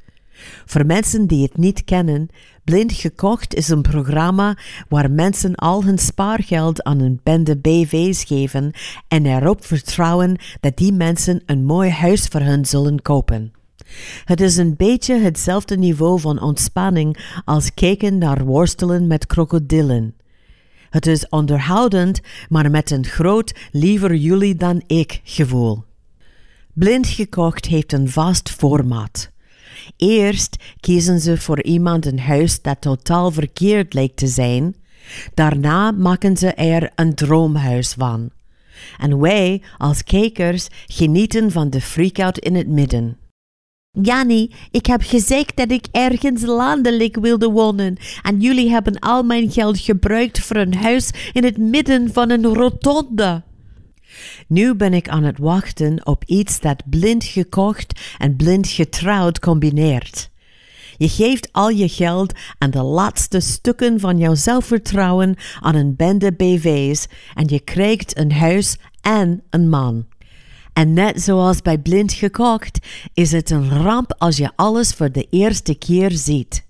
Voor 0.66 0.86
mensen 0.86 1.28
die 1.28 1.44
het 1.44 1.58
niet 1.58 1.84
kennen, 1.84 2.30
Blind 2.64 2.94
Gekocht 2.94 3.56
is 3.56 3.70
een 3.70 3.82
programma 3.82 4.58
waar 4.90 5.12
mensen 5.12 5.56
al 5.56 5.84
hun 5.84 5.98
spaargeld 5.98 6.84
aan 6.84 7.00
een 7.00 7.20
bende 7.24 7.58
BV's 7.58 8.24
geven 8.24 8.72
en 9.08 9.26
erop 9.26 9.66
vertrouwen 9.66 10.38
dat 10.60 10.78
die 10.78 10.94
mensen 10.94 11.42
een 11.46 11.66
mooi 11.66 11.90
huis 11.90 12.28
voor 12.28 12.42
hen 12.42 12.66
zullen 12.66 13.02
kopen. 13.02 13.54
Het 14.26 14.42
is 14.42 14.58
een 14.58 14.76
beetje 14.76 15.20
hetzelfde 15.20 15.78
niveau 15.78 16.20
van 16.20 16.42
ontspanning 16.42 17.42
als 17.46 17.74
kijken 17.74 18.18
naar 18.18 18.46
worstelen 18.46 19.08
met 19.08 19.26
krokodillen. 19.26 20.16
Het 20.94 21.08
is 21.08 21.30
onderhoudend, 21.30 22.20
maar 22.50 22.72
met 22.72 22.92
een 22.92 23.06
groot 23.06 23.54
liever 23.72 24.16
jullie 24.16 24.56
dan 24.56 24.84
ik 24.88 25.22
gevoel. 25.24 25.84
Blind 26.74 27.08
gekocht 27.08 27.66
heeft 27.66 27.94
een 27.94 28.10
vast 28.10 28.50
formaat. 28.50 29.32
Eerst 29.98 30.56
kiezen 30.80 31.20
ze 31.20 31.38
voor 31.38 31.64
iemand 31.64 32.06
een 32.06 32.20
huis 32.20 32.62
dat 32.62 32.82
totaal 32.82 33.32
verkeerd 33.32 33.94
lijkt 33.94 34.18
te 34.18 34.28
zijn. 34.28 34.76
Daarna 35.34 35.92
maken 35.92 36.38
ze 36.38 36.54
er 36.54 36.92
een 36.96 37.16
droomhuis 37.16 37.94
van. 37.98 38.30
En 38.98 39.20
wij, 39.20 39.62
als 39.78 40.04
kijkers, 40.04 40.68
genieten 40.88 41.52
van 41.52 41.70
de 41.70 41.82
freakout 41.82 42.38
in 42.38 42.56
het 42.56 42.68
midden. 42.68 43.18
Jannie, 44.02 44.52
ik 44.72 44.86
heb 44.86 45.02
gezegd 45.02 45.56
dat 45.56 45.72
ik 45.72 45.86
ergens 45.92 46.42
landelijk 46.42 47.16
wilde 47.16 47.50
wonen 47.50 47.98
en 48.22 48.40
jullie 48.40 48.70
hebben 48.70 49.00
al 49.00 49.24
mijn 49.24 49.52
geld 49.52 49.80
gebruikt 49.80 50.40
voor 50.40 50.56
een 50.56 50.76
huis 50.76 51.12
in 51.34 51.44
het 51.44 51.58
midden 51.58 52.14
van 52.14 52.30
een 52.30 52.46
rotonde. 52.46 53.44
Nu 54.48 54.76
ben 54.76 54.94
ik 54.94 55.10
aan 55.10 55.24
het 55.24 55.38
wachten 55.38 56.06
op 56.06 56.24
iets 56.26 56.60
dat 56.60 56.84
blind 56.90 57.24
gekocht 57.24 58.00
en 58.18 58.36
blind 58.36 58.68
getrouwd 58.68 59.40
combineert. 59.40 60.30
Je 60.98 61.10
geeft 61.10 61.50
al 61.52 61.70
je 61.70 61.90
geld 61.90 62.34
en 62.58 62.72
de 62.72 62.84
laatste 62.84 63.40
stukken 63.40 64.00
van 64.00 64.18
jouw 64.18 64.36
zelfvertrouwen 64.36 65.36
aan 65.60 65.76
een 65.76 65.96
bende 65.96 66.32
BV's 66.32 67.08
en 67.34 67.48
je 67.48 67.60
krijgt 67.60 68.18
een 68.18 68.32
huis 68.32 68.78
en 69.02 69.44
een 69.50 69.70
man. 69.70 70.06
En 70.74 70.94
net 70.94 71.22
zoals 71.22 71.62
bij 71.62 71.78
blind 71.78 72.14
gekocht, 72.14 72.80
is 73.14 73.32
het 73.32 73.50
een 73.50 73.70
ramp 73.70 74.16
als 74.18 74.38
je 74.38 74.52
alles 74.56 74.94
voor 74.94 75.12
de 75.12 75.28
eerste 75.30 75.76
keer 75.76 76.12
ziet. 76.12 76.66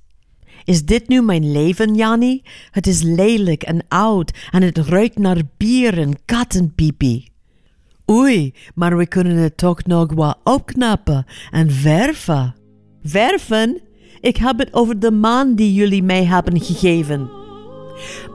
Is 0.64 0.86
dit 0.86 1.08
nu 1.08 1.22
mijn 1.22 1.52
leven, 1.52 1.96
Janni? 1.96 2.42
Het 2.72 2.88
is 2.88 3.02
lelijk 3.02 3.64
en 3.64 3.86
oud 3.88 4.48
en 4.52 4.62
het 4.62 4.78
ruikt 4.78 5.18
naar 5.18 5.42
bier 5.58 5.98
en 5.98 6.26
kattenpipi. 6.26 7.28
Oei, 8.12 8.54
maar 8.76 8.98
we 8.98 9.08
kunnen 9.08 9.38
het 9.38 9.58
toch 9.58 9.84
nog 9.84 10.14
wat 10.14 10.38
opknappen 10.44 11.26
en 11.52 11.72
verven. 11.72 12.56
Verven? 13.04 13.82
Ik 14.20 14.38
heb 14.38 14.60
het 14.60 14.74
over 14.74 15.00
de 15.00 15.12
maan 15.12 15.56
die 15.56 15.74
jullie 15.74 16.04
mij 16.04 16.26
hebben 16.26 16.62
gegeven. 16.62 17.43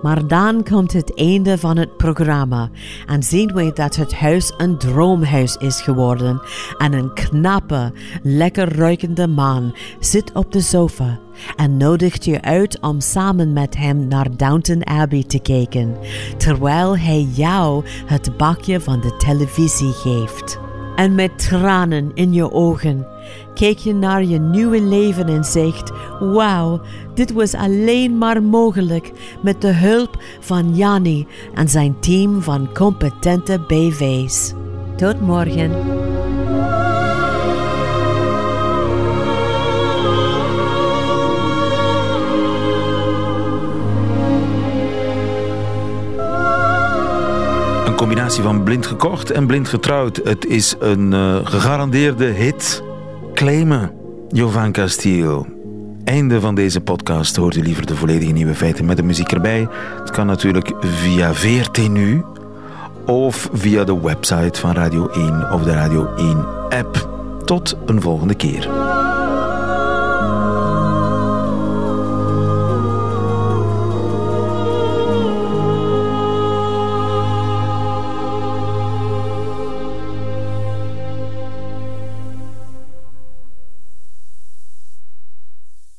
Maar 0.02 0.26
dan 0.26 0.64
komt 0.64 0.92
het 0.92 1.14
einde 1.14 1.59
van 1.59 1.76
het 1.76 1.96
programma 1.96 2.70
en 3.06 3.22
zien 3.22 3.54
we 3.54 3.70
dat 3.74 3.96
het 3.96 4.14
huis 4.14 4.52
een 4.56 4.78
droomhuis 4.78 5.56
is 5.56 5.80
geworden 5.80 6.40
en 6.78 6.92
een 6.92 7.12
knappe, 7.12 7.92
lekker 8.22 8.76
ruikende 8.76 9.26
man 9.26 9.74
zit 10.00 10.32
op 10.32 10.52
de 10.52 10.61
sofa 10.61 11.18
en 11.56 11.76
nodigt 11.76 12.24
je 12.24 12.42
uit 12.42 12.80
om 12.80 13.00
samen 13.00 13.52
met 13.52 13.76
hem 13.76 14.09
naar 14.09 14.36
Downton 14.36 14.86
Abbey 14.86 15.24
te 15.26 15.38
kijken, 15.38 15.96
terwijl 16.36 16.98
hij 16.98 17.28
jou 17.34 17.84
het 18.06 18.36
bakje 18.36 18.80
van 18.80 19.00
de 19.00 19.16
televisie 19.16 19.92
geeft. 19.92 20.59
En 20.96 21.14
met 21.14 21.38
tranen 21.38 22.11
in 22.14 22.32
je 22.32 22.52
ogen 22.52 23.06
kijk 23.55 23.79
je 23.79 23.95
naar 23.95 24.24
je 24.24 24.39
nieuwe 24.39 24.81
leven 24.81 25.26
en 25.26 25.45
zegt: 25.45 25.91
Wauw, 26.20 26.81
dit 27.14 27.33
was 27.33 27.55
alleen 27.55 28.18
maar 28.18 28.43
mogelijk 28.43 29.12
met 29.43 29.61
de 29.61 29.72
hulp 29.72 30.16
van 30.41 30.74
Janni 30.74 31.26
en 31.55 31.68
zijn 31.68 32.01
team 32.01 32.43
van 32.43 32.68
competente 32.74 33.61
BV's. 33.66 34.53
Tot 34.97 35.20
morgen. 35.20 35.70
Een 47.87 47.95
combinatie 47.95 48.43
van 48.43 48.62
blind 48.62 48.87
gekocht 48.87 49.31
en 49.31 49.47
blind 49.47 49.68
getrouwd. 49.68 50.20
Het 50.24 50.47
is 50.47 50.74
een 50.79 51.12
uh, 51.12 51.39
gegarandeerde 51.43 52.24
hit. 52.24 52.88
Claimen, 53.39 53.93
Jovan 54.28 54.72
Castiel. 54.72 55.47
Einde 56.05 56.41
van 56.41 56.55
deze 56.55 56.80
podcast. 56.80 57.36
Hoort 57.36 57.57
u 57.57 57.62
liever 57.62 57.86
de 57.86 57.97
volledige 57.97 58.32
nieuwe 58.32 58.55
feiten 58.55 58.84
met 58.84 58.97
de 58.97 59.03
muziek 59.03 59.32
erbij? 59.32 59.68
Het 59.99 60.11
kan 60.11 60.26
natuurlijk 60.26 60.72
via 60.80 61.34
VRT 61.34 61.89
Nu 61.89 62.24
of 63.07 63.49
via 63.53 63.84
de 63.84 64.01
website 64.01 64.61
van 64.61 64.72
Radio 64.72 65.09
1 65.09 65.53
of 65.53 65.62
de 65.62 65.72
Radio 65.72 66.14
1 66.16 66.47
app. 66.68 67.09
Tot 67.45 67.76
een 67.86 68.01
volgende 68.01 68.34
keer. 68.34 68.68